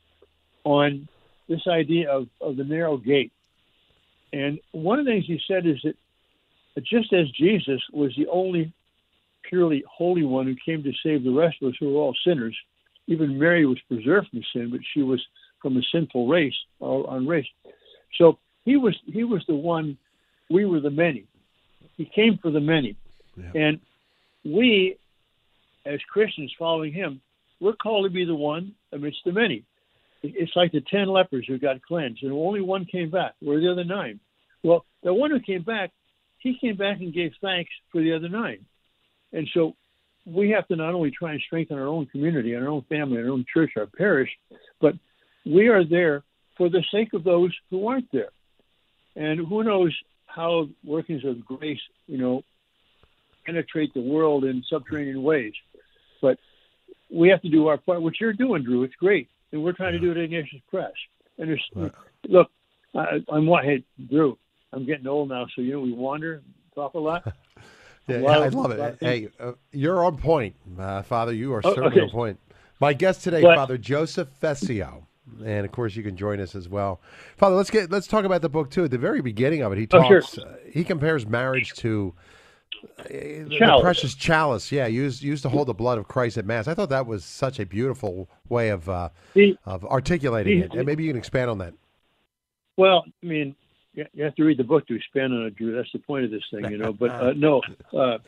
on 0.65 1.09
this 1.49 1.67
idea 1.69 2.11
of, 2.11 2.29
of 2.41 2.57
the 2.57 2.65
narrow 2.65 2.97
gate. 2.97 3.33
And 4.33 4.61
one 4.73 4.99
of 4.99 5.05
the 5.05 5.11
things 5.13 5.27
he 5.27 5.41
said 5.49 5.67
is 5.67 5.79
that 5.85 5.97
just 6.85 7.13
as 7.13 7.29
Jesus 7.31 7.83
was 7.93 8.15
the 8.17 8.29
only 8.29 8.73
purely 9.51 9.85
holy 9.91 10.25
one 10.25 10.47
who 10.47 10.55
came 10.65 10.83
to 10.83 10.93
save 11.03 11.25
the 11.25 11.31
rest 11.31 11.57
of 11.61 11.69
us 11.69 11.75
who 11.79 11.97
are 11.97 12.01
all 12.01 12.15
sinners, 12.25 12.57
even 13.07 13.39
Mary 13.39 13.67
was 13.67 13.79
preserved 13.89 14.29
from 14.31 14.43
sin, 14.53 14.71
but 14.71 14.81
she 14.95 15.03
was 15.03 15.21
from 15.61 15.77
a 15.77 15.83
sinful 15.93 16.29
race 16.29 16.55
or 16.79 17.09
on 17.11 17.27
race. 17.27 17.47
So 18.17 18.39
he 18.65 18.77
was 18.77 18.97
he 19.07 19.25
was 19.25 19.43
the 19.47 19.55
one. 19.55 19.99
We 20.49 20.65
were 20.65 20.81
the 20.81 20.91
many. 20.91 21.27
He 21.97 22.11
came 22.15 22.39
for 22.41 22.51
the 22.51 22.61
many, 22.61 22.97
yeah. 23.37 23.51
and 23.55 23.81
we 24.45 24.97
as 25.85 26.01
Christians 26.13 26.53
following 26.59 26.93
him, 26.93 27.21
we're 27.61 27.75
called 27.75 28.07
to 28.07 28.11
be 28.11 28.25
the 28.25 28.35
one 28.35 28.75
amidst 28.93 29.19
the 29.25 29.33
many. 29.33 29.65
It's 30.23 30.53
like 30.55 30.73
the 30.73 30.83
ten 30.83 31.09
lepers 31.09 31.47
who 31.49 31.59
got 31.59 31.83
cleansed, 31.83 32.23
and 32.23 32.33
only 32.33 32.61
one 32.61 32.85
came 32.85 33.11
back. 33.11 33.35
Where 33.41 33.61
the 33.61 33.71
other 33.71 33.85
nine? 33.85 34.21
Well, 34.63 34.85
the 35.03 35.15
one 35.15 35.31
who 35.31 35.41
came 35.41 35.63
back, 35.63 35.91
he 36.39 36.59
came 36.61 36.77
back 36.77 37.01
and 37.01 37.13
gave 37.13 37.33
thanks 37.41 37.71
for 37.91 38.03
the 38.03 38.15
other 38.15 38.29
nine. 38.29 38.67
And 39.33 39.49
so 39.55 39.77
we 40.27 40.51
have 40.51 40.67
to 40.69 40.77
not 40.77 40.95
only 40.95 41.11
try 41.11 41.33
and 41.33 41.41
strengthen 41.41 41.79
our 41.79 41.87
own 41.87 42.07
community, 42.07 42.55
and 42.55 42.65
our 42.65 42.71
own 42.71 42.83
family, 42.89 43.19
our 43.19 43.31
own 43.31 43.45
church, 43.53 43.73
our 43.77 43.87
parish, 43.87 44.31
but 44.81 44.95
we 45.47 45.69
are 45.69 45.85
there 45.85 46.23
for 46.57 46.69
the 46.69 46.85
sake 46.93 47.13
of 47.15 47.25
those 47.25 47.55
who 47.71 47.89
aren't 47.89 48.11
there. 48.13 48.31
And 49.17 49.41
who 49.47 49.65
knows 49.65 49.97
how 50.27 50.69
workings 50.85 51.25
of 51.25 51.45
grace, 51.45 51.81
you 52.07 52.19
know, 52.19 52.43
penetrate 53.45 53.93
the 53.95 54.01
world 54.01 54.45
in 54.45 54.63
subterranean 54.69 55.23
ways. 55.23 55.55
But 56.21 56.39
we 57.11 57.29
have 57.31 57.43
to 57.43 57.49
do 57.49 57.67
our 57.69 57.79
part, 57.79 58.03
which 58.03 58.21
you're 58.21 58.33
doing, 58.33 58.63
Drew. 58.63 58.85
It's 58.85 58.95
great, 58.95 59.29
and 59.53 59.63
we're 59.65 59.73
trying 59.73 59.93
to 59.93 59.99
do 59.99 60.11
it 60.13 60.17
at 60.17 60.25
Ignatius 60.25 60.63
Press. 60.69 60.93
And 61.39 61.49
there's, 61.49 61.65
right. 61.75 61.93
look, 62.29 62.51
I, 62.95 63.25
I'm 63.33 63.47
what? 63.47 63.65
Hey, 63.65 63.83
Drew, 64.09 64.39
I'm 64.73 64.87
getting 64.87 65.07
old 65.07 65.31
now, 65.31 65.47
so 65.55 65.63
you 65.63 65.73
know 65.73 65.81
we 65.81 65.93
wander, 65.93 66.43
talk 66.75 66.95
a 66.95 66.99
lot. 66.99 67.25
yeah, 68.07 68.19
yeah 68.19 68.29
I 68.29 68.49
love 68.49 68.71
it. 68.71 68.99
Hey, 69.01 69.29
uh, 69.39 69.53
you're 69.73 70.05
on 70.05 70.17
point, 70.17 70.55
uh, 70.79 71.03
Father. 71.03 71.33
You 71.33 71.53
are 71.55 71.61
oh, 71.65 71.75
certainly 71.75 71.93
okay. 71.93 72.01
on 72.03 72.11
point. 72.11 72.41
My 72.81 72.93
guest 72.93 73.23
today, 73.23 73.43
Father 73.43 73.79
Joseph 73.79 74.29
Fessio 74.41 75.07
and 75.45 75.65
of 75.65 75.71
course 75.71 75.95
you 75.95 76.03
can 76.03 76.17
join 76.17 76.41
us 76.41 76.57
as 76.57 76.69
well 76.69 77.01
father 77.37 77.55
let's 77.55 77.71
get 77.71 77.89
let's 77.89 78.09
talk 78.09 78.25
about 78.25 78.43
the 78.43 78.49
book 78.49 78.69
too 78.69 78.83
at 78.83 78.91
the 78.91 78.99
very 78.99 79.21
beginning 79.21 79.63
of 79.63 79.71
it 79.71 79.79
he 79.79 79.87
talks 79.87 80.37
oh, 80.37 80.43
sure. 80.43 80.51
uh, 80.51 80.57
he 80.69 80.83
compares 80.83 81.25
marriage 81.25 81.73
to 81.75 82.13
the, 83.09 83.57
the 83.59 83.79
precious 83.81 84.15
chalice, 84.15 84.71
yeah, 84.73 84.87
used 84.87 85.23
used 85.23 85.43
to 85.43 85.49
hold 85.49 85.69
the 85.69 85.75
blood 85.75 85.99
of 85.99 86.09
Christ 86.09 86.39
at 86.39 86.47
Mass. 86.47 86.69
I 86.69 86.75
thought 86.75 86.89
that 86.91 87.07
was 87.07 87.25
such 87.25 87.59
a 87.59 87.67
beautiful 87.67 88.29
way 88.49 88.71
of 88.71 88.89
uh, 88.89 89.11
of 89.65 89.85
articulating 89.85 90.61
it, 90.61 90.73
and 90.75 90.87
maybe 90.87 91.05
you 91.05 91.11
can 91.11 91.19
expand 91.19 91.51
on 91.51 91.59
that. 91.59 91.75
Well, 92.77 93.05
I 93.23 93.27
mean, 93.27 93.55
you 93.95 94.25
have 94.25 94.35
to 94.37 94.45
read 94.45 94.59
the 94.59 94.65
book 94.65 94.87
to 94.89 94.95
expand 94.95 95.33
on 95.33 95.47
it, 95.47 95.57
Drew. 95.57 95.75
That's 95.75 95.93
the 95.93 95.99
point 95.99 96.25
of 96.25 96.31
this 96.31 96.45
thing, 96.53 96.71
you 96.71 96.79
know. 96.79 96.93
But 96.93 97.11
uh, 97.11 97.33
no, 97.37 97.61
uh, 97.93 98.19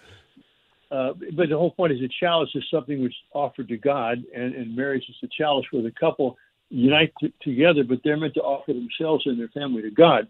uh, 0.91 1.15
but 1.35 1.49
the 1.49 1.57
whole 1.57 1.71
point 1.71 1.93
is 1.93 2.01
the 2.01 2.11
chalice 2.21 2.51
is 2.55 2.65
something 2.71 3.03
which 3.03 3.13
is 3.13 3.19
offered 3.33 3.69
to 3.69 3.77
God, 3.77 4.23
and, 4.35 4.55
and 4.55 4.77
marriage 4.77 5.05
is 5.09 5.17
the 5.23 5.29
chalice 5.37 5.65
where 5.71 5.83
the 5.83 5.93
couple 5.93 6.37
unite 6.69 7.13
t- 7.21 7.33
together, 7.41 7.85
but 7.85 8.01
they're 8.03 8.17
meant 8.17 8.35
to 8.35 8.43
offer 8.43 8.73
themselves 8.73 9.27
and 9.27 9.39
their 9.39 9.49
family 9.49 9.83
to 9.83 9.91
God. 9.91 10.29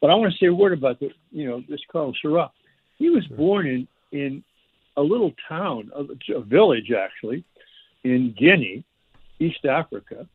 But 0.00 0.10
I 0.10 0.14
want 0.14 0.32
to 0.32 0.38
say 0.38 0.46
a 0.46 0.54
word 0.54 0.72
about 0.72 1.00
the, 1.00 1.10
you 1.30 1.48
know, 1.48 1.62
this 1.68 1.80
Carl 1.90 2.14
Sarah. 2.20 2.50
He 2.98 3.10
was 3.10 3.26
born 3.26 3.66
in 3.66 3.88
in 4.10 4.42
a 4.96 5.02
little 5.02 5.32
town, 5.48 5.90
a, 5.94 6.34
a 6.34 6.40
village 6.40 6.90
actually, 6.90 7.44
in 8.02 8.34
Guinea, 8.36 8.84
East 9.38 9.64
Africa, 9.64 10.26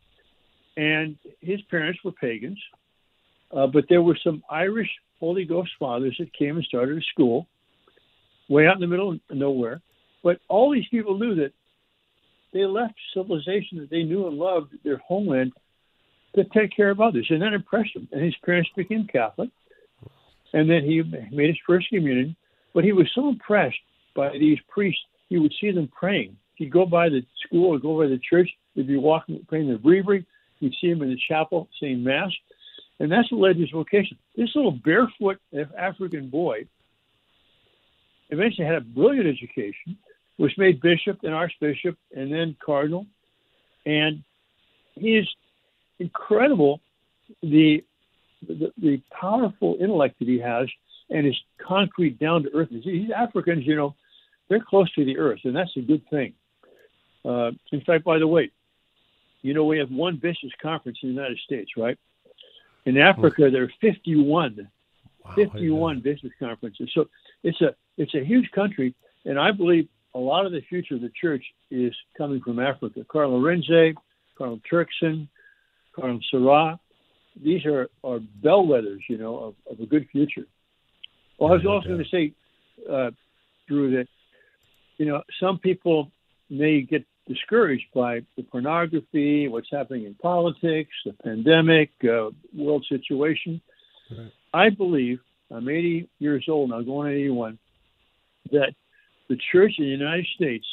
and 0.77 1.17
his 1.41 1.61
parents 1.63 1.99
were 2.03 2.11
pagans. 2.11 2.59
Uh, 3.55 3.67
but 3.67 3.85
there 3.89 4.01
were 4.01 4.17
some 4.23 4.43
Irish 4.49 4.89
Holy 5.19 5.45
Ghost 5.45 5.71
fathers 5.79 6.15
that 6.19 6.33
came 6.33 6.55
and 6.55 6.65
started 6.65 6.97
a 6.97 7.01
school 7.13 7.47
way 8.49 8.67
out 8.67 8.75
in 8.75 8.81
the 8.81 8.87
middle 8.87 9.11
of 9.11 9.19
nowhere. 9.31 9.81
But 10.23 10.39
all 10.47 10.71
these 10.71 10.87
people 10.89 11.17
knew 11.17 11.35
that 11.35 11.51
they 12.53 12.65
left 12.65 12.93
civilization 13.13 13.79
that 13.79 13.89
they 13.89 14.03
knew 14.03 14.27
and 14.27 14.37
loved, 14.37 14.73
their 14.83 14.97
homeland, 14.97 15.53
to 16.35 16.43
take 16.45 16.75
care 16.75 16.89
of 16.89 17.01
others. 17.01 17.27
And 17.29 17.41
that 17.41 17.53
impressed 17.53 17.95
him. 17.95 18.07
And 18.11 18.23
his 18.23 18.35
parents 18.45 18.69
became 18.75 19.07
Catholic. 19.11 19.49
And 20.53 20.69
then 20.69 20.83
he 20.83 21.01
made 21.01 21.47
his 21.47 21.57
first 21.65 21.89
communion. 21.89 22.35
But 22.73 22.83
he 22.83 22.91
was 22.91 23.09
so 23.13 23.29
impressed 23.29 23.77
by 24.15 24.31
these 24.31 24.59
priests, 24.69 25.01
he 25.29 25.37
would 25.37 25.53
see 25.59 25.71
them 25.71 25.89
praying. 25.97 26.37
He'd 26.55 26.71
go 26.71 26.85
by 26.85 27.09
the 27.09 27.21
school 27.45 27.73
or 27.73 27.79
go 27.79 27.99
by 27.99 28.07
the 28.07 28.19
church. 28.29 28.49
He'd 28.75 28.87
be 28.87 28.97
walking, 28.97 29.43
praying 29.47 29.69
the 29.71 29.77
breviary. 29.77 30.25
He'd 30.59 30.73
see 30.79 30.87
him 30.87 31.01
in 31.01 31.09
the 31.09 31.19
chapel 31.27 31.67
saying 31.79 32.03
Mass. 32.03 32.31
And 33.03 33.11
that's 33.11 33.29
what 33.33 33.41
led 33.41 33.55
to 33.55 33.61
his 33.63 33.69
vocation. 33.69 34.17
This 34.37 34.55
little 34.55 34.71
barefoot 34.71 35.37
African 35.77 36.29
boy 36.29 36.67
eventually 38.29 38.65
had 38.65 38.77
a 38.77 38.81
brilliant 38.81 39.27
education, 39.27 39.97
was 40.37 40.57
made 40.57 40.79
bishop 40.79 41.19
and 41.23 41.33
archbishop 41.33 41.97
and 42.15 42.31
then 42.31 42.55
cardinal. 42.65 43.05
And 43.85 44.23
he 44.95 45.17
is 45.17 45.27
incredible 45.99 46.79
the, 47.41 47.83
the, 48.47 48.71
the 48.77 49.01
powerful 49.11 49.75
intellect 49.81 50.19
that 50.19 50.29
he 50.29 50.39
has 50.39 50.69
and 51.09 51.25
his 51.25 51.35
concrete, 51.61 52.17
down 52.19 52.43
to 52.43 52.51
earth. 52.53 52.69
These 52.71 53.11
Africans, 53.11 53.67
you 53.67 53.75
know, 53.75 53.95
they're 54.47 54.63
close 54.65 54.89
to 54.93 55.03
the 55.03 55.17
earth, 55.17 55.41
and 55.43 55.53
that's 55.53 55.75
a 55.75 55.81
good 55.81 56.09
thing. 56.09 56.35
Uh, 57.25 57.51
in 57.73 57.81
fact, 57.81 58.05
by 58.05 58.17
the 58.17 58.27
way, 58.27 58.49
you 59.41 59.53
know, 59.53 59.65
we 59.65 59.79
have 59.79 59.91
one 59.91 60.15
bishops' 60.15 60.53
conference 60.61 60.99
in 61.03 61.09
the 61.09 61.15
United 61.15 61.39
States, 61.39 61.71
right? 61.75 61.99
In 62.85 62.97
Africa, 62.97 63.49
there 63.49 63.63
are 63.63 63.71
51, 63.79 64.69
wow, 65.23 65.31
51 65.35 66.01
bishops' 66.01 66.33
conferences. 66.39 66.89
So 66.93 67.07
it's 67.43 67.61
a 67.61 67.75
it's 67.97 68.13
a 68.15 68.23
huge 68.23 68.49
country, 68.51 68.95
and 69.25 69.39
I 69.39 69.51
believe 69.51 69.87
a 70.15 70.19
lot 70.19 70.45
of 70.45 70.51
the 70.51 70.61
future 70.61 70.95
of 70.95 71.01
the 71.01 71.11
church 71.19 71.43
is 71.71 71.93
coming 72.17 72.41
from 72.41 72.59
Africa. 72.59 73.05
Carl 73.07 73.39
Arinze, 73.39 73.93
Carl 74.37 74.59
Turkson, 74.71 75.27
Carl 75.95 76.19
Sarah, 76.29 76.79
these 77.41 77.65
are, 77.65 77.89
are 78.03 78.19
bellwethers, 78.43 78.99
you 79.09 79.17
know, 79.17 79.37
of, 79.37 79.55
of 79.71 79.79
a 79.79 79.85
good 79.85 80.07
future. 80.11 80.45
Well, 81.37 81.51
I 81.51 81.55
was 81.55 81.65
also 81.65 81.87
going 81.87 82.03
to 82.03 82.09
say, 82.09 82.33
uh, 82.89 83.11
Drew, 83.67 83.95
that 83.97 84.07
you 84.97 85.05
know 85.05 85.23
some 85.39 85.57
people 85.59 86.11
may 86.49 86.81
get 86.81 87.05
discouraged 87.27 87.85
by 87.93 88.21
the 88.35 88.43
pornography, 88.43 89.47
what's 89.47 89.69
happening 89.71 90.05
in 90.05 90.15
politics, 90.15 90.91
the 91.05 91.13
pandemic, 91.23 91.89
uh, 92.03 92.29
world 92.55 92.85
situation. 92.89 93.61
Right. 94.11 94.31
I 94.53 94.69
believe 94.69 95.19
I'm 95.49 95.69
80 95.69 96.09
years 96.19 96.45
old 96.49 96.69
now, 96.69 96.81
going 96.81 97.13
on 97.13 97.13
81, 97.13 97.59
that 98.51 98.73
the 99.29 99.37
church 99.51 99.73
in 99.77 99.85
the 99.85 99.91
United 99.91 100.27
States 100.35 100.65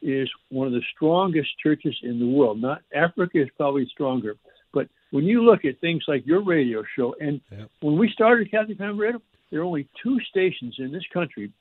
is 0.00 0.28
one 0.48 0.66
of 0.66 0.72
the 0.72 0.82
strongest 0.94 1.50
churches 1.62 1.94
in 2.02 2.18
the 2.18 2.26
world. 2.26 2.60
Not 2.60 2.82
Africa 2.94 3.42
is 3.42 3.48
probably 3.56 3.86
stronger, 3.92 4.36
but 4.72 4.88
when 5.10 5.24
you 5.24 5.44
look 5.44 5.64
at 5.64 5.80
things 5.80 6.02
like 6.08 6.26
your 6.26 6.42
radio 6.42 6.82
show, 6.96 7.14
and 7.20 7.40
yep. 7.50 7.68
when 7.80 7.98
we 7.98 8.10
started 8.10 8.50
Catholic 8.50 8.78
Family 8.78 8.98
Radio, 8.98 9.22
there 9.50 9.60
are 9.60 9.64
only 9.64 9.88
two 10.02 10.18
stations 10.30 10.76
in 10.78 10.90
this 10.90 11.04
country 11.12 11.52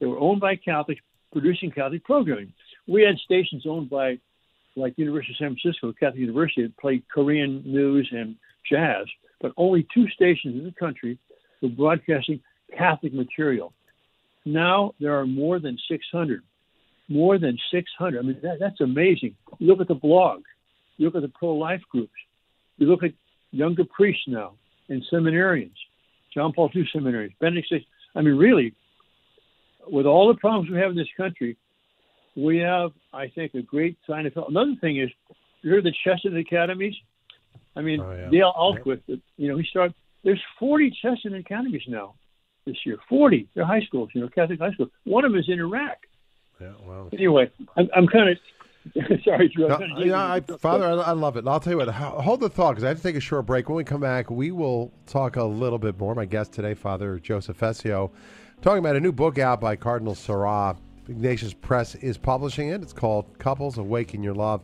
that 0.00 0.08
were 0.08 0.18
owned 0.18 0.40
by 0.40 0.56
Catholics 0.56 1.00
producing 1.32 1.70
Catholic 1.70 2.04
programming. 2.04 2.52
We 2.86 3.02
had 3.02 3.16
stations 3.18 3.64
owned 3.66 3.90
by, 3.90 4.18
like 4.76 4.94
University 4.96 5.32
of 5.32 5.36
San 5.36 5.56
Francisco, 5.56 5.92
Catholic 5.92 6.20
University, 6.20 6.62
that 6.62 6.76
played 6.76 7.04
Korean 7.12 7.62
news 7.64 8.08
and 8.12 8.36
jazz, 8.68 9.06
but 9.40 9.52
only 9.56 9.86
two 9.94 10.08
stations 10.08 10.56
in 10.56 10.64
the 10.64 10.72
country 10.72 11.18
were 11.60 11.68
broadcasting 11.68 12.40
Catholic 12.76 13.12
material. 13.12 13.72
Now 14.44 14.94
there 15.00 15.18
are 15.18 15.26
more 15.26 15.58
than 15.58 15.78
600. 15.88 16.42
More 17.08 17.38
than 17.38 17.58
600. 17.70 18.18
I 18.18 18.22
mean, 18.22 18.38
that, 18.42 18.58
that's 18.58 18.80
amazing. 18.80 19.36
You 19.58 19.68
look 19.68 19.80
at 19.80 19.88
the 19.88 19.94
blog, 19.94 20.42
you 20.96 21.06
look 21.06 21.16
at 21.16 21.22
the 21.22 21.28
pro 21.28 21.54
life 21.54 21.82
groups, 21.90 22.12
you 22.78 22.86
look 22.86 23.02
at 23.02 23.12
younger 23.50 23.84
priests 23.84 24.24
now 24.26 24.54
and 24.88 25.04
seminarians, 25.12 25.76
John 26.34 26.52
Paul 26.52 26.70
II 26.74 26.88
seminaries, 26.92 27.32
Benedict. 27.40 27.86
I 28.14 28.22
mean, 28.22 28.36
really, 28.36 28.74
with 29.86 30.06
all 30.06 30.28
the 30.28 30.38
problems 30.38 30.70
we 30.70 30.78
have 30.78 30.90
in 30.90 30.96
this 30.96 31.08
country, 31.16 31.56
we 32.36 32.58
have, 32.58 32.90
I 33.12 33.28
think, 33.28 33.54
a 33.54 33.62
great 33.62 33.96
sign 34.06 34.26
of. 34.26 34.32
Another 34.48 34.74
thing 34.80 34.98
is, 34.98 35.10
you 35.62 35.70
heard 35.70 35.84
the 35.84 35.92
Chesterton 36.04 36.38
Academies? 36.38 36.94
I 37.76 37.80
mean, 37.82 38.00
Oh, 38.00 38.12
yeah. 38.12 38.28
Dale 38.30 38.52
Ahlquist, 38.56 39.00
you 39.36 39.48
know, 39.50 39.56
he 39.56 39.64
started, 39.64 39.94
there's 40.24 40.40
40 40.58 40.90
Chesterton 41.02 41.34
Academies 41.38 41.82
now 41.88 42.14
this 42.66 42.76
year. 42.84 42.96
40. 43.08 43.48
They're 43.54 43.64
high 43.64 43.80
schools, 43.82 44.10
you 44.14 44.20
know, 44.20 44.28
Catholic 44.28 44.58
high 44.60 44.72
schools. 44.72 44.90
One 45.04 45.24
of 45.24 45.32
them 45.32 45.38
is 45.40 45.46
in 45.48 45.58
Iraq. 45.60 45.96
Yeah, 46.60 46.72
well. 46.86 47.08
Anyway, 47.12 47.50
I'm, 47.76 47.88
I'm 47.96 48.06
kind 48.08 48.30
of, 48.30 48.38
sorry, 49.24 49.48
Drew. 49.54 49.68
No, 49.68 49.78
yeah, 49.98 50.32
I, 50.34 50.40
Father, 50.40 50.84
I, 50.84 50.92
I 50.94 51.12
love 51.12 51.36
it. 51.36 51.46
I'll 51.46 51.60
tell 51.60 51.72
you 51.72 51.78
what. 51.78 51.88
ho- 51.88 52.20
Hold 52.20 52.40
the 52.40 52.48
thought 52.48 52.72
because 52.72 52.84
I 52.84 52.88
have 52.88 52.96
to 52.98 53.02
take 53.02 53.16
a 53.16 53.20
short 53.20 53.46
break. 53.46 53.68
When 53.68 53.76
we 53.76 53.84
come 53.84 54.00
back, 54.00 54.30
we 54.30 54.50
will 54.50 54.92
talk 55.06 55.36
a 55.36 55.44
little 55.44 55.78
bit 55.78 55.98
more. 55.98 56.14
My 56.14 56.24
guest 56.24 56.52
today, 56.52 56.74
Father 56.74 57.18
Joseph 57.18 57.58
Fessio, 57.58 58.10
talking 58.60 58.78
about 58.80 58.96
a 58.96 59.00
new 59.00 59.12
book 59.12 59.38
out 59.38 59.60
by 59.60 59.76
Cardinal 59.76 60.14
Sarah. 60.14 60.76
Ignatius 61.12 61.52
Press 61.52 61.94
is 61.96 62.16
publishing 62.16 62.70
it. 62.70 62.82
It's 62.82 62.94
called 62.94 63.38
"Couples 63.38 63.76
Awaken 63.76 64.22
Your 64.22 64.34
Love." 64.34 64.62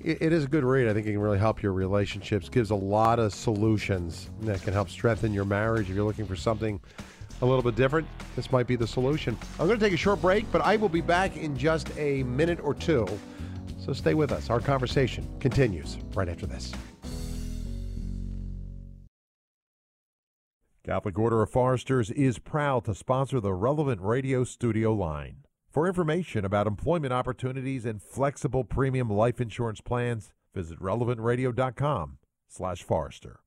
It, 0.00 0.22
it 0.22 0.32
is 0.32 0.44
a 0.44 0.48
good 0.48 0.64
read. 0.64 0.88
I 0.88 0.94
think 0.94 1.06
it 1.06 1.12
can 1.12 1.20
really 1.20 1.38
help 1.38 1.62
your 1.62 1.72
relationships. 1.72 2.48
Gives 2.48 2.70
a 2.70 2.74
lot 2.74 3.18
of 3.18 3.34
solutions 3.34 4.30
that 4.40 4.62
can 4.62 4.72
help 4.72 4.88
strengthen 4.88 5.34
your 5.34 5.44
marriage. 5.44 5.90
If 5.90 5.94
you're 5.94 6.06
looking 6.06 6.26
for 6.26 6.36
something 6.36 6.80
a 7.42 7.46
little 7.46 7.62
bit 7.62 7.76
different, 7.76 8.08
this 8.34 8.50
might 8.50 8.66
be 8.66 8.76
the 8.76 8.86
solution. 8.86 9.36
I'm 9.60 9.66
going 9.66 9.78
to 9.78 9.84
take 9.84 9.92
a 9.92 9.98
short 9.98 10.22
break, 10.22 10.50
but 10.50 10.62
I 10.62 10.76
will 10.76 10.88
be 10.88 11.02
back 11.02 11.36
in 11.36 11.54
just 11.56 11.90
a 11.98 12.22
minute 12.22 12.60
or 12.62 12.72
two. 12.72 13.06
So 13.78 13.92
stay 13.92 14.14
with 14.14 14.32
us. 14.32 14.48
Our 14.48 14.60
conversation 14.60 15.28
continues 15.38 15.98
right 16.14 16.30
after 16.30 16.46
this. 16.46 16.72
Catholic 20.82 21.18
Order 21.18 21.42
of 21.42 21.50
Foresters 21.50 22.10
is 22.10 22.38
proud 22.38 22.86
to 22.86 22.94
sponsor 22.94 23.40
the 23.40 23.52
relevant 23.52 24.00
radio 24.00 24.44
studio 24.44 24.94
line. 24.94 25.43
For 25.74 25.88
information 25.88 26.44
about 26.44 26.68
employment 26.68 27.12
opportunities 27.12 27.84
and 27.84 28.00
flexible 28.00 28.62
premium 28.62 29.10
life 29.10 29.40
insurance 29.40 29.80
plans, 29.80 30.32
visit 30.54 30.78
relevantradio.com 30.78 32.18
slash 32.46 32.84
Forrester. 32.84 33.40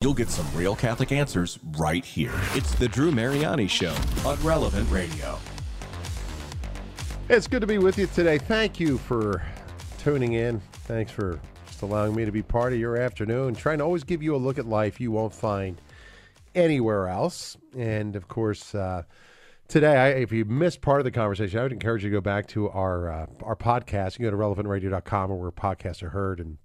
You'll 0.00 0.14
get 0.14 0.30
some 0.30 0.46
real 0.56 0.74
Catholic 0.74 1.12
answers 1.12 1.58
right 1.76 2.02
here. 2.02 2.32
It's 2.54 2.74
the 2.76 2.88
Drew 2.88 3.12
Mariani 3.12 3.66
Show 3.66 3.94
on 4.24 4.42
Relevant 4.42 4.90
Radio. 4.90 5.38
It's 7.28 7.46
good 7.46 7.60
to 7.60 7.66
be 7.66 7.76
with 7.76 7.98
you 7.98 8.06
today. 8.06 8.38
Thank 8.38 8.80
you 8.80 8.96
for 8.96 9.42
tuning 9.98 10.32
in. 10.32 10.60
Thanks 10.86 11.12
for 11.12 11.38
just 11.66 11.82
allowing 11.82 12.14
me 12.14 12.24
to 12.24 12.32
be 12.32 12.42
part 12.42 12.72
of 12.72 12.78
your 12.78 12.96
afternoon. 12.96 13.54
Trying 13.54 13.78
to 13.78 13.84
always 13.84 14.04
give 14.04 14.22
you 14.22 14.34
a 14.34 14.38
look 14.38 14.56
at 14.56 14.64
life 14.64 14.98
you 14.98 15.12
won't 15.12 15.34
find 15.34 15.78
anywhere 16.54 17.06
else. 17.06 17.58
And 17.76 18.16
of 18.16 18.28
course, 18.28 18.74
uh, 18.74 19.02
today, 19.68 19.96
I, 19.96 20.08
if 20.08 20.32
you 20.32 20.44
missed 20.44 20.80
part 20.80 21.00
of 21.00 21.04
the 21.04 21.10
conversation, 21.10 21.58
I 21.58 21.62
would 21.62 21.72
encourage 21.72 22.04
you 22.04 22.10
to 22.10 22.16
go 22.16 22.20
back 22.20 22.46
to 22.48 22.68
our 22.70 23.10
uh, 23.10 23.26
our 23.42 23.56
podcast. 23.56 24.18
You 24.18 24.28
can 24.28 24.36
go 24.38 24.54
to 24.54 24.62
relevantradio.com 24.62 25.38
where 25.38 25.50
podcasts 25.50 26.02
are 26.02 26.10
heard. 26.10 26.40
And 26.40 26.58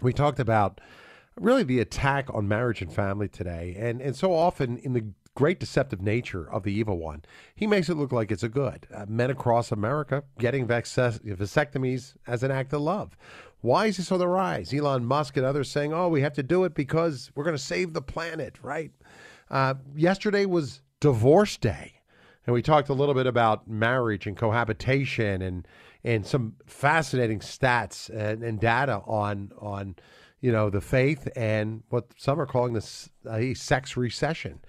we 0.00 0.12
talked 0.12 0.40
about 0.40 0.80
really 1.38 1.62
the 1.62 1.80
attack 1.80 2.28
on 2.32 2.48
marriage 2.48 2.82
and 2.82 2.92
family 2.92 3.28
today. 3.28 3.76
And, 3.78 4.00
and 4.00 4.16
so 4.16 4.32
often 4.32 4.78
in 4.78 4.92
the 4.92 5.06
great 5.34 5.60
deceptive 5.60 6.02
nature 6.02 6.50
of 6.50 6.64
the 6.64 6.72
evil 6.72 6.98
one, 6.98 7.22
he 7.54 7.66
makes 7.66 7.88
it 7.88 7.96
look 7.96 8.12
like 8.12 8.30
it's 8.30 8.42
a 8.42 8.48
good. 8.48 8.86
Uh, 8.92 9.06
men 9.08 9.30
across 9.30 9.72
America 9.72 10.24
getting 10.38 10.66
vasectomies 10.66 12.14
as 12.26 12.42
an 12.42 12.50
act 12.50 12.72
of 12.72 12.80
love. 12.80 13.16
Why 13.60 13.86
is 13.86 13.98
this 13.98 14.10
on 14.10 14.18
the 14.18 14.28
rise? 14.28 14.72
Elon 14.72 15.04
Musk 15.04 15.36
and 15.36 15.44
others 15.44 15.70
saying, 15.70 15.92
oh, 15.92 16.08
we 16.08 16.22
have 16.22 16.32
to 16.34 16.42
do 16.42 16.64
it 16.64 16.74
because 16.74 17.30
we're 17.34 17.44
going 17.44 17.56
to 17.56 17.62
save 17.62 17.92
the 17.92 18.02
planet, 18.02 18.56
right? 18.62 18.90
Uh, 19.50 19.74
yesterday 19.94 20.46
was 20.46 20.80
Divorce 21.00 21.56
Day. 21.58 21.99
And 22.46 22.54
we 22.54 22.62
talked 22.62 22.88
a 22.88 22.94
little 22.94 23.14
bit 23.14 23.26
about 23.26 23.68
marriage 23.68 24.26
and 24.26 24.36
cohabitation 24.36 25.42
and 25.42 25.66
and 26.02 26.26
some 26.26 26.54
fascinating 26.66 27.40
stats 27.40 28.08
and, 28.08 28.42
and 28.42 28.58
data 28.58 29.02
on 29.06 29.52
on 29.58 29.96
you 30.40 30.50
know 30.50 30.70
the 30.70 30.80
faith 30.80 31.28
and 31.36 31.82
what 31.90 32.06
some 32.16 32.40
are 32.40 32.46
calling 32.46 32.72
this 32.72 33.10
a 33.30 33.54
sex 33.54 33.96
recession. 33.96 34.60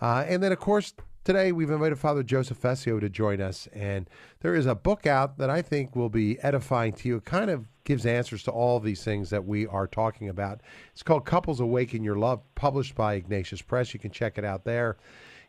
Uh, 0.00 0.24
and 0.26 0.42
then 0.42 0.52
of 0.52 0.58
course 0.58 0.92
today 1.24 1.52
we've 1.52 1.70
invited 1.70 1.98
Father 1.98 2.22
Joseph 2.22 2.58
Fessio 2.58 2.98
to 2.98 3.08
join 3.08 3.40
us, 3.40 3.68
and 3.72 4.08
there 4.40 4.54
is 4.54 4.66
a 4.66 4.74
book 4.74 5.06
out 5.06 5.38
that 5.38 5.50
I 5.50 5.62
think 5.62 5.94
will 5.94 6.08
be 6.08 6.38
edifying 6.40 6.92
to 6.94 7.08
you. 7.08 7.16
It 7.18 7.24
kind 7.24 7.50
of 7.50 7.66
gives 7.84 8.06
answers 8.06 8.42
to 8.44 8.50
all 8.50 8.80
these 8.80 9.04
things 9.04 9.30
that 9.30 9.44
we 9.44 9.66
are 9.66 9.86
talking 9.86 10.28
about. 10.28 10.60
It's 10.92 11.02
called 11.02 11.24
Couples 11.24 11.60
Awaken 11.60 12.04
Your 12.04 12.16
Love, 12.16 12.42
published 12.54 12.94
by 12.94 13.14
Ignatius 13.14 13.62
Press. 13.62 13.92
You 13.92 14.00
can 14.00 14.10
check 14.10 14.38
it 14.38 14.44
out 14.44 14.64
there. 14.64 14.96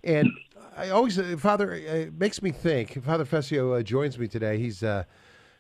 And 0.04 0.28
I 0.76 0.90
always, 0.90 1.20
uh, 1.20 1.36
Father, 1.38 1.74
uh, 1.74 1.76
it 1.76 2.14
makes 2.20 2.42
me 2.42 2.52
think. 2.52 3.04
Father 3.04 3.26
Fessio 3.26 3.74
uh, 3.74 3.84
joins 3.84 4.18
me 4.18 4.28
today. 4.28 4.58
He's 4.58 4.84
uh, 4.84 5.04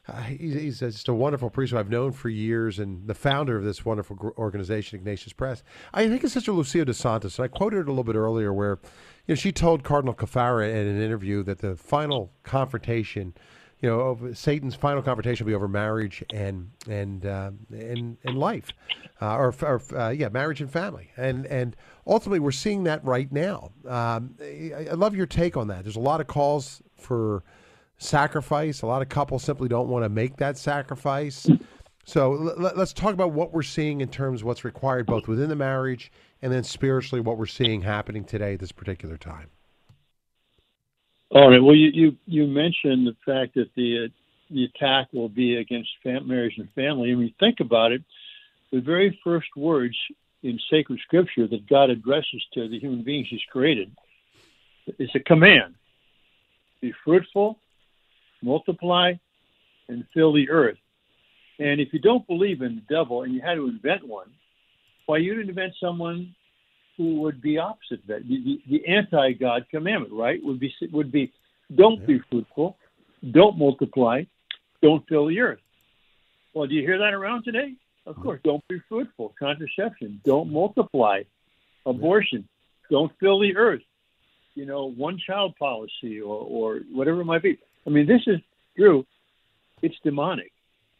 uh, 0.07 0.21
he's, 0.23 0.53
he's 0.53 0.79
just 0.79 1.07
a 1.07 1.13
wonderful 1.13 1.49
priest 1.49 1.71
who 1.71 1.77
I've 1.77 1.89
known 1.89 2.11
for 2.11 2.29
years 2.29 2.79
and 2.79 3.07
the 3.07 3.13
founder 3.13 3.55
of 3.55 3.63
this 3.63 3.85
wonderful 3.85 4.15
gr- 4.15 4.29
organization, 4.37 4.97
Ignatius 4.97 5.33
Press. 5.33 5.63
I 5.93 6.07
think 6.07 6.23
it's 6.23 6.33
Sister 6.33 6.51
Lucia 6.51 6.85
de 6.85 6.93
Santos, 6.93 7.37
and 7.37 7.45
I 7.45 7.47
quoted 7.47 7.81
it 7.81 7.87
a 7.87 7.91
little 7.91 8.03
bit 8.03 8.15
earlier 8.15 8.51
where 8.51 8.79
you 9.27 9.33
know, 9.33 9.35
she 9.35 9.51
told 9.51 9.83
Cardinal 9.83 10.15
Caffarra 10.15 10.69
in 10.69 10.87
an 10.87 11.01
interview 11.01 11.43
that 11.43 11.59
the 11.59 11.75
final 11.75 12.31
confrontation, 12.43 13.35
you 13.81 13.89
know, 13.89 13.99
of 13.99 14.37
Satan's 14.37 14.75
final 14.75 15.01
confrontation 15.01 15.45
will 15.45 15.51
be 15.51 15.55
over 15.55 15.67
marriage 15.67 16.23
and 16.31 16.69
and 16.87 17.25
uh, 17.25 17.51
and 17.71 18.17
and 18.23 18.37
life, 18.37 18.71
uh, 19.21 19.35
or, 19.35 19.55
or 19.61 19.81
uh, 19.97 20.09
yeah, 20.09 20.29
marriage 20.29 20.61
and 20.61 20.71
family, 20.71 21.09
and 21.17 21.47
and 21.47 21.75
ultimately 22.05 22.39
we're 22.39 22.51
seeing 22.51 22.83
that 22.83 23.03
right 23.03 23.31
now. 23.31 23.71
Um, 23.87 24.35
I, 24.39 24.87
I 24.91 24.93
love 24.93 25.15
your 25.15 25.25
take 25.25 25.57
on 25.57 25.67
that. 25.69 25.83
There's 25.83 25.95
a 25.95 25.99
lot 25.99 26.21
of 26.21 26.27
calls 26.27 26.81
for 26.95 27.43
sacrifice. 27.97 28.83
A 28.83 28.87
lot 28.87 29.01
of 29.01 29.09
couples 29.09 29.43
simply 29.43 29.67
don't 29.67 29.87
want 29.87 30.05
to 30.05 30.09
make 30.09 30.37
that 30.37 30.57
sacrifice. 30.57 31.49
So 32.05 32.33
l- 32.33 32.73
let's 32.75 32.93
talk 32.93 33.13
about 33.13 33.31
what 33.31 33.51
we're 33.51 33.61
seeing 33.63 34.01
in 34.01 34.09
terms 34.09 34.41
of 34.41 34.47
what's 34.47 34.63
required 34.63 35.05
both 35.05 35.27
within 35.27 35.49
the 35.49 35.55
marriage 35.55 36.11
and 36.41 36.51
then 36.51 36.63
spiritually 36.63 37.21
what 37.21 37.37
we're 37.37 37.45
seeing 37.45 37.81
happening 37.81 38.23
today 38.23 38.53
at 38.53 38.59
this 38.59 38.71
particular 38.71 39.17
time. 39.17 39.49
All 41.33 41.49
right. 41.49 41.63
Well, 41.63 41.75
you 41.75 41.91
you, 41.93 42.17
you 42.25 42.45
mentioned 42.45 43.07
the 43.07 43.15
fact 43.25 43.55
that 43.55 43.69
the 43.75 44.05
uh, 44.05 44.07
the 44.53 44.65
attack 44.65 45.07
will 45.13 45.29
be 45.29 45.55
against 45.55 45.89
fam- 46.03 46.27
marriage 46.27 46.55
and 46.57 46.69
family. 46.73 47.15
When 47.15 47.27
you 47.27 47.33
think 47.39 47.61
about 47.61 47.93
it, 47.93 48.03
the 48.71 48.81
very 48.81 49.17
first 49.23 49.47
words 49.55 49.95
in 50.43 50.59
sacred 50.69 50.99
scripture 51.03 51.47
that 51.47 51.69
God 51.69 51.89
addresses 51.89 52.43
to 52.53 52.67
the 52.67 52.79
human 52.79 53.03
beings 53.03 53.27
He's 53.29 53.39
created 53.49 53.95
is 54.99 55.09
a 55.15 55.19
command: 55.21 55.75
be 56.81 56.93
fruitful, 57.05 57.59
multiply, 58.41 59.13
and 59.87 60.03
fill 60.13 60.33
the 60.33 60.49
earth. 60.49 60.77
And 61.59 61.79
if 61.79 61.93
you 61.93 61.99
don't 61.99 62.27
believe 62.27 62.61
in 62.61 62.75
the 62.75 62.93
devil 62.93 63.23
and 63.23 63.33
you 63.33 63.39
had 63.39 63.55
to 63.55 63.67
invent 63.67 64.05
one, 64.05 64.31
why 65.05 65.17
you 65.17 65.33
didn't 65.33 65.49
invent 65.49 65.73
someone 65.79 66.35
would 66.97 67.41
be 67.41 67.57
opposite 67.57 68.05
that. 68.07 68.27
The, 68.27 68.43
the, 68.43 68.61
the 68.69 68.87
anti-God 68.87 69.65
commandment, 69.71 70.13
right, 70.13 70.39
would 70.43 70.59
be 70.59 70.73
would 70.91 71.11
be 71.11 71.31
don't 71.73 72.05
be 72.05 72.19
fruitful, 72.29 72.77
don't 73.31 73.57
multiply, 73.57 74.23
don't 74.81 75.07
fill 75.07 75.27
the 75.27 75.39
earth. 75.39 75.59
Well, 76.53 76.67
do 76.67 76.75
you 76.75 76.81
hear 76.81 76.97
that 76.99 77.13
around 77.13 77.43
today? 77.43 77.73
Of 78.05 78.15
course, 78.17 78.39
don't 78.43 78.63
be 78.67 78.81
fruitful, 78.89 79.33
contraception, 79.39 80.21
don't 80.25 80.51
multiply, 80.51 81.23
abortion, 81.85 82.47
don't 82.89 83.11
fill 83.19 83.39
the 83.39 83.55
earth. 83.55 83.83
You 84.55 84.65
know, 84.65 84.91
one 84.91 85.17
child 85.17 85.55
policy 85.57 86.19
or 86.19 86.39
or 86.41 86.79
whatever 86.91 87.21
it 87.21 87.25
might 87.25 87.43
be. 87.43 87.57
I 87.87 87.89
mean, 87.89 88.05
this 88.05 88.21
is 88.27 88.39
Drew. 88.75 89.05
It's 89.81 89.95
demonic. 90.03 90.51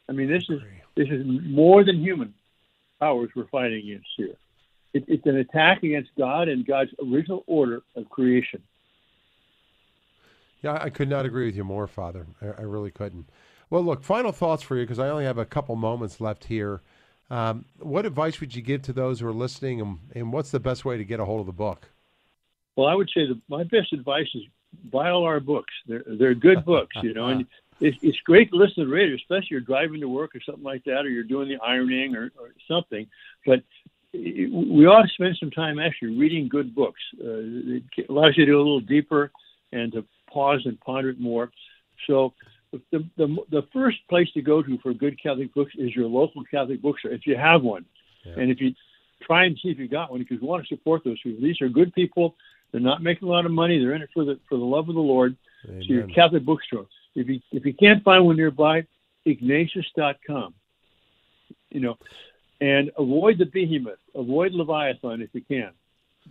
I 0.08 0.14
mean, 0.14 0.30
this 0.30 0.44
is 0.50 0.62
this 0.96 1.10
is 1.10 1.26
more 1.26 1.84
than 1.84 2.00
human 2.00 2.34
powers 3.00 3.30
we're 3.36 3.48
fighting 3.48 3.80
against 3.80 4.08
here. 4.16 4.36
It, 4.94 5.06
it's 5.08 5.26
an 5.26 5.38
attack 5.38 5.84
against 5.84 6.12
God 6.18 6.50
and 6.50 6.66
God's 6.66 6.92
original 7.02 7.44
order 7.48 7.82
of 7.96 8.10
creation. 8.10 8.62
Yeah, 10.62 10.78
I 10.80 10.90
could 10.90 11.10
not 11.10 11.26
agree 11.26 11.46
with 11.46 11.56
you 11.56 11.64
more, 11.64 11.88
Father. 11.88 12.28
I, 12.42 12.62
I 12.62 12.62
really 12.62 12.92
couldn't. 12.92 13.30
Well, 13.70 13.84
look, 13.84 14.04
final 14.04 14.32
thoughts 14.32 14.62
for 14.62 14.76
you 14.78 14.84
because 14.84 15.00
I 15.00 15.10
only 15.10 15.24
have 15.24 15.38
a 15.38 15.46
couple 15.46 15.76
moments 15.76 16.20
left 16.20 16.46
here. 16.46 16.82
Um, 17.30 17.66
what 17.80 18.06
advice 18.06 18.42
would 18.42 18.54
you 18.54 18.62
give 18.62 18.82
to 18.84 18.94
those 18.94 19.22
who 19.22 19.28
are 19.28 19.34
listening, 19.34 19.80
and, 19.80 20.00
and 20.14 20.34
what's 20.34 20.52
the 20.52 20.60
best 20.60 20.84
way 20.84 20.98
to 20.98 21.06
get 21.06 21.22
a 21.22 21.26
hold 21.26 21.40
of 21.40 21.46
the 21.46 21.54
book? 21.54 21.88
Well, 22.76 22.88
I 22.88 22.94
would 22.94 23.10
say 23.14 23.26
that 23.28 23.40
my 23.48 23.64
best 23.64 23.94
advice 23.94 24.28
is 24.36 24.44
buy 24.92 25.10
all 25.10 25.24
our 25.24 25.40
books. 25.40 25.74
They're 25.88 26.04
they're 26.06 26.36
good 26.36 26.66
books, 26.66 26.96
you 27.02 27.14
know, 27.14 27.28
and 27.28 27.48
it's, 27.80 27.98
it's 28.02 28.20
great 28.26 28.52
to 28.52 28.58
listen 28.58 28.84
to 28.84 28.86
the 28.86 28.92
radio, 28.92 29.16
especially 29.16 29.48
you're 29.52 29.62
driving 29.62 30.02
to 30.02 30.10
work 30.10 30.36
or 30.36 30.42
something 30.46 30.64
like 30.64 30.84
that, 30.84 31.06
or 31.06 31.10
you're 31.10 31.24
doing 31.24 31.48
the 31.48 31.58
ironing 31.66 32.16
or, 32.16 32.32
or 32.38 32.54
something. 32.68 33.08
But 33.46 33.64
we 34.14 34.86
ought 34.86 35.04
to 35.04 35.10
spend 35.14 35.38
some 35.40 35.52
time 35.52 35.80
actually 35.80 36.18
reading 36.18 36.50
good 36.50 36.76
books. 36.76 37.00
Uh, 37.20 37.80
it 37.98 38.10
allows 38.10 38.34
you 38.38 38.46
to 38.46 38.52
go 38.52 38.58
a 38.58 38.60
little 38.60 38.82
deeper 38.82 39.32
and 39.72 39.92
to 39.94 40.06
pause 40.32 40.62
and 40.66 40.80
ponder 40.82 41.10
it 41.10 41.20
more. 41.20 41.50
So 42.08 42.34
the, 42.72 43.06
the, 43.18 43.38
the 43.50 43.62
first 43.74 43.98
place 44.10 44.28
to 44.34 44.42
go 44.42 44.62
to 44.62 44.78
for 44.80 44.94
good 44.94 45.22
Catholic 45.22 45.54
books 45.54 45.74
is 45.78 45.96
your 45.96 46.08
local 46.08 46.44
Catholic 46.44 46.82
bookstore, 46.82 47.12
if 47.12 47.26
you 47.26 47.38
have 47.38 47.64
one. 47.64 47.86
Yeah. 48.26 48.34
And 48.38 48.52
if 48.52 48.60
you 48.60 48.74
try 49.22 49.46
and 49.46 49.58
see 49.62 49.70
if 49.70 49.80
you 49.80 49.88
got 49.88 50.12
one, 50.12 50.20
because 50.20 50.42
we 50.42 50.48
want 50.48 50.66
to 50.66 50.76
support 50.76 51.04
those 51.04 51.22
people. 51.22 51.42
These 51.42 51.62
are 51.62 51.70
good 51.70 51.94
people. 51.94 52.36
They're 52.72 52.82
not 52.82 53.04
making 53.04 53.28
a 53.28 53.32
lot 53.32 53.46
of 53.46 53.52
money. 53.52 53.80
They're 53.80 53.94
in 53.94 54.02
it 54.02 54.10
for 54.14 54.24
the 54.26 54.40
for 54.48 54.58
the 54.58 54.64
love 54.64 54.90
of 54.90 54.96
the 54.96 55.02
Lord. 55.02 55.36
Amen. 55.68 55.84
So 55.88 55.94
your 55.94 56.08
Catholic 56.08 56.46
bookstore. 56.46 56.88
If 57.16 57.28
you 57.28 57.40
if 57.52 57.66
you 57.66 57.74
can't 57.74 58.04
find 58.04 58.26
one 58.26 58.38
nearby, 58.38 58.86
Ignatius.com. 59.26 60.54
You 61.70 61.80
know, 61.80 61.98
and 62.62 62.92
avoid 62.98 63.40
the 63.40 63.46
behemoth, 63.46 64.00
avoid 64.16 64.54
Leviathan 64.54 65.22
if 65.22 65.30
you 65.34 65.42
can. 65.42 65.72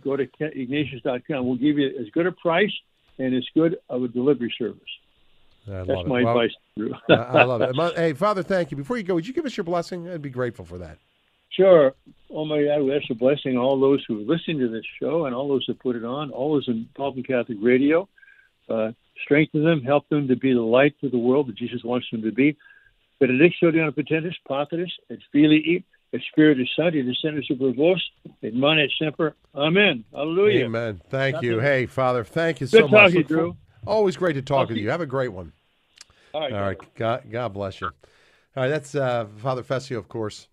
Go 0.03 0.15
to 0.15 0.25
Ignatius.com. 0.39 1.45
We'll 1.45 1.57
give 1.57 1.77
you 1.77 1.87
as 1.99 2.09
good 2.13 2.25
a 2.25 2.31
price 2.31 2.71
and 3.19 3.35
as 3.35 3.45
good 3.53 3.77
of 3.89 4.03
a 4.03 4.07
delivery 4.07 4.53
service. 4.57 4.81
I 5.67 5.83
That's 5.83 6.07
my 6.07 6.23
well, 6.23 6.39
advice. 6.39 6.55
I, 7.09 7.13
I 7.13 7.43
love 7.43 7.61
it. 7.61 7.95
Hey, 7.95 8.13
Father, 8.13 8.41
thank 8.41 8.71
you. 8.71 8.77
Before 8.77 8.97
you 8.97 9.03
go, 9.03 9.15
would 9.15 9.27
you 9.27 9.33
give 9.33 9.45
us 9.45 9.55
your 9.55 9.65
blessing? 9.65 10.09
I'd 10.09 10.21
be 10.21 10.29
grateful 10.29 10.65
for 10.65 10.79
that. 10.79 10.97
Sure. 11.51 11.93
Oh 12.29 12.45
my 12.45 12.63
God, 12.63 12.81
we 12.83 12.95
ask 12.95 13.09
a 13.09 13.15
blessing 13.15 13.57
all 13.57 13.79
those 13.79 14.03
who 14.07 14.19
are 14.19 14.35
listening 14.35 14.59
to 14.59 14.69
this 14.69 14.85
show 14.99 15.25
and 15.25 15.35
all 15.35 15.49
those 15.49 15.65
who 15.67 15.73
put 15.73 15.97
it 15.97 16.05
on, 16.05 16.31
all 16.31 16.53
those 16.53 16.67
involved 16.67 17.17
in 17.17 17.23
Public 17.23 17.27
Catholic 17.27 17.57
Radio. 17.61 18.07
Uh, 18.69 18.91
strengthen 19.23 19.65
them, 19.65 19.81
help 19.81 20.07
them 20.07 20.29
to 20.29 20.37
be 20.37 20.53
the 20.53 20.61
light 20.61 20.95
to 21.01 21.09
the 21.09 21.17
world 21.17 21.47
that 21.47 21.57
Jesus 21.57 21.83
wants 21.83 22.07
them 22.09 22.21
to 22.21 22.31
be. 22.31 22.57
Benedictio 23.21 23.71
Deum 23.71 23.91
Potentis, 23.91 24.33
Patris, 24.47 24.89
et 25.11 25.19
Filii, 25.31 25.83
et 26.13 26.21
Spiritus 26.31 26.69
Sancti, 26.75 27.03
descendus 27.03 27.47
super 27.47 27.71
vos, 27.71 28.01
et 28.43 28.53
mane 28.53 28.87
semper. 28.99 29.35
Amen. 29.55 30.03
Hallelujah. 30.13 30.65
Amen. 30.65 31.01
Thank 31.09 31.41
you. 31.41 31.59
Hey, 31.59 31.85
Father, 31.85 32.23
thank 32.23 32.61
you 32.61 32.67
so 32.67 32.81
Good 32.81 32.91
much. 32.91 33.13
You, 33.13 33.23
Drew. 33.23 33.57
Always 33.87 34.17
great 34.17 34.33
to 34.33 34.41
talk 34.41 34.69
with 34.69 34.77
you. 34.77 34.89
Have 34.89 35.01
a 35.01 35.05
great 35.05 35.31
one. 35.31 35.53
All 36.33 36.41
right. 36.41 36.53
All 36.53 36.61
right. 36.61 36.95
God, 36.95 37.23
God 37.29 37.53
bless 37.53 37.81
you. 37.81 37.87
All 37.87 37.93
right. 38.63 38.69
That's 38.69 38.95
uh, 38.95 39.27
Father 39.37 39.63
Fessio, 39.63 39.97
of 39.97 40.07
course, 40.07 40.47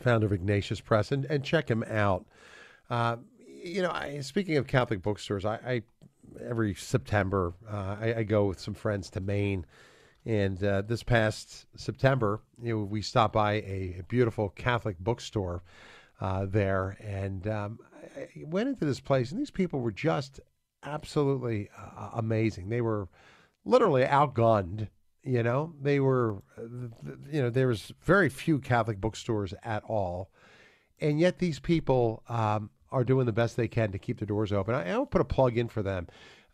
founder 0.00 0.26
of 0.26 0.32
Ignatius 0.32 0.80
Press, 0.80 1.12
and, 1.12 1.24
and 1.26 1.44
check 1.44 1.70
him 1.70 1.84
out. 1.84 2.26
Uh, 2.90 3.16
you 3.46 3.82
know, 3.82 3.90
I, 3.90 4.20
speaking 4.20 4.56
of 4.56 4.66
Catholic 4.66 5.02
bookstores, 5.02 5.44
I, 5.44 5.54
I 5.56 5.82
every 6.44 6.74
September 6.74 7.54
uh, 7.70 7.96
I, 8.00 8.14
I, 8.18 8.22
go 8.22 8.46
with 8.46 8.60
some 8.60 8.74
friends 8.74 9.10
to 9.10 9.20
Maine, 9.20 9.66
and 10.28 10.62
uh, 10.62 10.82
this 10.82 11.02
past 11.02 11.64
September, 11.74 12.42
you 12.62 12.76
know, 12.76 12.84
we 12.84 13.00
stopped 13.00 13.32
by 13.32 13.54
a, 13.54 14.02
beautiful 14.08 14.50
Catholic 14.50 14.98
bookstore 14.98 15.62
uh, 16.20 16.44
there, 16.44 16.98
and 17.00 17.48
um, 17.48 17.78
I 18.14 18.28
went 18.44 18.68
into 18.68 18.84
this 18.84 19.00
place, 19.00 19.30
and 19.32 19.40
these 19.40 19.50
people 19.50 19.80
were 19.80 19.90
just 19.90 20.38
absolutely 20.84 21.70
uh, 21.74 22.10
amazing. 22.12 22.68
They 22.68 22.82
were 22.82 23.08
literally 23.64 24.04
outgunned. 24.04 24.88
You 25.24 25.42
know, 25.42 25.72
they 25.80 25.98
were, 25.98 26.42
you 27.32 27.42
know, 27.42 27.48
there 27.48 27.68
was 27.68 27.92
very 28.02 28.28
few 28.28 28.58
Catholic 28.58 29.00
bookstores 29.00 29.54
at 29.62 29.82
all, 29.84 30.30
and 31.00 31.18
yet 31.18 31.38
these 31.38 31.58
people 31.58 32.22
um, 32.28 32.68
are 32.92 33.02
doing 33.02 33.24
the 33.24 33.32
best 33.32 33.56
they 33.56 33.68
can 33.68 33.92
to 33.92 33.98
keep 33.98 34.18
the 34.18 34.26
doors 34.26 34.52
open. 34.52 34.74
I, 34.74 34.90
I'll 34.90 35.06
put 35.06 35.22
a 35.22 35.24
plug 35.24 35.56
in 35.56 35.68
for 35.68 35.82
them. 35.82 36.06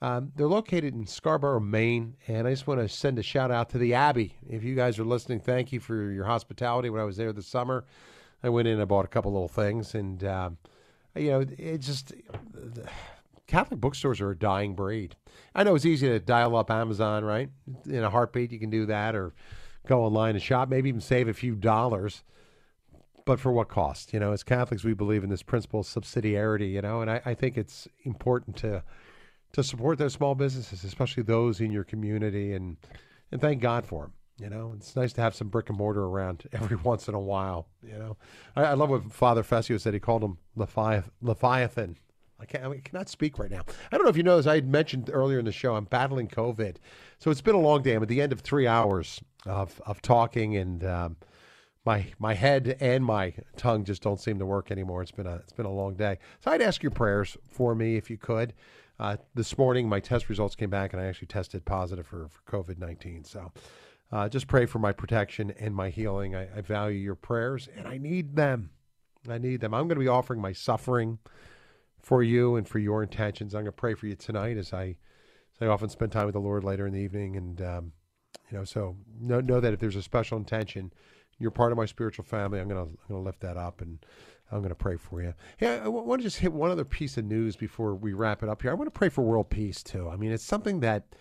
Um, 0.05 0.33
they're 0.37 0.47
located 0.47 0.93
in 0.93 1.07
Scarborough, 1.07 1.61
Maine, 1.61 2.17
and 2.29 2.47
I 2.47 2.51
just 2.51 2.67
want 2.67 2.79
to 2.79 2.91
send 2.91 3.19
a 3.19 3.23
shout 3.23 3.51
out 3.51 3.71
to 3.71 3.79
the 3.79 3.95
Abbey. 3.95 4.37
If 4.47 4.63
you 4.63 4.75
guys 4.75 4.99
are 4.99 5.05
listening, 5.05 5.41
thank 5.41 5.73
you 5.73 5.81
for 5.81 6.11
your 6.11 6.27
hospitality. 6.27 6.91
When 6.91 7.01
I 7.01 7.05
was 7.05 7.17
there 7.17 7.33
this 7.33 7.47
summer, 7.47 7.87
I 8.43 8.51
went 8.51 8.69
in 8.69 8.79
and 8.79 8.87
bought 8.87 9.07
a 9.07 9.09
couple 9.09 9.33
little 9.33 9.49
things, 9.49 9.95
and 9.95 10.23
um, 10.25 10.59
you 11.17 11.31
know, 11.31 11.47
it 11.57 11.79
just 11.79 12.13
Catholic 13.47 13.81
bookstores 13.81 14.21
are 14.21 14.33
a 14.33 14.37
dying 14.37 14.75
breed. 14.75 15.17
I 15.55 15.65
know 15.65 15.75
it's 15.75 15.87
easy 15.87 16.07
to 16.07 16.21
dial 16.21 16.55
up 16.55 16.71
Amazon, 16.71 17.25
right? 17.25 17.49
In 17.87 18.05
a 18.05 18.11
heartbeat, 18.11 18.53
you 18.53 18.59
can 18.59 18.69
do 18.69 18.85
that, 18.85 19.15
or 19.15 19.33
go 19.87 20.05
online 20.05 20.35
and 20.35 20.43
shop, 20.43 20.69
maybe 20.69 20.91
even 20.91 21.01
save 21.01 21.29
a 21.29 21.33
few 21.33 21.55
dollars. 21.55 22.25
But 23.25 23.41
for 23.41 23.53
what 23.53 23.69
cost? 23.69 24.13
You 24.13 24.21
know, 24.21 24.33
as 24.33 24.43
Catholics, 24.43 24.85
we 24.85 24.93
believe 24.93 25.25
in 25.25 25.31
this 25.31 25.43
principle 25.43 25.81
of 25.81 25.87
subsidiarity. 25.87 26.73
You 26.73 26.83
know, 26.83 27.01
and 27.01 27.11
I, 27.11 27.23
I 27.25 27.33
think 27.33 27.57
it's 27.57 27.89
important 28.05 28.57
to 28.57 28.83
to 29.55 29.63
support 29.63 29.99
those 29.99 30.13
small 30.13 30.35
businesses, 30.35 30.83
especially 30.85 31.23
those 31.23 31.61
in 31.61 31.71
your 31.71 31.85
community, 31.85 32.53
and 32.53 32.77
and 33.33 33.41
thank 33.41 33.63
God 33.63 33.87
for 33.87 34.03
them. 34.03 34.13
You 34.37 34.51
know, 34.51 34.73
it's 34.77 34.97
nice 34.97 35.13
to 35.13 35.21
have 35.21 35.35
some 35.35 35.49
brick 35.49 35.69
and 35.69 35.79
mortar 35.79 36.05
around 36.05 36.49
every 36.53 36.77
once 36.77 37.09
in 37.09 37.15
a 37.15 37.21
while. 37.21 37.69
You 37.83 37.99
know, 37.99 38.17
I, 38.57 38.65
I 38.65 38.73
love 38.75 38.91
what 38.91 39.13
Father 39.13 39.43
Fessio 39.43 39.79
said. 39.81 39.95
He 39.95 40.01
called 40.01 40.23
him 40.23 40.39
Leviathan. 40.57 41.97
I 42.41 42.45
can't. 42.47 42.65
I 42.65 42.81
cannot 42.81 43.09
speak 43.09 43.39
right 43.39 43.51
now. 43.51 43.63
I 43.93 43.97
don't 43.97 44.05
know 44.05 44.11
if 44.11 44.17
you 44.17 44.25
know, 44.25 44.39
as 44.39 44.49
I 44.49 44.57
had 44.57 44.69
mentioned 44.69 45.09
earlier 45.13 45.39
in 45.39 45.45
the 45.45 45.53
show, 45.53 45.77
I'm 45.77 45.85
battling 45.85 46.27
COVID, 46.29 46.77
so 47.19 47.31
it's 47.31 47.41
been 47.41 47.55
a 47.55 47.61
long 47.61 47.83
day. 47.83 47.95
I'm 47.95 48.03
at 48.03 48.09
the 48.09 48.21
end 48.21 48.33
of 48.33 48.41
three 48.41 48.67
hours 48.67 49.21
of 49.47 49.81
of 49.87 50.03
talking, 50.03 50.57
and 50.57 50.85
um, 50.85 51.17
my 51.85 52.07
my 52.19 52.35
head 52.35 52.77
and 52.81 53.05
my 53.05 53.35
tongue 53.57 53.85
just 53.85 54.03
don't 54.03 54.21
seem 54.21 54.41
to 54.41 54.47
work 54.47 54.73
anymore. 54.73 55.01
It's 55.01 55.13
been 55.13 55.29
a 55.29 55.37
it's 55.37 55.53
been 55.53 55.65
a 55.65 55.73
long 55.73 55.95
day. 55.95 56.19
So 56.41 56.51
I'd 56.51 56.61
ask 56.61 56.83
your 56.83 56.91
prayers 56.91 57.37
for 57.47 57.77
me 57.77 57.97
if 57.97 58.11
you 58.11 58.19
could. 58.19 58.53
Uh, 58.99 59.17
this 59.35 59.57
morning, 59.59 59.89
my 59.89 60.01
test 60.01 60.29
results 60.29 60.55
came 60.55 60.71
back, 60.71 60.93
and 60.93 61.03
I 61.03 61.07
actually 61.07 61.29
tested 61.29 61.65
positive 61.65 62.07
for 62.07 62.29
for 62.29 62.43
COVID 62.51 62.79
nineteen. 62.79 63.25
So. 63.25 63.53
Uh, 64.13 64.29
just 64.29 64.47
pray 64.47 64.65
for 64.65 64.79
my 64.79 64.93
protection 64.93 65.51
and 65.59 65.75
my 65.75 65.91
healing. 65.91 66.37
I, 66.37 66.59
I 66.59 66.61
value 66.61 66.99
your 66.99 67.17
prayers, 67.17 67.69
and 67.75 67.89
I 67.89 67.99
need 67.99 68.37
them. 68.37 68.71
I 69.29 69.39
need 69.39 69.61
them. 69.61 69.75
I'm 69.75 69.89
going 69.89 69.97
to 69.97 70.05
be 70.05 70.09
offering 70.09 70.41
my 70.41 70.53
suffering 70.53 71.19
for 72.01 72.23
you 72.23 72.55
and 72.55 72.69
for 72.69 72.79
your 72.79 73.03
intentions. 73.03 73.55
I'm 73.55 73.63
going 73.63 73.67
to 73.67 73.73
pray 73.73 73.95
for 73.95 74.07
you 74.07 74.15
tonight 74.15 74.57
as 74.57 74.73
I, 74.73 74.85
as 75.55 75.63
I 75.63 75.67
often 75.67 75.89
spend 75.89 76.13
time 76.13 76.27
with 76.27 76.35
the 76.35 76.41
Lord 76.41 76.63
later 76.63 76.87
in 76.87 76.93
the 76.93 77.01
evening. 77.01 77.35
And, 77.35 77.61
um, 77.63 77.93
you 78.53 78.59
know, 78.59 78.65
so 78.65 78.97
know, 79.21 79.41
know 79.41 79.59
that 79.59 79.73
if 79.73 79.81
there's 79.81 79.97
a 79.97 80.03
special 80.03 80.39
intention, 80.39 80.93
you're 81.41 81.51
part 81.51 81.73
of 81.73 81.79
my 81.79 81.87
spiritual 81.87 82.27
family. 82.27 82.61
I'm 82.61 82.69
going 82.69 82.85
to, 82.85 82.91
I'm 82.93 83.09
going 83.09 83.21
to 83.21 83.27
lift 83.27 83.41
that 83.41 83.57
up 83.57 83.81
and 83.81 84.05
I'm 84.53 84.59
going 84.59 84.69
to 84.69 84.75
pray 84.75 84.97
for 84.97 85.23
you. 85.23 85.35
Hey, 85.57 85.79
I 85.79 85.89
want 85.89 86.21
to 86.21 86.27
just 86.27 86.39
hit 86.39 86.53
one 86.53 86.71
other 86.71 86.85
piece 86.85 87.17
of 87.17 87.25
news 87.25 87.57
before 87.57 87.95
we 87.95 88.13
wrap 88.13 88.43
it 88.43 88.49
up 88.49 88.63
here. 88.63 88.71
I 88.71 88.75
want 88.75 88.87
to 88.87 88.99
pray 88.99 89.09
for 89.09 89.23
world 89.23 89.51
peace 89.51 89.83
too. 89.83 90.09
I 90.09 90.17
mean, 90.17 90.33
it's 90.33 90.45
something 90.45 90.81
that 90.81 91.17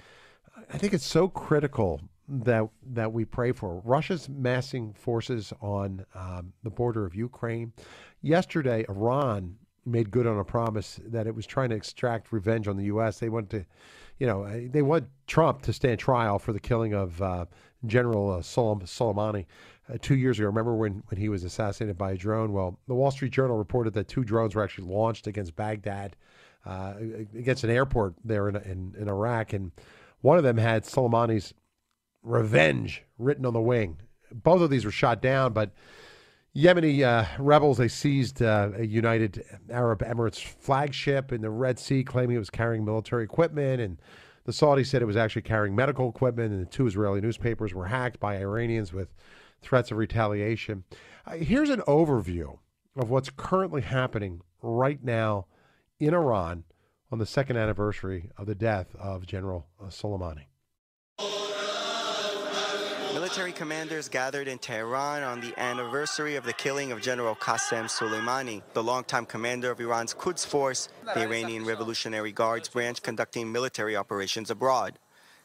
I 0.72 0.78
think 0.78 0.94
it's 0.94 1.06
so 1.06 1.28
critical 1.28 2.02
that 2.28 2.68
that 2.92 3.12
we 3.12 3.26
pray 3.26 3.52
for. 3.52 3.82
Russia's 3.84 4.30
massing 4.30 4.94
forces 4.94 5.52
on 5.62 6.06
um, 6.16 6.54
the 6.64 6.70
border 6.70 7.06
of 7.06 7.16
Ukraine. 7.16 7.74
Yesterday, 8.22 8.86
Iran 8.88 9.58
made 9.86 10.12
good 10.12 10.28
on 10.28 10.40
a 10.40 10.44
promise 10.46 11.00
that 11.06 11.28
it 11.28 11.36
was 11.36 11.46
trying 11.46 11.70
to 11.70 11.76
extract 11.76 12.32
revenge 12.32 12.68
on 12.68 12.78
the 12.78 12.86
U.S. 12.86 13.20
They 13.20 13.30
want 13.30 13.50
to, 13.50 13.66
you 14.18 14.28
know, 14.28 14.68
they 14.70 14.82
want 14.82 15.08
Trump 15.28 15.62
to 15.64 15.74
stand 15.74 16.00
trial 16.00 16.40
for 16.40 16.54
the 16.54 16.60
killing 16.60 16.94
of 16.94 17.22
uh, 17.22 17.46
General 17.86 18.32
uh, 18.32 18.40
Soleimani 18.40 19.46
uh, 19.92 19.98
two 20.02 20.16
years 20.16 20.40
ago. 20.40 20.48
Remember 20.48 20.76
when, 20.76 21.04
when 21.08 21.20
he 21.20 21.30
was 21.30 21.44
assassinated 21.44 21.98
by 21.98 22.12
a 22.12 22.18
drone? 22.18 22.54
Well, 22.54 22.80
the 22.88 22.96
Wall 22.96 23.12
Street 23.12 23.32
Journal 23.32 23.58
reported 23.58 23.94
that 23.94 24.08
two 24.08 24.24
drones 24.24 24.56
were 24.56 24.64
actually 24.64 24.88
launched 24.88 25.28
against 25.28 25.56
Baghdad, 25.56 26.16
uh, 26.66 26.94
against 27.38 27.64
an 27.64 27.70
airport 27.70 28.16
there 28.24 28.50
in, 28.50 28.56
in, 28.56 28.96
in 28.98 29.10
Iraq, 29.10 29.54
and 29.54 29.72
one 30.22 30.38
of 30.38 30.44
them 30.44 30.58
had 30.58 30.84
Soleimani's 30.84 31.54
revenge 32.22 33.04
written 33.18 33.46
on 33.46 33.54
the 33.54 33.62
wing. 33.62 33.98
Both 34.32 34.62
of 34.62 34.70
these 34.70 34.86
were 34.86 34.92
shot 34.92 35.22
down, 35.22 35.54
but 35.54 35.72
Yemeni 36.56 37.04
uh, 37.04 37.26
rebels 37.40 37.78
they 37.78 37.88
seized 37.88 38.42
uh, 38.42 38.70
a 38.78 38.86
United 38.86 39.44
Arab 39.70 40.00
Emirates 40.00 40.40
flagship 40.40 41.32
in 41.32 41.42
the 41.42 41.50
Red 41.50 41.80
Sea, 41.80 42.04
claiming 42.04 42.36
it 42.36 42.40
was 42.40 42.50
carrying 42.50 42.86
military 42.86 43.24
equipment, 43.24 43.82
and 43.82 43.98
the 44.46 44.52
Saudis 44.52 44.88
said 44.88 45.02
it 45.02 45.06
was 45.06 45.18
actually 45.18 45.44
carrying 45.44 45.76
medical 45.76 46.10
equipment. 46.10 46.52
And 46.52 46.62
the 46.62 46.70
two 46.70 46.88
Israeli 46.88 47.22
newspapers 47.22 47.74
were 47.74 47.86
hacked 47.86 48.20
by 48.20 48.38
Iranians 48.38 48.94
with 48.94 49.14
threats 49.62 49.92
of 49.92 49.98
retaliation. 49.98 50.84
Uh, 51.26 51.34
here's 51.34 51.70
an 51.70 51.82
overview 51.82 52.58
of 52.96 53.10
what's 53.10 53.30
currently 53.30 53.82
happening 53.82 54.42
right 54.62 55.04
now 55.04 55.46
in 56.00 56.14
Iran 56.14 56.64
on 57.12 57.20
the 57.20 57.26
second 57.26 57.58
anniversary 57.58 58.30
of 58.38 58.48
the 58.48 58.56
death 58.56 58.96
of 58.96 59.26
General 59.26 59.68
uh, 59.82 59.86
Soleimani. 59.86 60.46
Military 63.14 63.52
commanders 63.52 64.10
gathered 64.10 64.48
in 64.48 64.58
Tehran 64.58 65.22
on 65.22 65.40
the 65.40 65.54
anniversary 65.60 66.36
of 66.36 66.46
the 66.46 66.54
killing 66.54 66.92
of 66.92 67.00
General 67.00 67.36
Qasem 67.36 67.86
Soleimani, 67.86 68.64
the 68.74 68.82
longtime 68.82 69.28
commander 69.28 69.70
of 69.70 69.80
Iran's 69.80 70.16
Quds 70.16 70.44
Force, 70.44 70.90
the 71.14 71.22
Iranian 71.22 71.64
Revolutionary 71.64 72.32
Guards 72.32 72.70
branch 72.70 73.04
conducting 73.04 73.52
military 73.52 73.96
operations 73.96 74.50
abroad. 74.50 74.98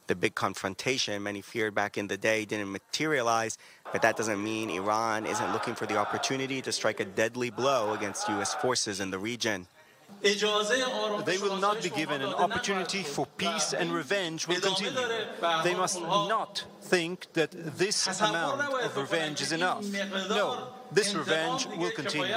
The 0.06 0.16
big 0.16 0.34
confrontation 0.34 1.22
many 1.22 1.42
feared 1.42 1.74
back 1.74 1.98
in 1.98 2.08
the 2.08 2.16
day 2.16 2.46
didn't 2.46 2.72
materialize, 2.72 3.58
but 3.92 4.00
that 4.00 4.16
doesn't 4.16 4.42
mean 4.42 4.70
Iran 4.70 5.26
isn't 5.26 5.52
looking 5.52 5.74
for 5.74 5.84
the 5.84 5.98
opportunity 5.98 6.62
to 6.62 6.72
strike 6.72 7.00
a 7.00 7.04
deadly 7.04 7.50
blow 7.50 7.92
against 7.92 8.30
U.S. 8.30 8.54
forces 8.54 8.98
in 8.98 9.10
the 9.10 9.18
region. 9.18 9.66
They 10.22 11.38
will 11.38 11.58
not 11.58 11.82
be 11.82 11.90
given 11.90 12.22
an 12.22 12.34
opportunity 12.34 13.02
for 13.02 13.26
peace 13.36 13.72
and 13.72 13.92
revenge 13.92 14.48
will 14.48 14.60
continue. 14.60 14.92
They 15.62 15.74
must 15.74 16.00
not 16.00 16.64
think 16.82 17.32
that 17.34 17.50
this 17.78 18.06
amount 18.20 18.60
of 18.62 18.96
revenge 18.96 19.40
is 19.40 19.52
enough. 19.52 19.84
No, 20.28 20.68
this 20.90 21.14
revenge 21.14 21.66
will 21.66 21.92
continue. 21.92 22.34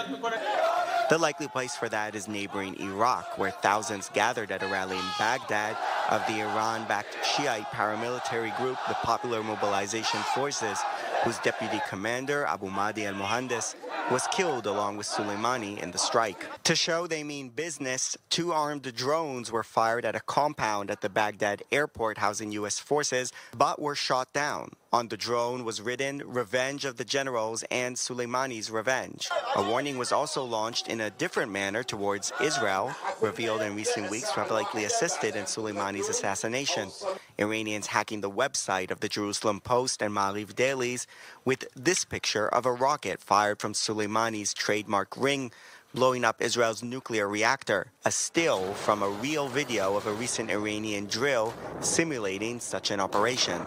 The 1.09 1.17
likely 1.17 1.47
place 1.47 1.76
for 1.76 1.89
that 1.89 2.15
is 2.15 2.28
neighboring 2.30 2.80
Iraq, 2.80 3.38
where 3.38 3.51
thousands 3.51 4.09
gathered 4.13 4.49
at 4.51 4.63
a 4.63 4.67
rally 4.67 4.95
in 4.97 5.03
Baghdad 5.19 5.76
of 6.09 6.26
the 6.28 6.39
Iran 6.39 6.88
backed 6.88 7.17
Shiite 7.26 7.65
paramilitary 7.72 8.55
group, 8.57 8.78
the 8.88 8.93
Popular 8.93 9.43
Mobilization 9.43 10.22
Forces, 10.36 10.80
whose 11.26 11.38
deputy 11.39 11.82
commander, 11.89 12.45
Abu 12.45 12.69
Mahdi 12.69 13.05
al 13.07 13.15
Mohandes, 13.15 13.76
was 14.12 14.28
killed 14.28 14.68
along 14.68 14.97
with 14.97 15.07
Soleimani 15.07 15.82
in 15.82 15.91
the 15.91 15.97
strike. 15.97 16.45
To 16.66 16.76
show 16.76 17.07
they 17.07 17.24
mean 17.24 17.47
business, 17.47 18.18
two 18.30 18.51
armed 18.51 18.93
drones 18.93 19.53
were 19.53 19.64
fired 19.64 20.03
at 20.03 20.18
a 20.18 20.20
compound 20.20 20.91
at 20.91 20.99
the 20.99 21.07
Baghdad 21.07 21.64
airport 21.72 22.18
housing 22.18 22.51
U.S. 22.51 22.78
forces, 22.78 23.32
but 23.57 23.82
were 23.82 23.95
shot 23.95 24.34
down. 24.34 24.72
On 24.94 25.08
the 25.08 25.16
drone 25.16 25.64
was 25.64 25.80
written 25.80 26.22
Revenge 26.26 26.84
of 26.84 26.98
the 26.98 27.06
Generals 27.06 27.64
and 27.72 27.96
Soleimani's 27.96 28.70
Revenge. 28.70 29.30
A 29.56 29.64
warning 29.64 29.98
was 29.98 30.12
also 30.12 30.44
launched 30.44 30.89
in 30.89 31.00
a 31.00 31.10
different 31.10 31.50
manner 31.50 31.82
towards 31.82 32.34
Israel, 32.42 32.94
revealed 33.22 33.62
in 33.62 33.74
recent 33.74 34.12
weeks 34.12 34.30
to 34.34 34.42
have 34.42 34.52
likely 34.52 34.84
assisted 34.84 35.38
in 35.38 35.46
Soleimani's 35.46 36.10
assassination. 36.10 36.89
Iranians 37.38 37.88
hacking 37.88 38.20
the 38.20 38.30
website 38.30 38.92
of 38.92 39.00
the 39.00 39.08
Jerusalem 39.08 39.62
Post 39.62 40.02
and 40.02 40.14
Maariv 40.14 40.58
dailies 40.58 41.08
with 41.46 41.64
this 41.74 42.04
picture 42.04 42.50
of 42.50 42.66
a 42.66 42.74
rocket 42.74 43.22
fired 43.22 43.62
from 43.62 43.72
Soleimani's 43.72 44.54
trademark 44.54 45.16
ring 45.16 45.54
blowing 45.94 46.26
up 46.26 46.42
Israel's 46.42 46.84
nuclear 46.84 47.30
reactor, 47.30 47.88
a 48.04 48.12
still 48.12 48.74
from 48.74 49.02
a 49.02 49.10
real 49.10 49.48
video 49.48 49.96
of 49.96 50.06
a 50.06 50.12
recent 50.12 50.50
Iranian 50.50 51.06
drill 51.06 51.54
simulating 51.80 52.60
such 52.60 52.92
an 52.92 53.00
operation. 53.00 53.66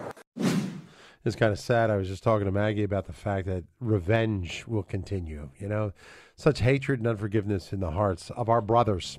It's 1.25 1.35
kind 1.35 1.51
of 1.51 1.57
sad. 1.57 1.89
I 1.89 1.97
was 1.97 2.07
just 2.07 2.21
talking 2.21 2.45
to 2.45 2.51
Maggie 2.51 2.83
about 2.83 3.07
the 3.07 3.13
fact 3.13 3.47
that 3.47 3.63
revenge 3.79 4.63
will 4.67 4.83
continue. 4.83 5.49
You 5.57 5.67
know, 5.67 5.91
such 6.35 6.59
hatred 6.59 6.99
and 6.99 7.07
unforgiveness 7.07 7.73
in 7.73 7.79
the 7.79 7.89
hearts 7.89 8.29
of 8.29 8.47
our 8.47 8.61
brothers. 8.61 9.17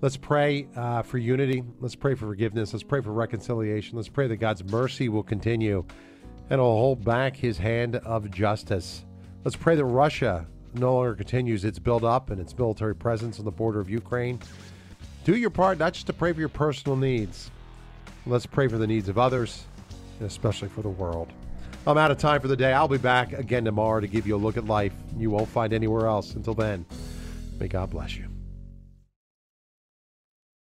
Let's 0.00 0.16
pray 0.16 0.68
uh, 0.76 1.02
for 1.02 1.18
unity. 1.18 1.64
Let's 1.80 1.96
pray 1.96 2.14
for 2.14 2.26
forgiveness. 2.26 2.72
Let's 2.72 2.84
pray 2.84 3.00
for 3.00 3.12
reconciliation. 3.12 3.96
Let's 3.96 4.08
pray 4.08 4.28
that 4.28 4.36
God's 4.36 4.62
mercy 4.62 5.08
will 5.08 5.24
continue 5.24 5.84
and 6.48 6.60
will 6.60 6.76
hold 6.76 7.04
back 7.04 7.34
his 7.34 7.58
hand 7.58 7.96
of 7.96 8.30
justice. 8.30 9.04
Let's 9.42 9.56
pray 9.56 9.74
that 9.74 9.84
Russia 9.84 10.46
no 10.74 10.94
longer 10.94 11.16
continues 11.16 11.64
its 11.64 11.80
build 11.80 12.04
up 12.04 12.30
and 12.30 12.40
its 12.40 12.56
military 12.56 12.94
presence 12.94 13.40
on 13.40 13.44
the 13.44 13.50
border 13.50 13.80
of 13.80 13.90
Ukraine. 13.90 14.38
Do 15.24 15.34
your 15.34 15.50
part, 15.50 15.78
not 15.78 15.94
just 15.94 16.06
to 16.06 16.12
pray 16.12 16.32
for 16.32 16.38
your 16.38 16.48
personal 16.48 16.96
needs. 16.96 17.50
Let's 18.26 18.46
pray 18.46 18.68
for 18.68 18.78
the 18.78 18.86
needs 18.86 19.08
of 19.08 19.18
others 19.18 19.66
especially 20.24 20.68
for 20.68 20.82
the 20.82 20.88
world. 20.88 21.28
I'm 21.86 21.98
out 21.98 22.10
of 22.10 22.18
time 22.18 22.40
for 22.40 22.48
the 22.48 22.56
day. 22.56 22.72
I'll 22.72 22.88
be 22.88 22.98
back 22.98 23.32
again 23.32 23.64
tomorrow 23.64 24.00
to 24.00 24.06
give 24.06 24.26
you 24.26 24.36
a 24.36 24.38
look 24.38 24.56
at 24.56 24.66
life 24.66 24.92
you 25.16 25.30
won't 25.30 25.48
find 25.48 25.72
anywhere 25.72 26.06
else. 26.06 26.34
Until 26.34 26.54
then, 26.54 26.86
may 27.58 27.68
God 27.68 27.90
bless 27.90 28.16
you. 28.16 28.31